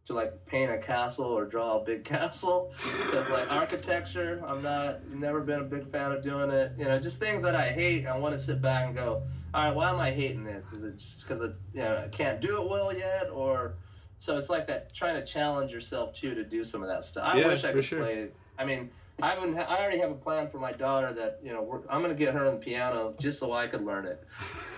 to 0.06 0.12
like 0.12 0.44
paint 0.46 0.70
a 0.70 0.78
castle 0.78 1.26
or 1.26 1.46
draw 1.46 1.78
a 1.78 1.84
big 1.84 2.04
castle. 2.14 2.72
Because 2.82 3.30
like 3.30 3.50
architecture 3.50 4.42
i'm 4.46 4.62
not 4.62 5.06
never 5.08 5.40
been 5.40 5.60
a 5.60 5.64
big 5.64 5.90
fan 5.90 6.12
of 6.12 6.22
doing 6.22 6.50
it. 6.50 6.72
You 6.78 6.84
know 6.84 6.98
just 6.98 7.20
things 7.20 7.42
that 7.42 7.54
i 7.54 7.68
hate 7.68 8.06
i 8.06 8.16
want 8.16 8.34
to 8.34 8.38
sit 8.38 8.60
back 8.60 8.86
and 8.86 8.94
go 8.94 9.22
all 9.52 9.64
right 9.68 9.74
why 9.74 9.90
am 9.90 10.00
i 10.00 10.10
hating 10.10 10.44
this? 10.44 10.72
Is 10.72 10.84
it 10.84 10.98
just 10.98 11.26
because 11.26 11.40
it's 11.40 11.70
you 11.74 11.82
know 11.82 12.02
i 12.04 12.08
can't 12.08 12.40
do 12.40 12.62
it 12.62 12.68
well 12.68 12.96
yet? 12.96 13.30
Or 13.30 13.74
so 14.18 14.38
it's 14.38 14.50
like 14.50 14.66
that 14.68 14.94
trying 14.94 15.16
to 15.16 15.24
challenge 15.24 15.72
yourself 15.72 16.14
too 16.14 16.34
to 16.34 16.44
do 16.44 16.64
some 16.64 16.82
of 16.82 16.88
that 16.88 17.04
stuff. 17.04 17.28
I 17.34 17.38
yeah, 17.38 17.48
wish 17.48 17.64
i 17.64 17.72
could 17.72 17.84
sure. 17.84 18.00
play 18.00 18.28
i 18.58 18.64
mean 18.64 18.90
I 19.22 19.30
haven't. 19.30 19.56
I 19.56 19.78
already 19.80 19.98
have 19.98 20.10
a 20.10 20.16
plan 20.16 20.48
for 20.48 20.58
my 20.58 20.72
daughter 20.72 21.12
that 21.12 21.38
you 21.42 21.52
know 21.52 21.84
I'm 21.88 22.02
gonna 22.02 22.14
get 22.14 22.34
her 22.34 22.46
on 22.46 22.54
the 22.54 22.60
piano 22.60 23.14
just 23.20 23.38
so 23.38 23.52
I 23.52 23.68
could 23.68 23.84
learn 23.84 24.06
it, 24.06 24.22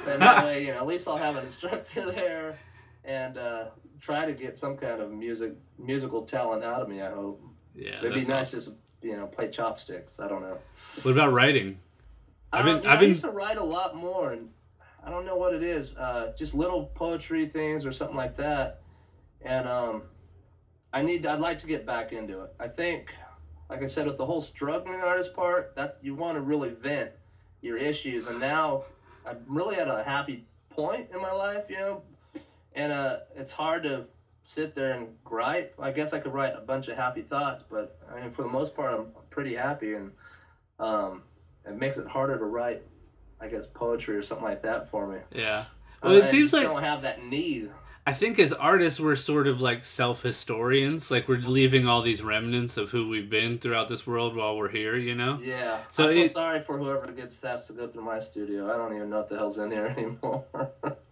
and 0.07 0.21
that 0.21 0.45
way 0.45 0.67
you 0.67 0.73
know 0.73 0.79
at 0.79 0.87
least 0.87 1.09
I'll 1.09 1.17
have 1.17 1.37
an 1.37 1.45
instructor 1.45 2.11
there, 2.13 2.59
and 3.07 3.39
uh, 3.39 3.69
try 4.01 4.27
to 4.27 4.33
get 4.33 4.59
some 4.59 4.77
kind 4.77 5.01
of 5.01 5.11
music 5.11 5.53
musical 5.79 6.23
talent 6.23 6.65
out 6.65 6.83
of 6.83 6.89
me. 6.89 7.01
I 7.01 7.11
hope. 7.11 7.41
Yeah, 7.75 7.99
it'd 7.99 8.15
be 8.15 8.25
nice 8.25 8.55
awesome. 8.55 8.59
just 8.59 8.77
you 9.03 9.17
know 9.17 9.27
play 9.27 9.49
chopsticks. 9.49 10.21
I 10.21 10.29
don't 10.29 10.43
know. 10.43 10.59
What 11.03 11.13
about 11.13 11.33
writing? 11.33 11.79
I've 12.53 12.65
been, 12.65 12.77
um, 12.77 12.83
I've 12.87 13.01
been... 13.01 13.09
I 13.09 13.11
used 13.11 13.25
to 13.25 13.31
write 13.31 13.57
a 13.57 13.65
lot 13.65 13.97
more, 13.97 14.33
and 14.33 14.51
I 15.05 15.11
don't 15.11 15.27
know 15.27 15.37
what 15.37 15.55
it 15.55 15.63
is. 15.63 15.97
Uh, 15.97 16.33
just 16.39 16.55
little 16.55 16.85
poetry 16.95 17.47
things 17.47 17.85
or 17.85 17.93
something 17.93 18.17
like 18.17 18.37
that. 18.37 18.81
And 19.43 19.69
um, 19.69 20.03
I 20.93 21.03
need. 21.03 21.27
I'd 21.27 21.41
like 21.41 21.59
to 21.61 21.67
get 21.67 21.87
back 21.87 22.13
into 22.13 22.43
it. 22.43 22.55
I 22.59 22.69
think, 22.69 23.13
like 23.69 23.83
I 23.83 23.87
said, 23.87 24.07
with 24.07 24.17
the 24.17 24.27
whole 24.27 24.41
struggling 24.41 25.01
artist 25.01 25.35
part, 25.35 25.77
that 25.77 25.99
you 26.03 26.15
want 26.15 26.37
to 26.37 26.41
really 26.41 26.71
vent 26.71 27.11
your 27.61 27.77
issues. 27.77 28.27
And 28.27 28.41
now 28.41 28.85
I'm 29.27 29.39
really 29.47 29.77
at 29.77 29.89
a 29.89 30.03
happy 30.03 30.47
point 30.71 31.11
in 31.11 31.21
my 31.21 31.33
life. 31.33 31.67
You 31.69 31.79
know, 31.79 32.03
and 32.77 32.93
uh, 32.93 33.21
it's 33.35 33.53
hard 33.53 33.83
to 33.85 34.05
sit 34.45 34.75
there 34.75 34.93
and 34.93 35.09
gripe. 35.25 35.75
I 35.81 35.91
guess 35.91 36.13
I 36.13 36.21
could 36.21 36.33
write 36.33 36.55
a 36.57 36.61
bunch 36.61 36.89
of 36.89 36.97
happy 36.97 37.23
thoughts, 37.23 37.65
but 37.69 37.99
I 38.15 38.21
mean, 38.21 38.31
for 38.31 38.43
the 38.43 38.49
most 38.49 38.77
part, 38.77 38.95
I'm 38.95 39.07
pretty 39.31 39.55
happy, 39.55 39.95
and 39.95 40.13
um, 40.79 41.23
it 41.67 41.75
makes 41.75 41.97
it 41.99 42.07
harder 42.07 42.39
to 42.39 42.45
write, 42.45 42.83
I 43.41 43.49
guess, 43.49 43.67
poetry 43.67 44.17
or 44.17 44.23
something 44.23 44.45
like 44.45 44.63
that 44.63 44.89
for 44.91 45.09
me. 45.09 45.19
Yeah. 45.33 45.65
Well, 46.03 46.13
uh, 46.13 46.19
it 46.19 46.31
seems 46.31 46.53
like 46.53 46.67
I 46.67 46.73
don't 46.73 46.83
have 46.83 47.03
that 47.03 47.25
need. 47.25 47.71
I 48.09 48.13
think 48.13 48.39
as 48.39 48.53
artists, 48.53 49.01
we're 49.01 49.17
sort 49.17 49.49
of 49.49 49.61
like 49.61 49.85
self 49.85 50.23
historians. 50.23 51.11
Like 51.11 51.27
we're 51.27 51.39
leaving 51.39 51.89
all 51.89 52.03
these 52.03 52.23
remnants 52.23 52.77
of 52.77 52.91
who 52.91 53.09
we've 53.09 53.29
been 53.29 53.59
throughout 53.59 53.89
this 53.89 54.07
world 54.07 54.37
while 54.37 54.57
we're 54.57 54.69
here. 54.69 54.97
You 54.97 55.17
know. 55.17 55.41
Yeah. 55.43 55.79
So 55.91 56.09
I 56.09 56.15
feel 56.15 56.25
it, 56.25 56.31
sorry 56.31 56.63
for 56.63 56.79
whoever 56.79 57.11
gets 57.11 57.35
staffs 57.35 57.67
to 57.67 57.73
go 57.73 57.89
through 57.89 58.05
my 58.05 58.21
studio. 58.21 58.73
I 58.73 58.77
don't 58.77 58.95
even 58.95 59.11
know 59.11 59.19
what 59.19 59.29
the 59.29 59.37
hell's 59.37 59.59
in 59.59 59.73
here 59.73 59.87
anymore. 59.97 60.45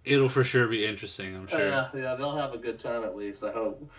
it'll 0.04 0.28
for 0.28 0.44
sure 0.44 0.68
be 0.68 0.86
interesting. 0.86 1.34
I'm 1.34 1.48
sure. 1.48 1.68
Yeah, 1.68 1.88
yeah, 1.94 2.14
they'll 2.14 2.36
have 2.36 2.54
a 2.54 2.58
good 2.58 2.78
time 2.78 3.02
at 3.02 3.16
least. 3.16 3.42
I 3.42 3.50
hope. 3.50 3.90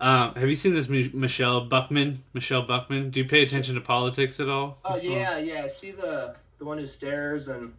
Um, 0.00 0.34
have 0.34 0.48
you 0.48 0.56
seen 0.56 0.74
this 0.74 0.88
Michele 0.88 1.66
Bachmann? 1.66 2.18
Michele 2.32 2.62
Bachmann. 2.62 3.10
Do 3.10 3.20
you 3.20 3.28
pay 3.28 3.42
attention 3.42 3.76
to 3.76 3.80
politics 3.80 4.40
at 4.40 4.48
all? 4.48 4.78
Oh 4.84 4.96
yeah, 4.96 5.38
yeah. 5.38 5.68
She 5.80 5.92
the 5.92 6.34
the 6.58 6.64
one 6.64 6.78
who 6.78 6.86
stares 6.88 7.46
and 7.46 7.72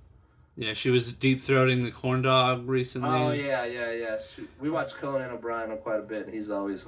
yeah, 0.60 0.74
she 0.74 0.89
was 0.89 1.14
deep 1.14 1.41
throating 1.41 1.86
the 1.86 1.91
corn 1.91 2.22
dog 2.22 2.68
recently. 2.68 3.10
Oh 3.10 3.32
yeah, 3.32 3.64
yeah, 3.64 3.93
yeah. 3.93 4.18
She, 4.36 4.45
we 4.60 4.70
watch 4.70 4.93
Conan 4.93 5.32
O'Brien 5.32 5.76
quite 5.78 5.99
a 5.99 6.03
bit, 6.03 6.26
and 6.26 6.34
he's 6.34 6.51
always 6.51 6.86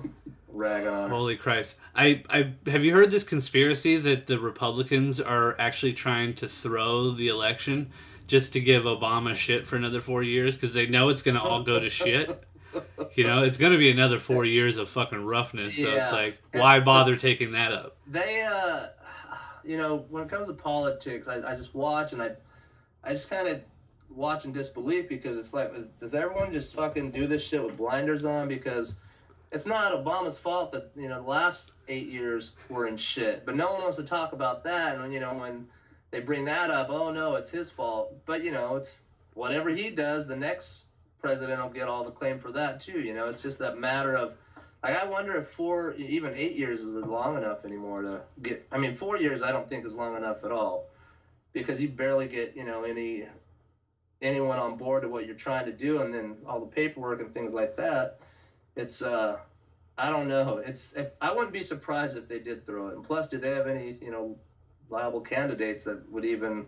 ragging 0.50 0.90
on 0.90 1.10
her. 1.10 1.16
Holy 1.16 1.38
Christ! 1.38 1.76
I, 1.96 2.22
I 2.30 2.52
have 2.70 2.84
you 2.84 2.94
heard 2.94 3.12
this 3.12 3.24
conspiracy 3.24 3.96
that 3.96 4.28
the 4.28 4.40
Republicans 4.40 5.22
are 5.22 5.56
actually 5.58 5.94
trying 5.94 6.36
to 6.36 6.50
throw 6.50 7.12
the 7.12 7.30
election 7.30 7.92
just 8.28 8.52
to 8.54 8.60
give 8.60 8.84
Obama 8.84 9.34
shit 9.36 9.66
for 9.66 9.78
another 9.78 10.02
four 10.02 10.22
years 10.22 10.58
because 10.58 10.74
they 10.74 10.88
know 10.88 11.08
it's 11.08 11.22
going 11.22 11.36
to 11.36 11.42
all 11.42 11.64
go 11.64 11.80
to 11.80 11.90
shit. 11.90 12.44
You 13.16 13.26
know, 13.26 13.44
it's 13.44 13.58
going 13.58 13.74
to 13.74 13.78
be 13.78 13.92
another 13.92 14.18
four 14.18 14.46
years 14.46 14.78
of 14.78 14.88
fucking 14.88 15.26
roughness. 15.26 15.76
So 15.76 15.94
yeah. 15.94 16.04
it's 16.04 16.14
like, 16.14 16.38
why 16.54 16.80
bother 16.80 17.18
taking 17.18 17.52
that 17.52 17.74
up? 17.74 17.98
They, 18.08 18.48
uh, 18.50 18.86
you 19.66 19.76
know, 19.76 20.06
when 20.10 20.24
it 20.24 20.30
comes 20.30 20.48
to 20.48 20.54
politics, 20.54 21.28
I, 21.28 21.52
I 21.52 21.58
just 21.58 21.76
watch 21.76 22.14
and 22.14 22.22
I 22.22 22.30
I 23.04 23.14
just 23.14 23.30
kind 23.30 23.48
of 23.48 23.62
watch 24.10 24.46
in 24.46 24.52
disbelief 24.52 25.10
because 25.10 25.38
it's 25.38 25.54
like, 25.54 25.72
does 26.00 26.14
everyone 26.14 26.54
just 26.54 26.76
fucking 26.76 27.12
do 27.12 27.28
this 27.28 27.44
shit 27.44 27.64
with 27.64 27.78
blinders 27.78 28.26
on? 28.26 28.48
Because 28.48 28.96
it's 29.52 29.66
not 29.66 29.94
Obama's 29.94 30.38
fault 30.38 30.72
that 30.72 30.92
you 30.96 31.10
know 31.10 31.22
the 31.22 31.28
last 31.28 31.72
eight 31.88 32.08
years 32.08 32.52
were 32.70 32.88
in 32.88 32.98
shit, 32.98 33.46
but 33.46 33.56
no 33.56 33.72
one 33.72 33.82
wants 33.82 33.98
to 33.98 34.04
talk 34.04 34.34
about 34.34 34.64
that. 34.64 35.00
And 35.00 35.14
you 35.14 35.20
know 35.20 35.34
when 35.34 35.68
they 36.12 36.20
bring 36.20 36.46
that 36.46 36.70
up, 36.70 36.88
oh 36.90 37.12
no, 37.12 37.36
it's 37.36 37.52
his 37.52 37.70
fault. 37.70 38.14
But 38.26 38.44
you 38.44 38.52
know 38.52 38.76
it's 38.78 39.02
whatever 39.34 39.70
he 39.70 39.90
does, 39.90 40.28
the 40.28 40.36
next 40.36 40.84
president 41.22 41.62
will 41.62 41.70
get 41.70 41.88
all 41.88 42.04
the 42.04 42.12
claim 42.12 42.38
for 42.38 42.52
that 42.52 42.80
too. 42.80 43.00
You 43.00 43.14
know 43.14 43.28
it's 43.30 43.44
just 43.44 43.60
that 43.60 43.78
matter 43.78 44.16
of. 44.16 44.34
Like, 44.84 44.96
I 44.96 45.08
wonder 45.08 45.36
if 45.36 45.50
four, 45.50 45.94
even 46.00 46.34
eight 46.36 46.54
years 46.54 46.82
is 46.82 46.96
long 46.96 47.38
enough 47.38 47.66
anymore 47.66 48.02
to 48.02 48.22
get. 48.42 48.66
I 48.72 48.80
mean, 48.80 48.96
four 48.96 49.16
years 49.16 49.44
I 49.44 49.52
don't 49.52 49.70
think 49.70 49.86
is 49.86 49.96
long 49.96 50.16
enough 50.16 50.44
at 50.44 50.52
all 50.52 50.88
because 51.54 51.82
you 51.82 51.90
barely 51.90 52.28
get 52.28 52.56
you 52.56 52.66
know 52.66 52.84
any 52.84 53.26
anyone 54.22 54.60
on 54.60 54.78
board 54.78 55.04
to 55.04 55.10
what 55.10 55.26
you're 55.26 55.36
trying 55.36 55.66
to 55.66 55.72
do, 55.72 56.02
and 56.02 56.14
then 56.14 56.38
all 56.46 56.60
the 56.60 56.68
paperwork 56.68 57.20
and 57.22 57.34
things 57.34 57.54
like 57.54 57.76
that. 57.78 58.20
It's 58.76 59.02
uh, 59.02 59.40
I 59.98 60.10
don't 60.10 60.28
know. 60.28 60.58
It's 60.58 60.94
if, 60.94 61.10
I 61.22 61.34
wouldn't 61.34 61.54
be 61.54 61.62
surprised 61.62 62.18
if 62.18 62.28
they 62.28 62.40
did 62.40 62.66
throw 62.66 62.88
it. 62.90 62.96
And 62.96 63.04
plus, 63.04 63.30
do 63.30 63.38
they 63.38 63.52
have 63.52 63.68
any 63.68 63.98
you 64.02 64.12
know 64.12 64.38
viable 64.90 65.22
candidates 65.22 65.86
that 65.86 66.10
would 66.12 66.26
even? 66.26 66.68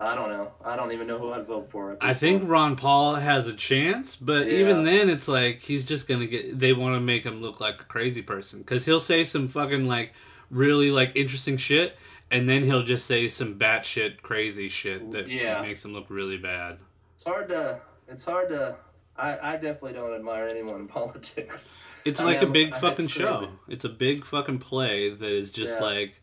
I 0.00 0.14
don't 0.14 0.30
know. 0.30 0.52
I 0.64 0.76
don't 0.76 0.92
even 0.92 1.08
know 1.08 1.18
who 1.18 1.32
I'd 1.32 1.46
vote 1.46 1.70
for. 1.70 1.96
I 2.00 2.14
think 2.14 2.42
point. 2.42 2.50
Ron 2.50 2.76
Paul 2.76 3.16
has 3.16 3.48
a 3.48 3.54
chance, 3.54 4.14
but 4.14 4.46
yeah. 4.46 4.58
even 4.58 4.84
then, 4.84 5.10
it's 5.10 5.26
like 5.26 5.60
he's 5.60 5.84
just 5.84 6.06
gonna 6.06 6.26
get. 6.26 6.58
They 6.58 6.72
want 6.72 6.94
to 6.94 7.00
make 7.00 7.24
him 7.24 7.40
look 7.40 7.60
like 7.60 7.80
a 7.80 7.84
crazy 7.84 8.22
person 8.22 8.60
because 8.60 8.84
he'll 8.84 9.00
say 9.00 9.24
some 9.24 9.48
fucking 9.48 9.88
like 9.88 10.12
really 10.50 10.90
like 10.90 11.12
interesting 11.16 11.56
shit, 11.56 11.96
and 12.30 12.48
then 12.48 12.62
he'll 12.62 12.82
just 12.82 13.06
say 13.06 13.28
some 13.28 13.58
batshit 13.58 14.22
crazy 14.22 14.68
shit 14.68 15.10
that 15.12 15.28
Yeah. 15.28 15.62
makes 15.62 15.84
him 15.84 15.92
look 15.92 16.06
really 16.10 16.36
bad. 16.38 16.78
It's 17.14 17.24
hard 17.24 17.48
to. 17.48 17.80
It's 18.08 18.24
hard 18.24 18.48
to. 18.50 18.76
I, 19.16 19.54
I 19.54 19.56
definitely 19.56 19.94
don't 19.94 20.14
admire 20.14 20.46
anyone 20.48 20.76
in 20.80 20.88
politics. 20.98 21.78
It's 22.04 22.20
I 22.20 22.24
like 22.24 22.40
mean, 22.40 22.48
a 22.50 22.52
big 22.52 22.68
it's 22.72 22.78
fucking 22.78 23.06
crazy. 23.08 23.20
show. 23.20 23.48
It's 23.68 23.84
a 23.84 23.88
big 23.88 24.24
fucking 24.24 24.58
play 24.60 25.10
that 25.10 25.28
is 25.30 25.50
just 25.50 25.80
Yeah. 25.80 25.84
like, 25.86 26.22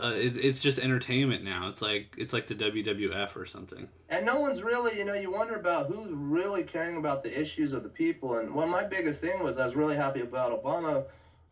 uh, 0.00 0.12
it's, 0.16 0.36
it's 0.36 0.60
just 0.60 0.78
entertainment 0.78 1.44
now. 1.44 1.68
It's 1.68 1.80
like 1.80 2.14
it's 2.18 2.32
like 2.32 2.46
the 2.48 2.54
WWF 2.54 3.34
or 3.36 3.46
something. 3.46 3.88
And 4.10 4.26
no 4.26 4.40
one's 4.40 4.62
really, 4.62 4.98
you 4.98 5.04
know, 5.04 5.14
you 5.14 5.30
wonder 5.32 5.54
about 5.54 5.86
who's 5.86 6.08
really 6.10 6.64
caring 6.64 6.96
about 6.98 7.22
the 7.22 7.40
issues 7.40 7.72
of 7.72 7.82
the 7.84 7.88
people. 7.88 8.36
And 8.38 8.52
one 8.54 8.64
of 8.64 8.70
my 8.70 8.84
biggest 8.84 9.20
thing 9.20 9.42
was 9.42 9.58
I 9.58 9.64
was 9.64 9.74
really 9.76 9.96
happy 9.96 10.20
about 10.20 10.60
Obama 10.62 11.04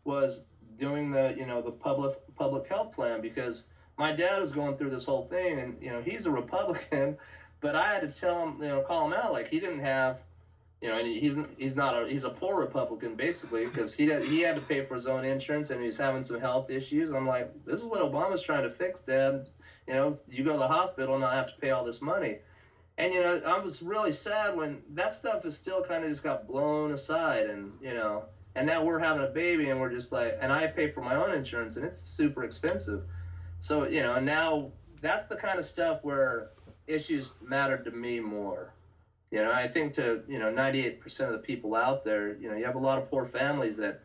was 0.03 0.45
doing 0.81 1.11
the, 1.11 1.33
you 1.37 1.45
know, 1.45 1.61
the 1.61 1.71
public 1.71 2.17
public 2.35 2.67
health 2.67 2.91
plan 2.91 3.21
because 3.21 3.67
my 3.97 4.11
dad 4.11 4.41
was 4.41 4.51
going 4.51 4.75
through 4.75 4.89
this 4.89 5.05
whole 5.05 5.27
thing, 5.27 5.59
and 5.59 5.77
you 5.81 5.91
know, 5.91 6.01
he's 6.01 6.25
a 6.25 6.31
Republican, 6.31 7.17
but 7.61 7.75
I 7.75 7.93
had 7.93 8.01
to 8.01 8.19
tell 8.19 8.45
him, 8.45 8.57
you 8.61 8.67
know, 8.67 8.81
call 8.81 9.05
him 9.05 9.13
out 9.13 9.31
like 9.31 9.47
he 9.47 9.61
didn't 9.61 9.79
have. 9.79 10.19
You 10.81 10.89
know, 10.89 10.97
and 10.97 11.07
he's 11.07 11.37
he's 11.59 11.75
not 11.75 12.01
a 12.01 12.07
he's 12.07 12.23
a 12.23 12.31
poor 12.31 12.59
Republican 12.59 13.13
basically 13.13 13.65
because 13.67 13.95
he 13.95 14.07
does, 14.07 14.25
he 14.25 14.41
had 14.41 14.55
to 14.55 14.61
pay 14.61 14.83
for 14.83 14.95
his 14.95 15.05
own 15.05 15.23
insurance 15.23 15.69
and 15.69 15.79
he's 15.79 15.95
having 15.95 16.23
some 16.23 16.39
health 16.39 16.71
issues. 16.71 17.13
I'm 17.13 17.27
like, 17.27 17.53
this 17.65 17.79
is 17.79 17.85
what 17.85 18.01
Obama's 18.01 18.41
trying 18.41 18.63
to 18.63 18.71
fix, 18.71 19.03
Dad. 19.03 19.47
You 19.87 19.93
know, 19.93 20.17
you 20.27 20.43
go 20.43 20.53
to 20.53 20.57
the 20.57 20.67
hospital 20.67 21.13
and 21.13 21.21
not 21.21 21.35
have 21.35 21.53
to 21.53 21.61
pay 21.61 21.69
all 21.69 21.85
this 21.85 22.01
money. 22.01 22.39
And 22.97 23.13
you 23.13 23.21
know, 23.21 23.41
I 23.45 23.59
was 23.59 23.83
really 23.83 24.11
sad 24.11 24.57
when 24.57 24.81
that 24.95 25.13
stuff 25.13 25.45
is 25.45 25.55
still 25.55 25.83
kind 25.83 26.03
of 26.03 26.09
just 26.09 26.23
got 26.23 26.47
blown 26.47 26.91
aside, 26.93 27.45
and 27.45 27.73
you 27.79 27.93
know, 27.93 28.25
and 28.55 28.67
now 28.67 28.83
we're 28.83 28.99
having 28.99 29.23
a 29.23 29.29
baby, 29.29 29.69
and 29.69 29.79
we're 29.79 29.91
just 29.91 30.11
like, 30.11 30.37
and 30.41 30.51
I 30.51 30.67
pay 30.67 30.91
for 30.91 31.01
my 31.01 31.15
own 31.15 31.33
insurance, 31.33 31.77
and 31.77 31.85
it's 31.85 31.99
super 31.99 32.43
expensive. 32.43 33.03
So 33.59 33.87
you 33.87 34.01
know, 34.03 34.19
now 34.19 34.71
that's 35.01 35.25
the 35.25 35.35
kind 35.35 35.59
of 35.59 35.65
stuff 35.65 35.99
where 36.03 36.49
issues 36.87 37.33
matter 37.41 37.77
to 37.77 37.91
me 37.91 38.19
more. 38.19 38.73
You 39.31 39.43
know, 39.43 39.51
I 39.51 39.67
think 39.67 39.93
to 39.93 40.23
you 40.27 40.39
know, 40.39 40.51
98% 40.51 41.21
of 41.21 41.31
the 41.31 41.37
people 41.37 41.75
out 41.75 42.03
there, 42.03 42.35
you 42.35 42.49
know, 42.49 42.55
you 42.55 42.65
have 42.65 42.75
a 42.75 42.79
lot 42.79 42.97
of 42.97 43.09
poor 43.09 43.25
families 43.25 43.77
that, 43.77 44.01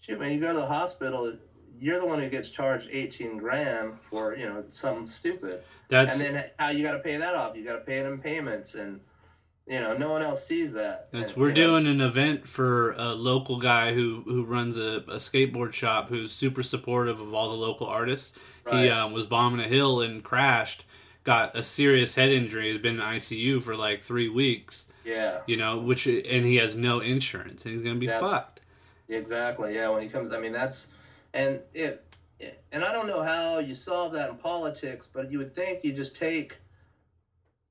shoot, 0.00 0.18
man, 0.18 0.32
you 0.32 0.40
go 0.40 0.52
to 0.52 0.58
the 0.58 0.66
hospital, 0.66 1.34
you're 1.80 1.98
the 1.98 2.06
one 2.06 2.20
who 2.20 2.28
gets 2.28 2.50
charged 2.50 2.88
18 2.90 3.38
grand 3.38 3.98
for 3.98 4.36
you 4.36 4.46
know 4.46 4.64
something 4.68 5.06
stupid 5.06 5.62
That's 5.88 6.20
and 6.20 6.36
then 6.36 6.44
how 6.58 6.68
you 6.68 6.82
got 6.82 6.92
to 6.92 6.98
pay 6.98 7.16
that 7.16 7.34
off? 7.34 7.56
You 7.56 7.64
got 7.64 7.74
to 7.74 7.80
pay 7.80 7.98
it 7.98 8.06
in 8.06 8.18
payments, 8.18 8.74
and 8.74 9.00
you 9.70 9.78
know 9.80 9.96
no 9.96 10.10
one 10.12 10.20
else 10.22 10.44
sees 10.44 10.72
that. 10.72 11.08
That's 11.12 11.32
And, 11.32 11.40
we're 11.40 11.48
you 11.50 11.54
know, 11.54 11.66
doing 11.80 11.86
an 11.86 12.00
event 12.00 12.46
for 12.46 12.92
a 12.92 13.12
local 13.14 13.56
guy 13.58 13.94
who 13.94 14.22
who 14.26 14.44
runs 14.44 14.76
a, 14.76 14.96
a 15.08 15.16
skateboard 15.16 15.72
shop 15.72 16.08
who's 16.08 16.32
super 16.32 16.62
supportive 16.62 17.20
of 17.20 17.32
all 17.32 17.48
the 17.50 17.56
local 17.56 17.86
artists. 17.86 18.32
He 18.70 18.76
Right. 18.76 18.90
um, 18.90 19.12
was 19.12 19.26
bombing 19.26 19.64
a 19.64 19.68
hill 19.68 20.00
and 20.02 20.22
crashed, 20.22 20.84
got 21.24 21.56
a 21.56 21.62
serious 21.62 22.14
head 22.14 22.30
injury, 22.30 22.70
has 22.72 22.80
been 22.82 22.96
in 22.96 23.00
ICU 23.00 23.62
for 23.62 23.74
like 23.76 24.02
three 24.02 24.28
weeks. 24.28 24.86
Yeah, 25.04 25.40
You 25.46 25.56
know, 25.56 25.78
which 25.78 26.06
and 26.06 26.44
he 26.44 26.56
has 26.56 26.76
no 26.76 27.00
insurance 27.00 27.64
and 27.64 27.72
he's 27.72 27.82
gonna 27.82 27.94
be 27.94 28.06
That's- 28.06 28.30
fucked. 28.30 28.60
exactly. 29.08 29.74
Yeah, 29.74 29.88
when 29.88 30.02
he 30.02 30.08
comes, 30.08 30.32
I 30.32 30.38
mean 30.40 30.52
that's 30.52 30.88
and 31.32 31.60
it- 31.72 32.04
and 32.72 32.84
I 32.84 32.92
don't 32.92 33.06
know 33.06 33.22
how 33.22 33.58
you 33.60 33.74
solve 33.74 34.12
that 34.12 34.30
in 34.30 34.36
politics, 34.36 35.06
but 35.12 35.30
you 35.30 35.38
would 35.38 35.54
think 35.54 35.84
you 35.84 35.92
just 35.92 36.16
take, 36.16 36.56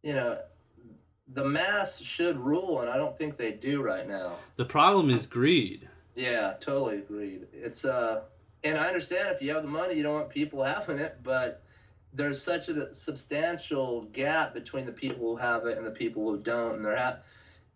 you 0.04 0.14
know, 0.14 0.38
the 1.34 1.46
mass 1.46 2.00
should 2.00 2.38
rule, 2.38 2.82
and 2.82 2.90
I 2.90 2.98
don't 2.98 3.18
think 3.18 3.38
they 3.38 3.52
do 3.52 3.82
right 3.82 4.08
now. 4.08 4.38
The 4.56 4.66
problem 4.66 5.10
is 5.10 5.26
greed. 5.26 5.88
Yeah, 6.16 6.54
totally 6.60 6.98
agreed. 6.98 7.48
It's 7.54 7.86
uh, 7.86 8.24
and 8.64 8.78
I 8.78 8.88
understand 8.88 9.30
if 9.34 9.42
you 9.42 9.54
have 9.54 9.64
the 9.64 9.70
money, 9.70 9.96
you 9.96 10.04
don't 10.04 10.16
want 10.16 10.30
people 10.30 10.64
having 10.64 11.00
it, 11.00 11.18
but 11.24 11.62
there's 12.14 12.42
such 12.42 12.70
a 12.70 12.94
substantial 12.94 14.04
gap 14.12 14.54
between 14.54 14.86
the 14.86 14.92
people 14.92 15.20
who 15.20 15.38
have 15.38 15.66
it 15.68 15.78
and 15.78 15.86
the 15.86 15.92
people 15.92 16.24
who 16.24 16.40
don't, 16.40 16.78
and 16.78 16.86
there 16.86 16.98
ha- 16.98 17.20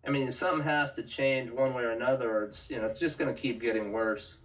I 0.06 0.10
mean, 0.10 0.32
something 0.32 0.64
has 0.64 0.94
to 0.94 1.02
change 1.02 1.50
one 1.50 1.72
way 1.72 1.84
or 1.84 1.90
another, 1.90 2.30
or 2.30 2.44
it's 2.44 2.70
you 2.70 2.78
know, 2.78 2.86
it's 2.86 3.00
just 3.00 3.18
going 3.18 3.34
to 3.34 3.40
keep 3.40 3.60
getting 3.60 3.92
worse. 3.92 4.40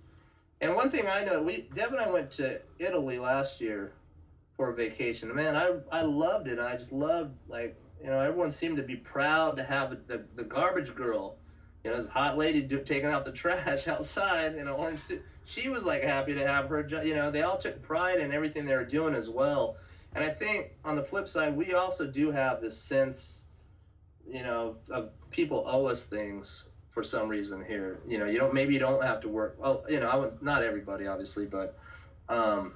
And 0.61 0.75
one 0.75 0.89
thing 0.89 1.07
I 1.07 1.23
know, 1.23 1.41
we 1.41 1.67
Deb 1.73 1.91
and 1.91 1.99
I 1.99 2.11
went 2.11 2.31
to 2.31 2.61
Italy 2.77 3.17
last 3.17 3.59
year 3.59 3.93
for 4.55 4.69
a 4.71 4.75
vacation. 4.75 5.33
Man, 5.33 5.55
I 5.55 5.79
I 5.91 6.01
loved 6.01 6.47
it. 6.47 6.59
I 6.59 6.75
just 6.75 6.93
loved 6.93 7.35
like 7.47 7.75
you 8.01 8.09
know 8.09 8.19
everyone 8.19 8.51
seemed 8.51 8.77
to 8.77 8.83
be 8.83 8.95
proud 8.95 9.57
to 9.57 9.63
have 9.63 9.97
the 10.07 10.25
the 10.35 10.43
garbage 10.43 10.95
girl 10.95 11.37
you 11.83 11.91
know, 11.91 11.97
this 11.97 12.09
hot 12.09 12.37
lady 12.37 12.61
do, 12.61 12.81
taking 12.81 13.09
out 13.09 13.25
the 13.25 13.31
trash 13.31 13.87
outside 13.87 14.53
in 14.55 14.61
an 14.61 14.67
orange 14.67 14.99
suit. 14.99 15.21
She 15.45 15.69
was 15.69 15.85
like 15.85 16.03
happy 16.03 16.35
to 16.35 16.45
have 16.45 16.69
her. 16.69 16.87
You 17.03 17.15
know, 17.15 17.31
they 17.31 17.41
all 17.41 17.57
took 17.57 17.81
pride 17.81 18.19
in 18.19 18.31
everything 18.31 18.65
they 18.65 18.75
were 18.75 18.85
doing 18.85 19.15
as 19.15 19.29
well. 19.29 19.77
And 20.13 20.23
I 20.23 20.29
think 20.29 20.71
on 20.83 20.95
the 20.95 21.03
flip 21.03 21.29
side, 21.29 21.55
we 21.55 21.73
also 21.73 22.05
do 22.05 22.31
have 22.31 22.61
this 22.61 22.77
sense, 22.77 23.45
you 24.27 24.43
know, 24.43 24.77
of 24.89 25.11
people 25.31 25.63
owe 25.65 25.85
us 25.85 26.05
things 26.05 26.69
for 26.91 27.03
some 27.03 27.29
reason 27.29 27.63
here. 27.63 27.99
You 28.07 28.17
know, 28.17 28.25
you 28.25 28.37
don't 28.37 28.53
maybe 28.53 28.73
you 28.73 28.79
don't 28.79 29.03
have 29.03 29.21
to 29.21 29.29
work. 29.29 29.55
Well, 29.57 29.85
you 29.89 29.99
know, 29.99 30.09
I 30.09 30.15
would 30.15 30.41
not 30.41 30.63
everybody 30.63 31.07
obviously, 31.07 31.45
but 31.45 31.77
um, 32.27 32.73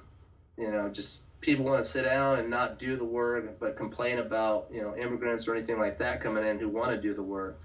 you 0.56 0.70
know, 0.70 0.88
just 0.88 1.22
people 1.44 1.64
want 1.64 1.82
to 1.84 1.88
sit 1.88 2.04
down 2.04 2.38
and 2.38 2.50
not 2.50 2.78
do 2.78 2.96
the 2.96 3.04
work, 3.04 3.58
but 3.60 3.76
complain 3.76 4.18
about 4.18 4.68
you 4.72 4.82
know 4.82 4.96
immigrants 4.96 5.46
or 5.46 5.54
anything 5.54 5.78
like 5.78 5.98
that 5.98 6.20
coming 6.20 6.44
in 6.44 6.58
who 6.58 6.68
want 6.68 6.90
to 6.90 7.00
do 7.00 7.14
the 7.14 7.22
work 7.22 7.60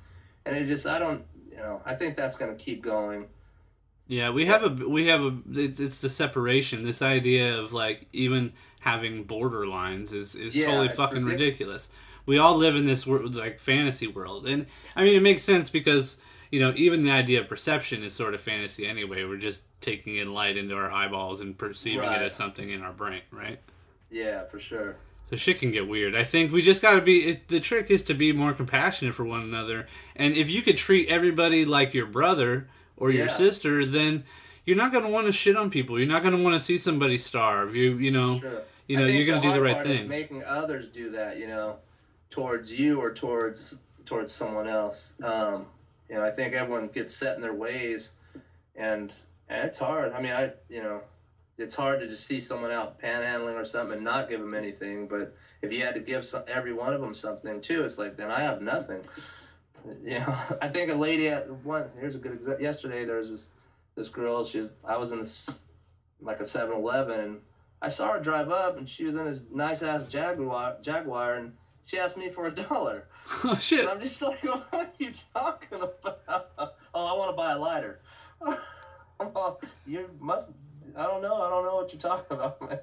and 0.46 0.56
it 0.58 0.66
just 0.66 0.86
I 0.88 1.00
don't 1.00 1.24
you 1.52 1.58
know 1.58 1.82
I 1.86 1.96
think 1.96 2.16
that's 2.16 2.38
going 2.38 2.56
to 2.56 2.64
keep 2.64 2.82
going. 2.82 3.28
Yeah, 4.08 4.32
we 4.32 4.46
have 4.48 4.64
a 4.64 4.88
we 4.88 5.08
have 5.08 5.22
a 5.22 5.38
it's, 5.52 5.80
it's 5.80 6.02
the 6.02 6.10
separation. 6.10 6.84
This 6.84 7.02
idea 7.02 7.58
of 7.60 7.74
like 7.74 8.08
even 8.12 8.54
having 8.80 9.24
border 9.24 9.68
lines 9.68 10.14
is 10.14 10.36
is 10.36 10.56
Yeah, 10.56 10.66
totally 10.66 10.90
fucking 10.90 11.24
ridic- 11.24 11.32
ridiculous. 11.32 11.90
We 12.26 12.38
all 12.38 12.56
live 12.56 12.76
in 12.76 12.86
this 12.86 13.06
world 13.08 13.36
like 13.36 13.60
fantasy 13.60 14.08
world, 14.08 14.48
and 14.48 14.66
I 14.96 15.04
mean 15.04 15.16
it 15.16 15.22
makes 15.22 15.44
sense 15.44 15.70
because 15.70 16.18
you 16.52 16.60
know 16.60 16.74
even 16.76 17.04
the 17.04 17.12
idea 17.12 17.42
of 17.42 17.48
perception 17.48 18.04
is 18.04 18.14
sort 18.14 18.34
of 18.34 18.42
fantasy 18.42 18.88
anyway. 18.88 19.24
We're 19.26 19.38
just 19.38 19.62
taking 19.82 20.18
in 20.18 20.34
light 20.34 20.58
into 20.58 20.76
our 20.76 20.92
eyeballs 20.92 21.40
and 21.42 21.58
perceiving 21.58 22.00
Right. 22.02 22.22
it 22.22 22.26
as 22.26 22.36
something 22.36 22.70
in 22.70 22.82
our 22.82 22.92
brain, 22.92 23.22
right? 23.32 23.60
Yeah, 24.10 24.46
for 24.46 24.60
sure. 24.60 24.96
So 25.30 25.36
shit 25.36 25.60
can 25.60 25.72
get 25.72 25.88
weird. 25.88 26.16
I 26.16 26.24
think 26.24 26.52
we 26.52 26.62
just 26.62 26.82
got 26.82 26.94
to 26.94 27.02
be. 27.02 27.30
It, 27.30 27.48
the 27.50 27.60
trick 27.60 27.92
is 27.92 28.04
to 28.04 28.16
be 28.16 28.32
more 28.32 28.54
compassionate 28.54 29.14
for 29.14 29.24
one 29.24 29.42
another, 29.42 29.88
and 30.16 30.34
if 30.34 30.50
you 30.50 30.64
could 30.64 30.78
treat 30.78 31.08
everybody 31.08 31.66
like 31.66 31.94
your 31.94 32.08
brother 32.08 32.68
or 32.98 33.12
your 33.12 33.30
sister, 33.30 33.86
then 33.86 34.24
you're 34.66 34.78
not 34.78 34.92
going 34.92 35.04
to 35.04 35.10
want 35.10 35.28
to 35.28 35.32
shit 35.32 35.56
on 35.56 35.70
people. 35.70 36.00
You're 36.00 36.08
not 36.08 36.24
going 36.24 36.36
to 36.36 36.44
want 36.44 36.54
to 36.54 36.60
see 36.60 36.78
somebody 36.78 37.18
starve. 37.18 37.76
You 37.76 37.98
you 37.98 38.12
know 38.12 38.40
sure. 38.40 38.62
you 38.88 38.98
know 38.98 39.06
you're 39.06 39.26
going 39.26 39.42
to 39.42 39.48
do 39.48 39.54
the 39.54 39.62
right 39.62 39.82
thing. 39.82 40.08
making 40.08 40.44
others 40.46 40.88
do 40.88 41.12
that, 41.12 41.38
you 41.38 41.48
know, 41.48 41.78
towards 42.30 42.78
you 42.78 43.00
or 43.00 43.14
towards 43.14 43.78
towards 44.06 44.32
someone 44.32 44.68
else. 44.68 45.14
Um, 45.24 45.68
you 46.10 46.16
know, 46.16 46.24
I 46.24 46.32
think 46.32 46.56
everyone 46.56 46.88
gets 46.88 47.16
set 47.16 47.36
in 47.36 47.42
their 47.42 47.54
ways, 47.54 48.14
and 48.76 49.14
and 49.48 49.68
it's 49.68 49.80
hard. 49.80 50.14
I 50.14 50.22
mean, 50.22 50.34
I 50.34 50.54
you 50.70 50.82
know, 50.82 51.02
it's 51.60 51.76
hard 51.76 52.00
to 52.00 52.08
just 52.08 52.26
see 52.26 52.40
someone 52.40 52.72
out 52.72 53.02
panhandling 53.02 53.56
or 53.56 53.66
something 53.66 53.98
and 53.98 54.04
not 54.04 54.30
give 54.30 54.40
them 54.40 54.54
anything. 54.54 55.08
But 55.08 55.36
if 55.62 55.74
you 55.74 55.84
had 55.84 55.94
to 55.96 56.00
give 56.00 56.26
some, 56.26 56.44
every 56.48 56.74
one 56.74 56.94
of 56.94 57.02
them 57.02 57.14
something 57.14 57.62
too, 57.62 57.84
it's 57.84 57.98
like 57.98 58.16
then 58.16 58.32
I 58.32 58.42
have 58.42 58.62
nothing. 58.62 59.02
You 60.04 60.20
know, 60.20 60.38
I 60.62 60.70
think 60.70 60.92
a 60.92 60.96
lady 60.96 61.28
at 61.28 61.50
one. 61.50 61.86
Here's 62.00 62.16
a 62.16 62.20
good 62.20 62.34
example. 62.34 62.64
Yesterday 62.64 63.06
there 63.06 63.18
was 63.18 63.30
this 63.30 63.52
this 63.96 64.08
girl. 64.08 64.46
She's 64.46 64.74
I 64.88 64.98
was 64.98 65.12
in 65.12 65.20
this 65.20 65.66
like 66.22 66.40
a 66.40 66.44
7-Eleven. 66.44 67.40
I 67.82 67.88
saw 67.88 68.14
her 68.14 68.20
drive 68.20 68.50
up, 68.50 68.78
and 68.78 68.90
she 68.90 69.06
was 69.06 69.16
in 69.16 69.26
this 69.26 69.40
nice 69.54 69.84
ass 69.84 70.04
Jaguar, 70.04 70.78
Jaguar, 70.82 71.36
and 71.36 71.54
she 71.86 71.98
asked 71.98 72.18
me 72.18 72.30
for 72.30 72.48
a 72.48 72.52
dollar. 72.52 73.06
oh 73.44 73.58
shit! 73.60 73.82
And 73.82 73.90
I'm 73.90 74.02
just 74.02 74.22
like, 74.22 74.44
what 74.44 74.68
are 74.74 74.90
you 74.98 75.12
talking 75.34 75.82
about? 75.82 76.76
Oh, 76.94 77.06
I 77.06 77.18
want 77.18 77.32
to 77.32 77.36
buy 77.38 77.54
a 77.54 77.60
lighter. 77.60 78.00
you 79.86 80.10
must. 80.20 80.52
I 80.96 81.04
don't 81.04 81.22
know. 81.22 81.36
I 81.36 81.50
don't 81.50 81.66
know 81.66 81.76
what 81.76 81.92
you're 81.94 82.00
talking 82.02 82.38
about, 82.38 82.62
man. 82.70 82.80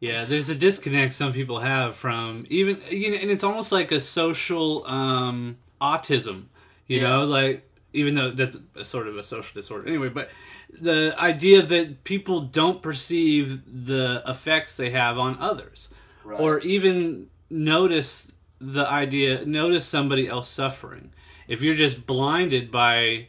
Yeah, 0.00 0.24
there's 0.24 0.48
a 0.48 0.54
disconnect 0.54 1.12
some 1.14 1.32
people 1.32 1.60
have 1.60 1.94
from 1.94 2.46
even 2.48 2.80
you 2.90 3.10
know, 3.10 3.16
and 3.18 3.30
it's 3.30 3.44
almost 3.44 3.70
like 3.70 3.92
a 3.92 4.00
social 4.00 4.86
um, 4.86 5.58
autism. 5.80 6.44
You 6.86 7.00
Yeah. 7.00 7.10
know, 7.10 7.24
like 7.24 7.68
even 7.92 8.14
though 8.14 8.30
that's 8.30 8.56
a 8.76 8.84
sort 8.84 9.08
of 9.08 9.16
a 9.16 9.22
social 9.22 9.60
disorder 9.60 9.86
anyway, 9.88 10.08
but 10.08 10.30
the 10.72 11.14
idea 11.18 11.60
that 11.62 12.04
people 12.04 12.40
don't 12.42 12.80
perceive 12.80 13.62
the 13.86 14.22
effects 14.26 14.76
they 14.76 14.90
have 14.90 15.18
on 15.18 15.36
others, 15.38 15.88
Right. 16.24 16.40
or 16.40 16.60
even 16.60 17.26
notice 17.50 18.28
the 18.60 18.88
idea, 18.88 19.44
notice 19.44 19.84
somebody 19.86 20.28
else 20.28 20.48
suffering. 20.48 21.12
If 21.48 21.62
you're 21.62 21.74
just 21.74 22.06
blinded 22.06 22.70
by 22.70 23.28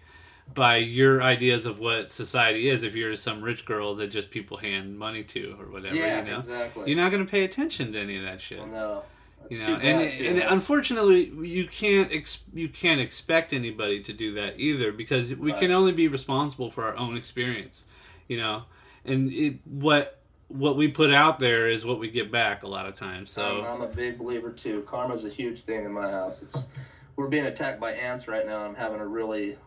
by 0.54 0.78
your 0.78 1.22
ideas 1.22 1.66
of 1.66 1.80
what 1.80 2.12
society 2.12 2.70
is, 2.70 2.84
if 2.84 2.95
you're 2.95 3.16
some 3.16 3.41
rich 3.41 3.66
girl 3.66 3.95
that 3.95 4.08
just 4.08 4.32
people 4.32 4.58
hand 4.58 4.97
money 4.97 5.24
to 5.24 5.56
or 5.60 5.72
whatever, 5.72 5.95
yeah, 5.95 6.24
you 6.24 6.32
know, 6.32 6.39
exactly. 6.39 6.89
you're 6.89 6.97
not 7.02 7.12
going 7.12 7.26
to 7.26 7.30
pay 7.30 7.43
attention 7.43 7.93
to 7.93 7.99
any 7.99 8.18
of 8.18 8.24
that 8.24 8.41
shit. 8.41 8.60
Well, 8.60 8.68
no. 8.68 9.04
That's 9.43 9.54
You 9.60 9.66
too 9.66 9.72
know, 9.72 9.80
and 9.80 10.14
too. 10.14 10.26
and 10.26 10.39
unfortunately, 10.39 11.26
you 11.47 11.68
can't 11.68 12.12
ex- 12.12 12.43
you 12.54 12.70
can't 12.70 13.02
expect 13.02 13.54
anybody 13.54 14.02
to 14.04 14.14
do 14.14 14.36
that 14.36 14.60
either 14.60 14.91
because 14.91 15.34
we 15.36 15.52
Right. 15.52 15.60
can 15.60 15.72
only 15.72 15.93
be 15.93 16.08
responsible 16.08 16.70
for 16.70 16.84
our 16.86 16.95
own 16.95 17.18
experience, 17.18 17.86
you 18.28 18.38
know. 18.38 18.64
And 19.04 19.32
it 19.34 19.56
what 19.66 20.20
what 20.47 20.76
we 20.78 20.89
put 20.89 21.12
out 21.12 21.39
there 21.39 21.68
is 21.68 21.84
what 21.86 21.97
we 21.97 22.10
get 22.12 22.32
back 22.32 22.62
a 22.64 22.68
lot 22.68 22.86
of 22.86 22.95
times. 22.95 23.32
So 23.32 23.66
I'm, 23.66 23.66
I'm 23.66 23.82
a 23.82 23.88
big 23.88 24.18
believer 24.20 24.52
too. 24.52 24.82
Karma's 24.84 25.26
a 25.26 25.30
huge 25.30 25.62
thing 25.62 25.86
in 25.86 25.91
my 25.91 26.12
house. 26.12 26.43
It's 26.43 26.68
we're 27.16 27.28
being 27.28 27.45
attacked 27.45 27.80
by 27.80 27.93
ants 27.93 28.28
right 28.28 28.45
now. 28.45 28.64
I'm 28.64 28.76
having 28.76 28.99
a 28.99 29.08
really 29.08 29.58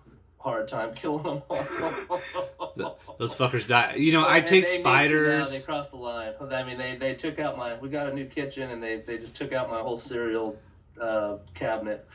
hard 0.45 0.68
time 0.68 0.92
killing 0.95 1.22
them 1.24 1.42
all. 1.49 2.99
those 3.18 3.34
fuckers 3.34 3.66
die. 3.66 3.95
You 3.97 4.12
know, 4.12 4.28
I 4.28 4.42
take 4.42 4.66
they 4.66 4.78
spiders. 4.78 5.51
now. 5.51 5.59
They 5.59 5.64
crossed 5.64 5.90
the 5.90 5.97
line. 5.97 6.32
I 6.38 6.62
mean, 6.62 6.76
they, 6.76 6.97
they 6.97 7.14
took 7.14 7.38
out 7.38 7.57
my. 7.57 7.76
We 7.78 7.88
got 7.88 8.07
a 8.09 8.14
new 8.14 8.26
kitchen, 8.26 8.70
and 8.70 8.82
they, 8.82 8.99
they 8.99 9.16
just 9.16 9.36
took 9.36 9.53
out 9.53 9.70
my 9.70 9.80
whole 9.80 9.97
cereal 9.97 10.57
uh, 11.01 11.38
cabinet. 11.55 12.07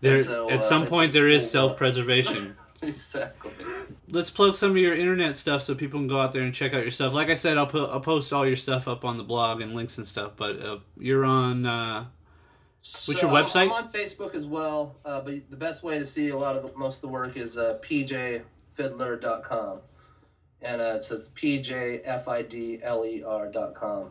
There, 0.00 0.22
so, 0.22 0.48
at 0.48 0.60
uh, 0.60 0.62
some 0.62 0.86
point, 0.86 1.12
there 1.12 1.28
is 1.28 1.50
self 1.50 1.76
preservation. 1.76 2.56
exactly. 2.82 3.50
Let's 4.08 4.30
plug 4.30 4.54
some 4.54 4.70
of 4.70 4.76
your 4.76 4.94
internet 4.94 5.36
stuff 5.36 5.62
so 5.62 5.74
people 5.74 5.98
can 5.98 6.08
go 6.08 6.20
out 6.20 6.32
there 6.32 6.42
and 6.42 6.54
check 6.54 6.74
out 6.74 6.82
your 6.82 6.90
stuff. 6.90 7.12
Like 7.12 7.30
I 7.30 7.34
said, 7.34 7.58
I'll 7.58 7.66
put 7.66 7.90
I'll 7.90 8.00
post 8.00 8.32
all 8.32 8.46
your 8.46 8.56
stuff 8.56 8.86
up 8.86 9.04
on 9.04 9.18
the 9.18 9.24
blog 9.24 9.60
and 9.60 9.74
links 9.74 9.98
and 9.98 10.06
stuff. 10.06 10.32
But 10.36 10.60
uh, 10.60 10.78
you're 10.98 11.24
on. 11.24 11.66
Uh, 12.84 12.88
What's 13.06 13.20
So 13.20 13.26
your 13.26 13.30
website? 13.30 13.62
I'm, 13.62 13.70
on 13.72 13.92
Facebook 13.92 14.34
as 14.34 14.44
well, 14.44 14.96
uh, 15.04 15.20
but 15.20 15.34
the 15.50 15.56
best 15.56 15.84
way 15.84 16.00
to 16.00 16.06
see 16.06 16.30
a 16.30 16.36
lot 16.36 16.56
of 16.56 16.64
the, 16.64 16.72
most 16.76 16.96
of 16.96 17.02
the 17.02 17.08
work 17.08 17.36
is 17.36 17.56
uh, 17.56 17.78
pjfiddler.com, 17.80 19.80
and 20.62 20.80
uh, 20.80 20.94
it 20.96 21.04
says 21.04 21.30
pjfidler.com, 21.36 24.10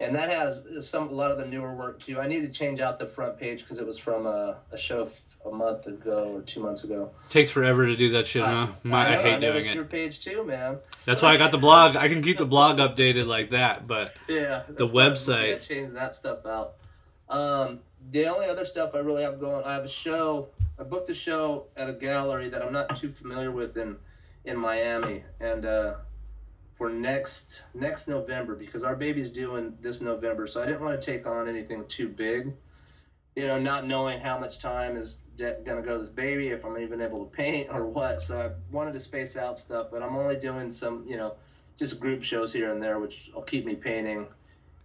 and 0.00 0.14
that 0.14 0.28
has 0.28 0.68
some 0.86 1.08
a 1.08 1.12
lot 1.12 1.30
of 1.30 1.38
the 1.38 1.46
newer 1.46 1.74
work 1.74 2.00
too. 2.00 2.20
I 2.20 2.26
need 2.26 2.42
to 2.42 2.48
change 2.50 2.80
out 2.80 2.98
the 2.98 3.06
front 3.06 3.38
page 3.38 3.62
because 3.62 3.78
it 3.78 3.86
was 3.86 3.96
from 3.98 4.26
a, 4.26 4.58
a 4.72 4.78
show 4.78 5.08
a 5.46 5.50
month 5.50 5.86
ago 5.86 6.34
or 6.34 6.42
two 6.42 6.60
months 6.60 6.84
ago. 6.84 7.10
takes 7.30 7.50
forever 7.50 7.86
to 7.86 7.96
do 7.96 8.10
that 8.10 8.26
shit, 8.26 8.44
huh? 8.44 8.66
My, 8.84 9.08
I, 9.08 9.14
know, 9.16 9.22
hate 9.22 9.40
doing 9.40 9.64
it. 9.66 9.74
Your 9.74 9.84
page 9.84 10.20
too, 10.20 10.44
man. 10.44 10.76
That's 11.04 11.20
why 11.22 11.32
I 11.32 11.36
got 11.36 11.50
the 11.50 11.58
blog. 11.58 11.96
I 11.96 12.06
can 12.08 12.22
keep 12.22 12.38
the 12.38 12.46
blog 12.46 12.78
updated 12.78 13.26
like 13.26 13.50
that, 13.50 13.88
but 13.88 14.12
Yeah, 14.28 14.62
The 14.68 14.74
that's 14.74 14.92
why 14.92 15.06
I'm 15.06 15.12
website. 15.14 15.62
Change 15.62 15.94
that 15.94 16.14
stuff 16.14 16.46
out. 16.46 16.74
Um, 17.28 17.80
the 18.10 18.26
only 18.26 18.46
other 18.46 18.64
stuff 18.64 18.94
I 18.94 18.98
really 18.98 19.22
have 19.22 19.40
going, 19.40 19.64
I 19.64 19.74
have 19.74 19.84
a 19.84 19.88
show. 19.88 20.48
I 20.78 20.82
booked 20.82 21.08
a 21.10 21.14
show 21.14 21.66
at 21.76 21.88
a 21.88 21.92
gallery 21.92 22.48
that 22.48 22.62
I'm 22.62 22.72
not 22.72 22.96
too 22.96 23.12
familiar 23.12 23.50
with 23.50 23.76
in 23.76 23.96
in 24.44 24.56
Miami, 24.56 25.22
and 25.40 25.64
uh, 25.64 25.96
for 26.74 26.90
next 26.90 27.62
next 27.74 28.08
November 28.08 28.56
because 28.56 28.82
our 28.82 28.96
baby's 28.96 29.30
due 29.30 29.56
in 29.56 29.76
this 29.80 30.00
November, 30.00 30.46
so 30.46 30.62
I 30.62 30.66
didn't 30.66 30.80
want 30.80 31.00
to 31.00 31.04
take 31.04 31.26
on 31.26 31.48
anything 31.48 31.86
too 31.86 32.08
big. 32.08 32.52
You 33.36 33.46
know, 33.46 33.58
not 33.58 33.86
knowing 33.86 34.20
how 34.20 34.36
much 34.38 34.58
time 34.58 34.96
is 34.96 35.18
de- 35.36 35.58
gonna 35.64 35.80
go 35.82 35.96
to 35.96 36.00
this 36.00 36.10
baby, 36.10 36.48
if 36.48 36.64
I'm 36.64 36.76
even 36.78 37.00
able 37.00 37.24
to 37.24 37.30
paint 37.30 37.68
or 37.70 37.86
what. 37.86 38.20
So 38.20 38.38
I 38.38 38.50
wanted 38.74 38.92
to 38.92 39.00
space 39.00 39.36
out 39.36 39.58
stuff, 39.58 39.88
but 39.90 40.02
I'm 40.02 40.16
only 40.16 40.36
doing 40.36 40.70
some, 40.70 41.04
you 41.06 41.16
know, 41.16 41.34
just 41.78 41.98
group 42.00 42.22
shows 42.22 42.52
here 42.52 42.70
and 42.70 42.82
there, 42.82 42.98
which 42.98 43.30
will 43.34 43.42
keep 43.42 43.64
me 43.64 43.74
painting 43.74 44.26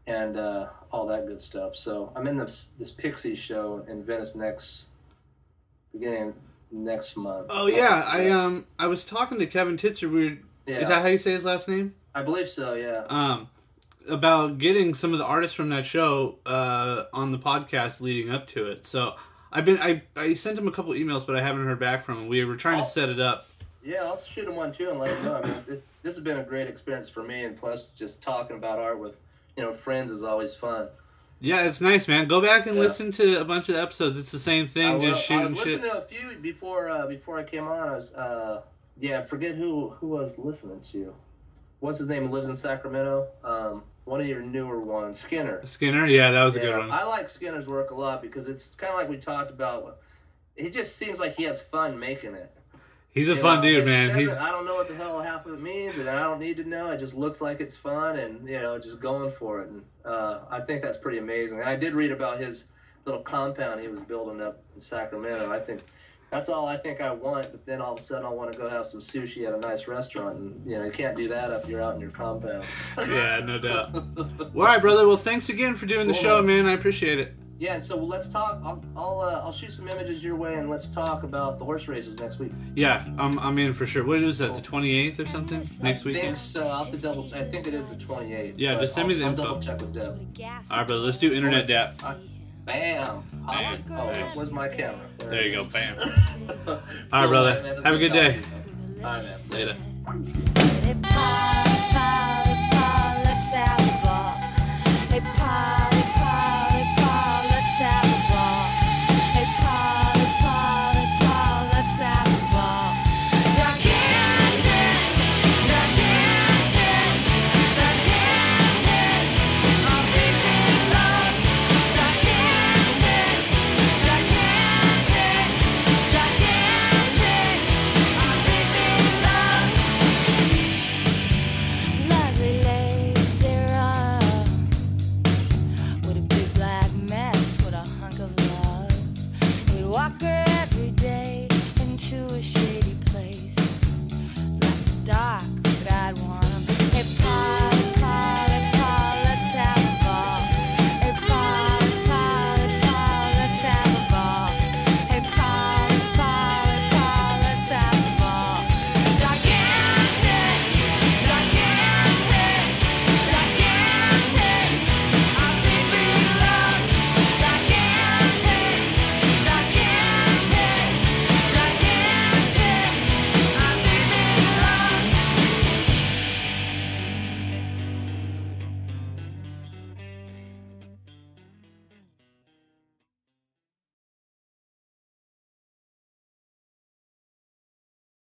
and 0.07 0.37
uh, 0.37 0.69
all 0.91 1.05
that 1.07 1.27
good 1.27 1.39
stuff. 1.41 1.75
So 1.75 2.11
I'm 2.15 2.25
in 2.27 2.37
this 2.37 2.71
this 2.79 2.91
Pixie 2.91 3.35
show 3.35 3.85
in 3.87 4.03
Venice 4.03 4.35
next 4.35 4.87
beginning 5.91 6.33
next 6.71 7.15
month. 7.17 7.47
oh 7.49 7.67
yeah, 7.67 8.03
I 8.05 8.29
um 8.29 8.65
I 8.79 8.87
was 8.87 9.05
talking 9.05 9.37
to 9.39 9.45
Kevin 9.45 9.77
Titzer. 9.77 10.09
We 10.11 10.29
were, 10.29 10.37
yeah, 10.65 10.79
Is 10.79 10.87
that 10.89 11.01
how 11.01 11.07
you 11.07 11.17
say 11.17 11.31
his 11.31 11.45
last 11.45 11.67
name? 11.69 11.93
I 12.15 12.23
believe 12.23 12.49
so. 12.49 12.73
Yeah. 12.73 13.05
Um, 13.09 13.47
about 14.09 14.57
getting 14.57 14.93
some 14.93 15.11
of 15.13 15.19
the 15.19 15.25
artists 15.25 15.55
from 15.55 15.69
that 15.69 15.85
show 15.85 16.39
uh, 16.45 17.03
on 17.13 17.31
the 17.31 17.37
podcast 17.37 18.01
leading 18.01 18.31
up 18.31 18.47
to 18.47 18.67
it. 18.67 18.85
So 18.87 19.15
I've 19.51 19.65
been 19.65 19.79
I, 19.79 20.01
I 20.15 20.33
sent 20.33 20.57
him 20.57 20.67
a 20.67 20.71
couple 20.71 20.93
emails, 20.93 21.25
but 21.25 21.35
I 21.35 21.41
haven't 21.41 21.65
heard 21.65 21.79
back 21.79 22.05
from 22.05 22.17
him. 22.19 22.27
We 22.27 22.43
were 22.45 22.55
trying 22.55 22.77
to 22.77 22.83
Oh. 22.83 22.87
set 22.87 23.09
it 23.09 23.19
up. 23.19 23.47
Yeah, 23.83 24.03
I'll 24.03 24.17
shoot 24.17 24.47
him 24.47 24.55
one 24.57 24.73
too 24.73 24.89
and 24.89 24.99
let 24.99 25.15
him 25.15 25.23
know. 25.25 25.35
I 25.41 25.47
mean, 25.47 25.63
this 25.67 25.83
this 26.03 26.15
has 26.15 26.23
been 26.23 26.39
a 26.39 26.43
great 26.43 26.67
experience 26.67 27.09
for 27.09 27.23
me, 27.23 27.45
and 27.45 27.55
plus 27.57 27.87
just 27.97 28.21
talking 28.21 28.57
about 28.57 28.79
art 28.79 28.99
with 28.99 29.19
you 29.57 29.63
know 29.63 29.73
friends 29.73 30.11
is 30.11 30.23
always 30.23 30.55
fun. 30.55 30.87
Yeah, 31.39 31.63
it's 31.63 31.81
nice, 31.81 32.07
man. 32.07 32.27
Go 32.27 32.41
back 32.41 32.65
and 32.67 32.75
Yeah. 32.75 32.81
listen 32.83 33.11
to 33.13 33.39
a 33.39 33.45
bunch 33.45 33.69
of 33.69 33.75
the 33.75 33.81
episodes. 33.81 34.17
It's 34.17 34.31
the 34.31 34.39
same 34.39 34.65
I, 34.65 34.67
thing, 34.69 35.01
just 35.01 35.05
I 35.05 35.09
was 35.09 35.19
shooting 35.49 35.55
shit. 35.55 35.65
listening 35.81 35.91
to 35.91 35.97
a 35.97 36.01
few 36.01 36.37
before 36.37 36.89
uh, 36.89 37.07
before 37.07 37.37
I 37.37 37.43
came 37.43 37.67
on. 37.67 37.89
I 37.89 37.95
was 37.95 38.13
uh, 38.13 38.61
yeah, 38.99 39.23
forget 39.23 39.55
who 39.55 39.89
who 39.89 40.17
I 40.17 40.21
was 40.21 40.37
listening 40.37 40.81
to. 40.91 41.13
What's 41.79 41.99
his 41.99 42.07
name? 42.07 42.31
Lives 42.31 42.49
in 42.49 42.55
Sacramento. 42.55 43.27
Um, 43.43 43.83
one 44.05 44.19
of 44.21 44.25
your 44.27 44.41
newer 44.41 44.79
ones, 44.79 45.19
Skinner. 45.19 45.61
Skinner, 45.65 46.07
yeah, 46.07 46.31
that 46.31 46.43
was 46.43 46.55
a 46.55 46.59
good 46.59 46.75
one. 46.75 46.89
I 46.89 47.03
like 47.03 47.27
Skinner's 47.29 47.67
work 47.67 47.91
a 47.91 47.95
lot 47.95 48.21
because 48.21 48.47
it's 48.47 48.73
kind 48.73 48.91
of 48.91 48.97
like 48.97 49.09
we 49.09 49.17
talked 49.17 49.51
about. 49.51 49.99
He 50.55 50.71
just 50.71 50.95
seems 50.95 51.19
like 51.19 51.35
he 51.35 51.43
has 51.43 51.61
fun 51.61 51.99
making 51.99 52.33
it. 52.33 52.51
He's 53.11 53.29
a 53.29 53.35
You 53.35 53.41
fun 53.41 53.57
know, 53.57 53.61
dude, 53.63 53.85
man. 53.85 54.15
He's 54.17 54.29
I 54.29 54.51
don't 54.51 54.65
know 54.65 54.75
what 54.75 54.87
the 54.87 54.95
hell 54.95 55.19
half 55.19 55.45
of 55.45 55.53
it 55.53 55.61
means, 55.61 55.97
and 55.97 56.07
I 56.07 56.21
don't 56.23 56.39
need 56.39 56.57
to 56.57 56.63
know. 56.63 56.91
It 56.91 56.97
just 56.99 57.15
looks 57.15 57.41
like 57.41 57.59
it's 57.59 57.75
fun, 57.75 58.19
and 58.19 58.47
you 58.47 58.59
know, 58.59 58.77
just 58.77 58.99
going 58.99 59.31
for 59.31 59.61
it. 59.61 59.69
And 59.69 59.83
uh, 60.05 60.41
I 60.51 60.59
think 60.61 60.81
that's 60.81 60.97
pretty 60.97 61.17
amazing. 61.17 61.59
And 61.59 61.67
I 61.67 61.75
did 61.75 61.93
read 61.93 62.11
about 62.11 62.39
his 62.39 62.69
little 63.05 63.21
compound 63.21 63.81
he 63.81 63.87
was 63.87 64.01
building 64.01 64.41
up 64.41 64.61
in 64.75 64.81
Sacramento. 64.81 65.51
I 65.51 65.59
think 65.59 65.79
that's 66.29 66.49
all 66.49 66.67
I 66.67 66.77
think 66.77 67.01
I 67.01 67.11
want. 67.11 67.47
But 67.51 67.65
then 67.65 67.81
all 67.81 67.93
of 67.93 67.99
a 67.99 68.03
sudden, 68.03 68.25
I 68.25 68.29
want 68.29 68.51
to 68.51 68.57
go 68.57 68.69
have 68.69 68.85
some 68.85 68.99
sushi 68.99 69.47
at 69.47 69.53
a 69.53 69.59
nice 69.59 69.87
restaurant, 69.87 70.37
and 70.37 70.69
you 70.69 70.77
know, 70.77 70.85
you 70.85 70.91
can't 70.91 71.17
do 71.17 71.27
that 71.29 71.49
if 71.51 71.67
you're 71.67 71.81
out 71.81 71.95
in 71.95 72.01
your 72.01 72.11
compound. 72.11 72.65
yeah, 72.97 73.39
no 73.43 73.57
doubt. 73.57 73.93
Well, 73.93 74.29
all 74.55 74.63
right, 74.63 74.81
brother. 74.81 75.07
Well, 75.07 75.17
thanks 75.17 75.49
again 75.49 75.75
for 75.75 75.85
doing 75.87 76.07
the 76.07 76.13
show, 76.13 76.41
man. 76.41 76.65
man. 76.65 76.67
I 76.67 76.73
appreciate 76.73 77.17
it. 77.19 77.33
Yeah, 77.59 77.73
and 77.73 77.83
so 77.83 77.97
let's 77.97 78.29
talk. 78.29 78.61
I'll 78.63 78.83
I'll, 78.95 79.19
uh, 79.19 79.41
I'll 79.43 79.51
shoot 79.51 79.73
some 79.73 79.87
images 79.87 80.23
your 80.23 80.35
way, 80.35 80.55
and 80.55 80.69
let's 80.69 80.87
talk 80.89 81.23
about 81.23 81.57
the 81.57 81.65
horse 81.65 81.87
races 81.87 82.19
next 82.19 82.37
week. 82.37 82.51
Yeah, 82.75 83.03
I'm 83.17 83.39
I'm 83.39 83.57
in 83.57 83.73
for 83.73 83.85
sure. 83.87 84.05
What 84.05 84.21
is 84.21 84.37
that? 84.37 84.53
The 84.55 84.61
28th 84.61 85.19
or 85.19 85.25
something? 85.25 85.67
Next 85.81 86.05
week? 86.05 86.17
I 86.17 86.21
think 86.21 86.35
so. 86.37 86.67
I'll 86.67 86.83
have 86.85 86.93
to 86.93 87.01
double. 87.01 87.29
I 87.33 87.43
think 87.43 87.65
it 87.65 87.73
is 87.73 87.87
the 87.87 87.95
28th. 87.95 88.53
Yeah, 88.57 88.77
just 88.79 88.93
send 88.93 89.07
me 89.07 89.15
I'll- 89.23 89.33
the 89.33 89.41
I'll 89.41 89.47
double 89.55 89.61
check 89.61 89.81
with 89.81 89.93
Deb. 89.93 90.19
All 90.69 90.77
right, 90.77 90.87
brother. 90.87 91.01
Let's 91.01 91.17
do 91.17 91.33
internet 91.33 91.67
dap. 91.67 91.93
Uh, 92.03 92.13
bam. 92.65 93.23
Bam. 93.47 93.83
Oh, 93.91 94.11
Bam. 94.11 94.37
where's 94.37 94.51
my 94.51 94.67
camera? 94.67 94.99
There 95.17 95.41
you 95.47 95.55
go. 95.57 95.65
Bam. 95.65 95.97
All 96.67 96.73
All 97.13 97.21
right, 97.21 97.27
brother. 97.27 97.81
Have 97.83 97.95
a 97.95 97.97
good 97.97 98.13
day. 98.13 98.39
All 98.99 99.03
right, 99.03 99.23
man. 99.23 99.39
Later. 99.49 99.75
Pop, 100.05 100.15
pop. 101.01 101.56